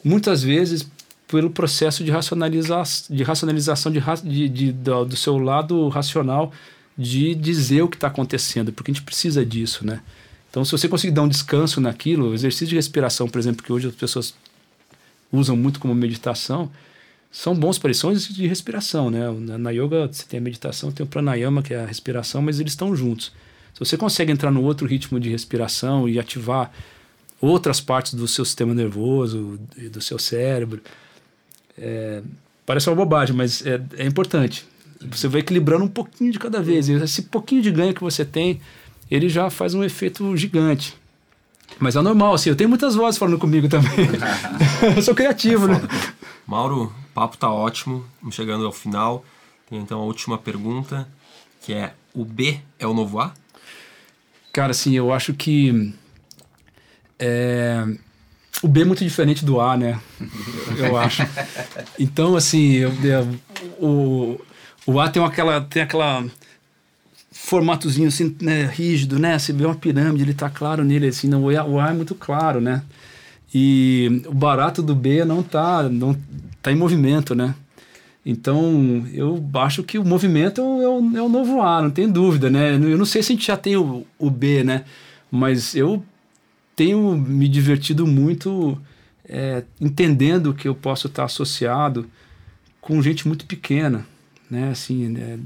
muitas 0.03 0.41
vezes 0.41 0.87
pelo 1.27 1.51
processo 1.51 2.03
de, 2.03 2.09
racionalizar, 2.09 2.83
de 3.09 3.23
racionalização 3.23 3.91
de, 3.91 4.01
de, 4.23 4.49
de 4.49 4.71
do, 4.71 5.05
do 5.05 5.15
seu 5.15 5.37
lado 5.37 5.87
racional 5.89 6.51
de 6.99 7.33
dizer 7.33 7.81
o 7.81 7.87
que 7.87 7.95
está 7.95 8.07
acontecendo, 8.07 8.73
porque 8.73 8.91
a 8.91 8.93
gente 8.93 9.05
precisa 9.05 9.45
disso, 9.45 9.85
né? 9.87 10.01
Então, 10.49 10.65
se 10.65 10.71
você 10.73 10.85
conseguir 10.89 11.13
dar 11.13 11.21
um 11.21 11.29
descanso 11.29 11.79
naquilo, 11.79 12.33
exercício 12.33 12.67
de 12.67 12.75
respiração, 12.75 13.29
por 13.29 13.39
exemplo, 13.39 13.63
que 13.63 13.71
hoje 13.71 13.87
as 13.87 13.95
pessoas 13.95 14.33
usam 15.31 15.55
muito 15.55 15.79
como 15.79 15.95
meditação, 15.95 16.69
são 17.31 17.55
bons 17.55 17.77
para 17.77 17.89
isso, 17.89 18.01
são 18.01 18.11
de 18.11 18.47
respiração, 18.47 19.09
né? 19.09 19.31
Na 19.57 19.69
yoga 19.69 20.07
você 20.07 20.25
tem 20.27 20.39
a 20.39 20.41
meditação, 20.41 20.91
tem 20.91 21.05
o 21.05 21.07
pranayama, 21.07 21.63
que 21.63 21.73
é 21.73 21.81
a 21.81 21.85
respiração, 21.85 22.41
mas 22.41 22.59
eles 22.59 22.73
estão 22.73 22.93
juntos. 22.93 23.31
Se 23.73 23.79
você 23.79 23.95
consegue 23.95 24.33
entrar 24.33 24.51
no 24.51 24.61
outro 24.61 24.85
ritmo 24.85 25.21
de 25.21 25.29
respiração 25.29 26.09
e 26.09 26.19
ativar 26.19 26.69
outras 27.39 27.79
partes 27.79 28.13
do 28.13 28.27
seu 28.27 28.43
sistema 28.43 28.73
nervoso 28.73 29.57
do 29.89 30.01
seu 30.01 30.19
cérebro, 30.19 30.81
é, 31.77 32.21
parece 32.65 32.89
uma 32.89 32.95
bobagem, 32.97 33.33
mas 33.33 33.65
é, 33.65 33.79
é 33.95 34.05
importante. 34.05 34.67
Você 35.11 35.27
vai 35.27 35.41
equilibrando 35.41 35.85
um 35.85 35.89
pouquinho 35.89 36.31
de 36.31 36.39
cada 36.39 36.61
vez. 36.61 36.89
E 36.89 36.93
esse 36.93 37.23
pouquinho 37.23 37.61
de 37.61 37.71
ganho 37.71 37.93
que 37.93 38.01
você 38.01 38.25
tem, 38.25 38.59
ele 39.09 39.29
já 39.29 39.49
faz 39.49 39.73
um 39.73 39.83
efeito 39.83 40.35
gigante. 40.35 40.97
Mas 41.79 41.95
é 41.95 42.01
normal, 42.01 42.33
assim, 42.33 42.49
eu 42.49 42.55
tenho 42.55 42.69
muitas 42.69 42.95
vozes 42.95 43.17
falando 43.17 43.37
comigo 43.37 43.69
também. 43.69 43.91
eu 44.95 45.01
sou 45.01 45.15
criativo, 45.15 45.67
né? 45.67 45.79
Mauro, 46.45 46.85
o 46.85 47.13
papo 47.13 47.37
tá 47.37 47.51
ótimo, 47.51 48.05
Estamos 48.15 48.35
chegando 48.35 48.65
ao 48.65 48.71
final. 48.71 49.23
Tem 49.69 49.79
então 49.79 49.99
a 49.99 50.03
última 50.03 50.37
pergunta, 50.37 51.07
que 51.61 51.73
é: 51.73 51.93
o 52.13 52.25
B 52.25 52.59
é 52.79 52.87
o 52.87 52.93
novo 52.93 53.19
A? 53.19 53.33
Cara, 54.51 54.71
assim, 54.71 54.93
eu 54.93 55.13
acho 55.13 55.33
que. 55.33 55.93
É, 57.19 57.85
o 58.63 58.67
B 58.67 58.81
é 58.81 58.85
muito 58.85 59.03
diferente 59.03 59.45
do 59.45 59.61
A, 59.61 59.77
né? 59.77 59.99
Eu 60.77 60.97
acho. 60.97 61.23
Então, 61.99 62.35
assim, 62.35 62.73
eu, 62.73 62.93
eu, 63.03 63.39
o, 63.77 64.41
o 64.89 64.99
A 64.99 65.09
tem 65.09 65.23
aquela, 65.23 65.61
tem 65.61 65.81
aquela 65.81 66.25
formatozinho 67.31 68.07
assim, 68.07 68.35
né, 68.41 68.65
rígido, 68.65 69.19
né? 69.19 69.37
Você 69.37 69.53
vê 69.53 69.65
uma 69.65 69.75
pirâmide, 69.75 70.23
ele 70.23 70.33
tá 70.33 70.49
claro 70.49 70.83
nele, 70.83 71.07
assim, 71.07 71.27
não, 71.27 71.43
o 71.43 71.57
A, 71.57 71.63
o 71.63 71.79
A 71.79 71.89
é 71.89 71.93
muito 71.93 72.15
claro, 72.15 72.59
né? 72.59 72.83
E 73.53 74.23
o 74.27 74.33
barato 74.33 74.81
do 74.81 74.95
B 74.95 75.23
não 75.25 75.41
tá, 75.43 75.83
não 75.83 76.15
tá 76.61 76.71
em 76.71 76.75
movimento, 76.75 77.35
né? 77.35 77.55
Então, 78.25 79.07
eu 79.13 79.43
acho 79.55 79.83
que 79.83 79.97
o 79.97 80.05
movimento 80.05 80.59
é 80.61 80.63
o, 80.63 81.17
é 81.17 81.21
o 81.21 81.29
novo 81.29 81.61
A, 81.61 81.81
não 81.81 81.89
tem 81.89 82.09
dúvida, 82.09 82.49
né? 82.49 82.75
Eu 82.75 82.97
não 82.97 83.05
sei 83.05 83.23
se 83.23 83.31
a 83.31 83.35
gente 83.35 83.47
já 83.47 83.57
tem 83.57 83.75
o, 83.77 84.05
o 84.17 84.29
B, 84.29 84.63
né? 84.63 84.83
Mas 85.31 85.75
eu 85.75 86.03
tenho 86.75 87.15
me 87.15 87.47
divertido 87.47 88.05
muito 88.05 88.77
é, 89.27 89.63
entendendo 89.79 90.53
que 90.53 90.67
eu 90.67 90.75
posso 90.75 91.07
estar 91.07 91.25
associado 91.25 92.09
com 92.81 93.01
gente 93.01 93.27
muito 93.27 93.45
pequena, 93.45 94.05
né? 94.49 94.69
Assim, 94.71 95.07
né? 95.09 95.39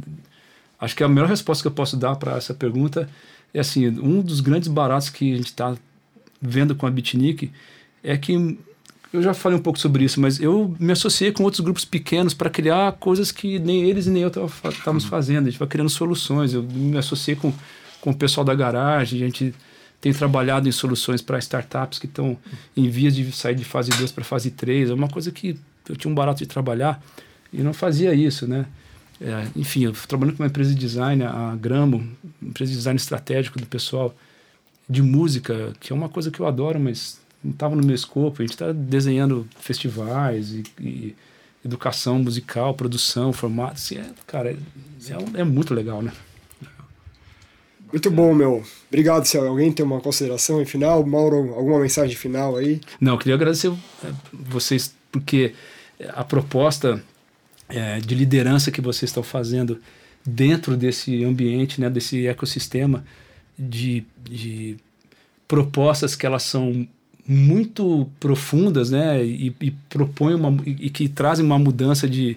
acho 0.80 0.96
que 0.96 1.04
a 1.04 1.08
melhor 1.08 1.30
resposta 1.30 1.62
que 1.62 1.68
eu 1.68 1.72
posso 1.72 1.98
dar 1.98 2.16
para 2.16 2.38
essa 2.38 2.54
pergunta 2.54 3.10
é 3.54 3.60
assim, 3.60 3.88
um 3.88 4.22
dos 4.22 4.40
grandes 4.40 4.68
baratos 4.68 5.10
que 5.10 5.34
a 5.34 5.38
gente 5.38 5.48
está 5.48 5.76
vendo 6.42 6.76
com 6.76 6.86
a 6.86 6.92
Bitnik 6.92 7.52
é 8.04 8.18
que 8.18 8.58
eu 9.14 9.22
já 9.22 9.34
falei 9.34 9.58
um 9.58 9.62
pouco 9.62 9.78
sobre 9.78 10.04
isso, 10.04 10.20
mas 10.20 10.40
eu 10.40 10.76
me 10.80 10.92
associei 10.92 11.32
com 11.32 11.44
outros 11.44 11.60
grupos 11.60 11.86
pequenos 11.86 12.34
para 12.34 12.50
criar 12.50 12.94
coisas 12.94 13.32
que 13.32 13.60
nem 13.60 13.84
eles 13.84 14.08
e 14.08 14.10
nem 14.10 14.24
eu 14.24 14.30
estávamos 14.30 15.06
fazendo. 15.06 15.48
A 15.48 15.50
gente 15.52 15.60
vai 15.60 15.68
criando 15.68 15.90
soluções. 15.90 16.52
Eu 16.52 16.64
me 16.64 16.98
associei 16.98 17.36
com, 17.36 17.54
com 18.02 18.10
o 18.10 18.16
pessoal 18.16 18.44
da 18.44 18.56
garagem, 18.56 19.22
a 19.22 19.26
gente 19.26 19.54
tem 20.02 20.12
trabalhado 20.12 20.68
em 20.68 20.72
soluções 20.72 21.22
para 21.22 21.38
startups 21.38 22.00
que 22.00 22.08
estão 22.08 22.36
em 22.76 22.90
vias 22.90 23.16
de 23.16 23.32
sair 23.32 23.56
de 23.56 23.64
fase 23.64 23.92
2 23.92 24.12
para 24.12 24.24
fase 24.24 24.50
3. 24.50 24.90
É 24.90 24.94
uma 24.94 25.08
coisa 25.08 25.32
que 25.32 25.60
eu 25.88 25.96
tinha 25.96 26.12
um 26.12 26.16
barato 26.16 26.40
de 26.40 26.48
trabalhar 26.48 27.02
e 27.54 27.62
não 27.62 27.72
fazia 27.72 28.16
isso, 28.16 28.48
né? 28.48 28.66
É, 29.24 29.48
enfim, 29.56 29.86
eu 29.86 29.94
trabalhando 29.94 30.36
com 30.36 30.44
uma 30.44 30.50
empresa 30.50 30.74
de 30.74 30.80
design, 30.80 31.24
a 31.24 31.56
Gramo, 31.56 32.06
empresa 32.42 32.70
de 32.70 32.78
design 32.78 32.98
estratégico 32.98 33.58
do 33.58 33.66
pessoal 33.66 34.14
de 34.90 35.02
música, 35.02 35.72
que 35.80 35.94
é 35.94 35.96
uma 35.96 36.10
coisa 36.10 36.30
que 36.30 36.42
eu 36.42 36.46
adoro, 36.46 36.78
mas 36.78 37.22
não 37.42 37.52
estava 37.52 37.74
no 37.74 37.86
meu 37.86 37.96
escopo. 37.96 38.42
A 38.42 38.46
gente 38.46 38.54
está 38.54 38.74
desenhando 38.74 39.48
festivais 39.58 40.52
e, 40.52 40.64
e, 40.78 41.16
educação 41.64 42.20
musical, 42.20 42.74
produção, 42.74 43.32
formato. 43.32 43.76
Assim, 43.76 43.98
é, 43.98 44.06
cara, 44.28 44.52
é, 44.52 44.58
é, 44.58 45.40
é, 45.40 45.44
muito 45.46 45.74
legal, 45.74 46.02
né? 46.02 46.12
Muito 47.90 48.12
bom, 48.12 48.34
meu. 48.34 48.62
Obrigado, 48.90 49.24
se 49.26 49.38
alguém 49.38 49.72
tem 49.72 49.86
uma 49.86 50.02
consideração 50.02 50.62
em 50.62 50.66
final. 50.66 51.06
Mauro, 51.06 51.54
alguma 51.54 51.80
mensagem 51.80 52.18
final 52.18 52.58
aí? 52.58 52.82
Não, 53.00 53.14
eu 53.14 53.18
queria 53.18 53.36
agradecer 53.36 53.72
é, 54.04 54.12
vocês, 54.34 54.94
porque 55.10 55.54
a 56.10 56.26
proposta 56.26 57.02
é, 57.70 58.00
de 58.00 58.16
liderança 58.16 58.72
que 58.72 58.82
vocês 58.82 59.10
estão 59.10 59.24
fazendo 59.24 59.80
dentro 60.26 60.78
desse 60.78 61.24
ambiente, 61.24 61.82
né, 61.82 61.90
desse 61.90 62.28
ecossistema 62.28 63.04
de, 63.58 64.06
de 64.24 64.78
propostas 65.48 66.16
que 66.16 66.26
elas 66.26 66.44
são 66.44 66.88
muito 67.28 68.10
profundas, 68.20 68.92
né, 68.92 69.24
e, 69.24 69.56
e 69.62 69.72
propõem 69.90 70.36
uma 70.36 70.58
e, 70.66 70.90
que 70.90 71.08
trazem 71.08 71.46
uma 71.46 71.60
mudança 71.60 72.08
de, 72.08 72.34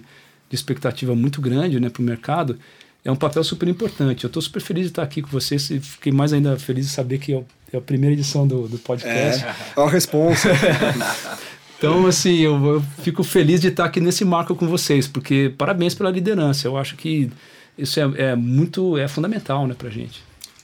de 0.49 0.55
expectativa 0.55 1.15
muito 1.15 1.41
grande, 1.41 1.79
né, 1.79 1.89
para 1.89 2.01
o 2.01 2.05
mercado, 2.05 2.57
é 3.03 3.11
um 3.11 3.15
papel 3.15 3.43
super 3.43 3.69
importante. 3.69 4.25
Eu 4.25 4.27
estou 4.27 4.41
super 4.41 4.61
feliz 4.61 4.83
de 4.83 4.89
estar 4.89 5.03
aqui 5.03 5.21
com 5.21 5.29
vocês 5.29 5.69
e 5.69 5.79
fiquei 5.79 6.11
mais 6.11 6.33
ainda 6.33 6.57
feliz 6.59 6.87
de 6.87 6.91
saber 6.91 7.19
que 7.19 7.33
é, 7.33 7.43
é 7.71 7.77
a 7.77 7.81
primeira 7.81 8.13
edição 8.13 8.45
do, 8.45 8.67
do 8.67 8.77
podcast. 8.77 9.45
É, 9.45 9.55
é 9.77 9.79
uma 9.79 9.89
responsa. 9.89 10.49
Então, 11.77 12.07
assim, 12.07 12.39
eu, 12.39 12.65
eu, 12.65 12.83
fico 13.03 13.23
feliz 13.23 13.61
de 13.61 13.67
estar 13.67 13.85
aqui 13.85 13.99
nesse 13.99 14.25
marco 14.25 14.55
com 14.55 14.67
vocês, 14.67 15.07
porque 15.07 15.53
parabéns 15.57 15.93
pela 15.93 16.09
liderança. 16.09 16.67
Eu 16.67 16.75
acho 16.75 16.95
que 16.95 17.29
isso 17.77 17.99
é, 17.99 18.31
é 18.31 18.35
muito, 18.35 18.97
é 18.97 19.07
fundamental, 19.07 19.67
né, 19.67 19.75
pra 19.77 19.89
gente. 19.89 20.23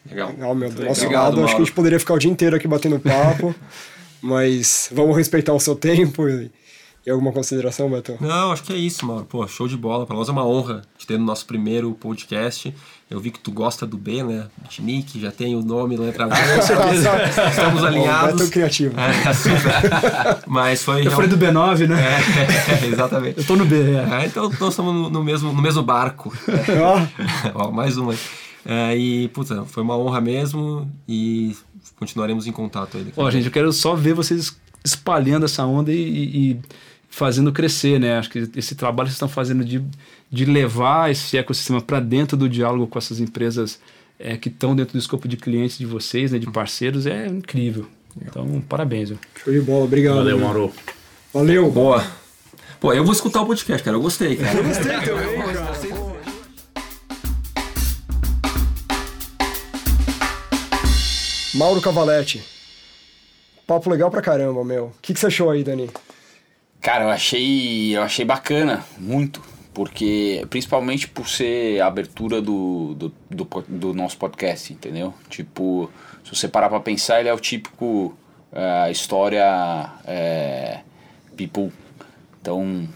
Legal. 0.09 0.29
Legal, 0.29 0.55
meu. 0.55 0.71
Do 0.71 0.83
nosso 0.83 1.09
lado, 1.09 1.43
acho 1.43 1.55
que 1.55 1.61
a 1.61 1.65
gente 1.65 1.73
poderia 1.73 1.99
ficar 1.99 2.15
o 2.15 2.19
dia 2.19 2.31
inteiro 2.31 2.55
aqui 2.55 2.67
batendo 2.67 2.99
papo, 2.99 3.53
mas 4.21 4.89
vamos 4.91 5.15
respeitar 5.15 5.53
o 5.53 5.59
seu 5.59 5.75
tempo 5.75 6.27
e 6.27 6.49
e 7.05 7.09
alguma 7.09 7.33
consideração, 7.33 7.89
Beto? 7.89 8.17
Não, 8.21 8.51
acho 8.53 8.63
que 8.63 8.71
é 8.71 8.77
isso, 8.77 9.05
Mauro. 9.05 9.25
Pô, 9.25 9.45
show 9.45 9.67
de 9.67 9.75
bola. 9.75 10.05
Para 10.05 10.15
nós 10.15 10.29
é 10.29 10.31
uma 10.31 10.47
honra 10.47 10.83
te 10.97 11.05
ter 11.05 11.19
no 11.19 11.25
nosso 11.25 11.45
primeiro 11.45 11.91
podcast. 11.95 12.73
Eu 13.13 13.19
vi 13.19 13.29
que 13.29 13.37
tu 13.37 13.51
gosta 13.51 13.85
do 13.85 13.95
B, 13.95 14.23
né? 14.23 14.47
Bitnik, 14.59 15.19
já 15.19 15.31
tem 15.31 15.55
o 15.55 15.61
nome, 15.61 15.95
letra 15.95 16.25
B. 16.25 16.35
Estamos 17.47 17.83
alinhados. 17.83 18.49
Criativo. 18.49 18.95
É, 18.99 20.41
Mas 20.49 20.83
foi... 20.83 21.05
Eu 21.05 21.11
falei 21.11 21.29
do 21.29 21.37
B9, 21.37 21.87
né? 21.87 22.03
É, 22.03 22.85
exatamente. 22.89 23.37
Eu 23.37 23.45
tô 23.45 23.55
no 23.55 23.65
B, 23.65 23.75
é. 23.75 24.23
é 24.23 24.25
então 24.25 24.51
nós 24.59 24.69
estamos 24.69 25.11
no 25.11 25.23
mesmo, 25.23 25.53
no 25.53 25.61
mesmo 25.61 25.83
barco. 25.83 26.33
Ó, 27.53 27.69
mais 27.69 27.97
uma. 27.97 28.15
É, 28.65 28.97
e, 28.97 29.27
puta, 29.27 29.63
foi 29.65 29.83
uma 29.83 29.95
honra 29.95 30.19
mesmo 30.19 30.89
e 31.07 31.55
continuaremos 31.99 32.47
em 32.47 32.51
contato 32.51 32.97
aí. 32.97 33.13
Ó, 33.15 33.29
gente, 33.29 33.45
eu 33.45 33.51
quero 33.51 33.71
só 33.71 33.93
ver 33.93 34.15
vocês 34.15 34.57
espalhando 34.83 35.45
essa 35.45 35.63
onda 35.63 35.91
e, 35.91 35.99
e 36.53 36.59
fazendo 37.11 37.51
crescer, 37.51 37.99
né? 37.99 38.17
Acho 38.17 38.31
que 38.31 38.49
esse 38.55 38.73
trabalho 38.73 39.05
que 39.05 39.11
vocês 39.11 39.17
estão 39.17 39.29
fazendo 39.29 39.63
de, 39.63 39.85
de 40.33 40.45
levar 40.45 41.11
esse 41.11 41.37
ecossistema 41.37 41.79
para 41.79 41.99
dentro 41.99 42.35
do 42.35 42.49
diálogo 42.49 42.87
com 42.87 42.97
essas 42.97 43.19
empresas 43.19 43.79
é, 44.17 44.35
que 44.35 44.49
estão 44.49 44.75
dentro 44.75 44.93
do 44.93 44.99
escopo 44.99 45.27
de 45.27 45.37
clientes 45.37 45.77
de 45.77 45.85
vocês, 45.85 46.31
né, 46.31 46.39
de 46.39 46.49
parceiros, 46.49 47.05
é 47.05 47.27
incrível. 47.27 47.85
Então, 48.19 48.59
parabéns. 48.67 49.09
Viu? 49.09 49.19
Show 49.43 49.53
de 49.53 49.61
bola, 49.61 49.83
obrigado. 49.83 50.15
Valeu, 50.15 50.39
Mauro. 50.39 50.73
Valeu. 51.31 51.69
Boa. 51.69 52.03
Pô, 52.79 52.91
eu 52.91 53.03
vou 53.03 53.13
escutar 53.13 53.43
o 53.43 53.45
podcast, 53.45 53.83
cara. 53.83 53.95
Eu 53.95 54.01
gostei, 54.01 54.35
cara. 54.35 54.57
Eu 54.57 54.63
gostei 54.63 54.99
também, 55.01 55.43
cara. 55.53 56.23
Mauro 61.53 61.79
Cavaletti. 61.79 62.43
Papo 63.67 63.87
legal 63.87 64.09
pra 64.09 64.21
caramba, 64.21 64.63
meu. 64.63 64.85
O 64.85 64.93
que, 64.99 65.13
que 65.13 65.19
você 65.19 65.27
achou 65.27 65.51
aí, 65.51 65.63
Dani? 65.63 65.91
Cara, 66.81 67.05
eu 67.05 67.09
achei, 67.09 67.95
eu 67.95 68.01
achei 68.01 68.25
bacana, 68.25 68.83
muito. 68.97 69.52
Porque, 69.73 70.45
principalmente 70.49 71.07
por 71.07 71.27
ser 71.27 71.81
a 71.81 71.87
abertura 71.87 72.41
do, 72.41 72.93
do, 72.93 73.13
do, 73.29 73.47
do 73.67 73.93
nosso 73.93 74.17
podcast, 74.17 74.71
entendeu? 74.71 75.13
Tipo, 75.29 75.89
se 76.23 76.35
você 76.35 76.47
parar 76.47 76.69
pra 76.69 76.79
pensar, 76.79 77.19
ele 77.19 77.29
é 77.29 77.33
o 77.33 77.39
típico 77.39 78.15
uh, 78.51 78.91
história 78.91 79.89
uh, 80.03 80.83
people. 81.35 81.71
Então, 82.39 82.87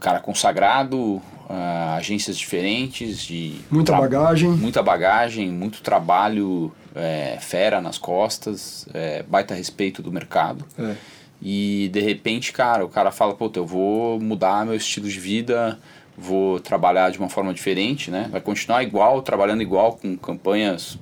cara 0.00 0.20
consagrado, 0.20 0.98
uh, 0.98 1.96
agências 1.96 2.36
diferentes, 2.36 3.22
de 3.22 3.60
muita 3.70 3.92
bagagem, 3.96 4.50
muita 4.50 4.82
bagagem, 4.82 5.50
muito 5.50 5.80
trabalho 5.82 6.72
é, 6.94 7.38
fera 7.40 7.80
nas 7.80 7.98
costas, 7.98 8.86
é, 8.92 9.22
baita 9.22 9.54
respeito 9.54 10.02
do 10.02 10.12
mercado. 10.12 10.64
É. 10.78 10.94
E 11.40 11.88
de 11.92 12.00
repente, 12.00 12.52
cara, 12.52 12.84
o 12.84 12.88
cara 12.88 13.10
fala, 13.10 13.34
pô, 13.34 13.50
eu 13.54 13.66
vou 13.66 14.20
mudar 14.20 14.64
meu 14.64 14.74
estilo 14.74 15.08
de 15.08 15.18
vida, 15.18 15.78
vou 16.16 16.60
trabalhar 16.60 17.10
de 17.10 17.18
uma 17.18 17.28
forma 17.28 17.52
diferente, 17.52 18.10
né? 18.10 18.28
Vai 18.30 18.40
continuar 18.40 18.82
igual, 18.82 19.22
trabalhando 19.22 19.62
igual, 19.62 19.96
com 19.96 20.16
campanhas 20.16 20.98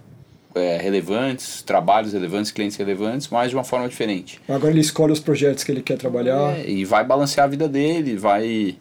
é, 0.54 0.78
relevantes, 0.78 1.62
trabalhos 1.62 2.12
relevantes, 2.12 2.50
clientes 2.50 2.76
relevantes, 2.76 3.28
mas 3.28 3.50
de 3.50 3.56
uma 3.56 3.64
forma 3.64 3.88
diferente. 3.88 4.40
Agora 4.48 4.72
ele 4.72 4.80
escolhe 4.80 5.12
os 5.12 5.20
projetos 5.20 5.64
que 5.64 5.72
ele 5.72 5.82
quer 5.82 5.96
trabalhar. 5.96 6.58
É, 6.58 6.68
e 6.68 6.84
vai 6.84 7.04
balancear 7.04 7.46
a 7.46 7.50
vida 7.50 7.68
dele, 7.68 8.16
vai. 8.16 8.76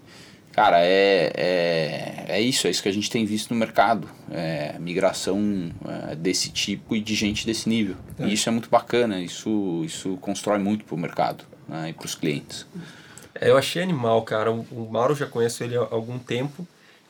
Cara, 0.51 0.83
é, 0.83 1.31
é, 1.35 2.25
é 2.27 2.41
isso, 2.41 2.67
é 2.67 2.69
isso 2.69 2.81
que 2.83 2.89
a 2.89 2.91
gente 2.91 3.09
tem 3.09 3.23
visto 3.23 3.53
no 3.53 3.59
mercado. 3.59 4.09
É, 4.31 4.75
migração 4.79 5.71
é, 6.11 6.15
desse 6.15 6.49
tipo 6.49 6.95
e 6.95 6.99
de 6.99 7.15
gente 7.15 7.45
desse 7.45 7.69
nível. 7.69 7.95
É. 8.17 8.25
E 8.25 8.33
isso 8.33 8.49
é 8.49 8.51
muito 8.51 8.69
bacana, 8.69 9.21
isso, 9.21 9.83
isso 9.85 10.17
constrói 10.17 10.59
muito 10.59 10.83
para 10.85 10.95
o 10.95 10.97
mercado 10.97 11.43
né, 11.67 11.89
e 11.89 11.93
para 11.93 12.05
os 12.05 12.15
clientes. 12.15 12.65
Eu 13.35 13.57
achei 13.57 13.81
animal, 13.81 14.21
cara. 14.23 14.51
O 14.51 14.89
Mauro 14.91 15.15
já 15.15 15.25
conheço 15.25 15.63
ele 15.63 15.77
há 15.77 15.87
algum 15.91 16.17
tempo. 16.17 16.67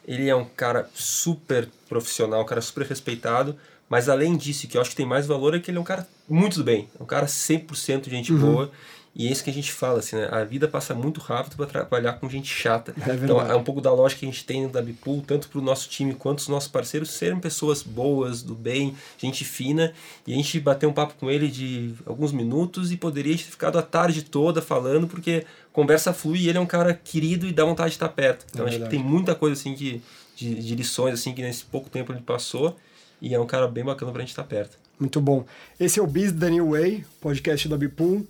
Ele 0.07 0.29
é 0.29 0.35
um 0.35 0.45
cara 0.45 0.89
super 0.93 1.69
profissional, 1.87 2.41
um 2.41 2.45
cara 2.45 2.61
super 2.61 2.85
respeitado. 2.85 3.55
Mas 3.89 4.07
além 4.07 4.37
disso, 4.37 4.67
que 4.67 4.77
eu 4.77 4.81
acho 4.81 4.91
que 4.91 4.95
tem 4.95 5.05
mais 5.05 5.25
valor 5.25 5.55
é 5.55 5.59
que 5.59 5.71
ele 5.71 5.77
é 5.77 5.81
um 5.81 5.85
cara 5.85 6.07
muito 6.27 6.63
bem. 6.63 6.89
É 6.99 7.01
um 7.01 7.05
cara 7.05 7.25
100% 7.25 8.09
gente 8.09 8.31
uhum. 8.31 8.39
boa. 8.39 8.71
E 9.19 9.27
é 9.27 9.31
isso 9.31 9.43
que 9.43 9.49
a 9.49 9.53
gente 9.53 9.69
fala, 9.73 9.99
assim, 9.99 10.15
né? 10.15 10.29
A 10.31 10.45
vida 10.45 10.65
passa 10.65 10.95
muito 10.95 11.19
rápido 11.19 11.57
para 11.57 11.65
trabalhar 11.65 12.13
com 12.13 12.29
gente 12.29 12.47
chata. 12.47 12.95
É 13.05 13.15
então 13.15 13.41
é 13.41 13.53
um 13.53 13.65
pouco 13.65 13.81
da 13.81 13.91
lógica 13.91 14.21
que 14.21 14.25
a 14.25 14.31
gente 14.31 14.45
tem 14.45 14.65
da 14.69 14.81
Bipool, 14.81 15.21
tanto 15.27 15.49
para 15.49 15.59
o 15.59 15.61
nosso 15.61 15.89
time 15.89 16.13
quanto 16.13 16.39
os 16.39 16.47
nossos 16.47 16.69
parceiros 16.69 17.09
serem 17.09 17.37
pessoas 17.37 17.83
boas, 17.83 18.41
do 18.41 18.55
bem, 18.55 18.95
gente 19.17 19.43
fina. 19.43 19.91
E 20.25 20.31
a 20.31 20.37
gente 20.37 20.57
bateu 20.61 20.89
um 20.89 20.93
papo 20.93 21.15
com 21.19 21.29
ele 21.29 21.49
de 21.49 21.93
alguns 22.05 22.31
minutos 22.31 22.93
e 22.93 22.95
poderia 22.95 23.35
ter 23.35 23.43
ficado 23.43 23.77
a 23.77 23.81
tarde 23.81 24.21
toda 24.21 24.61
falando, 24.61 25.05
porque 25.05 25.45
conversa 25.73 26.13
flui 26.13 26.39
e 26.39 26.47
ele 26.47 26.57
é 26.57 26.61
um 26.61 26.65
cara 26.65 26.93
querido 26.93 27.45
e 27.45 27.51
dá 27.51 27.65
vontade 27.65 27.89
de 27.89 27.95
estar 27.95 28.07
perto. 28.07 28.45
Então 28.49 28.65
é 28.65 28.69
acho 28.69 28.79
que 28.79 28.89
tem 28.89 29.03
muita 29.03 29.35
coisa 29.35 29.59
assim 29.59 29.75
que, 29.75 30.01
de, 30.33 30.55
de 30.55 30.75
lições 30.75 31.15
assim 31.15 31.33
que 31.33 31.41
nesse 31.41 31.65
pouco 31.65 31.89
tempo 31.89 32.13
ele 32.13 32.21
passou. 32.21 32.77
E 33.21 33.35
é 33.35 33.39
um 33.39 33.45
cara 33.45 33.67
bem 33.67 33.83
bacana 33.83 34.13
para 34.13 34.21
a 34.21 34.23
gente 34.23 34.29
estar 34.29 34.45
perto. 34.45 34.77
Muito 34.97 35.19
bom. 35.19 35.43
Esse 35.77 35.99
é 35.99 36.01
o 36.01 36.07
Biz 36.07 36.31
da 36.31 36.49
New 36.49 36.69
Way, 36.69 37.03
podcast 37.19 37.67
da 37.67 37.75
Bipool. 37.75 38.25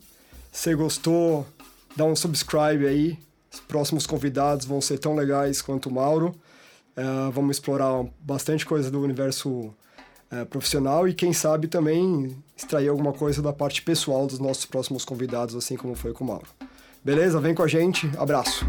Se 0.59 0.75
gostou, 0.75 1.47
dá 1.95 2.03
um 2.03 2.13
subscribe 2.17 2.85
aí. 2.85 3.17
Os 3.49 3.61
próximos 3.61 4.05
convidados 4.05 4.65
vão 4.65 4.81
ser 4.81 4.97
tão 4.97 5.15
legais 5.15 5.61
quanto 5.61 5.87
o 5.87 5.93
Mauro. 5.93 6.35
Uh, 6.97 7.31
vamos 7.31 7.55
explorar 7.55 8.03
bastante 8.19 8.65
coisa 8.65 8.91
do 8.91 9.01
universo 9.01 9.49
uh, 9.49 10.45
profissional 10.49 11.07
e, 11.07 11.13
quem 11.13 11.31
sabe, 11.31 11.69
também 11.69 12.35
extrair 12.57 12.89
alguma 12.89 13.13
coisa 13.13 13.41
da 13.41 13.53
parte 13.53 13.81
pessoal 13.81 14.27
dos 14.27 14.37
nossos 14.37 14.65
próximos 14.65 15.05
convidados, 15.05 15.55
assim 15.55 15.77
como 15.77 15.95
foi 15.95 16.11
com 16.11 16.25
o 16.25 16.27
Mauro. 16.27 16.47
Beleza? 17.01 17.39
Vem 17.39 17.55
com 17.55 17.63
a 17.63 17.67
gente. 17.67 18.11
Abraço. 18.17 18.65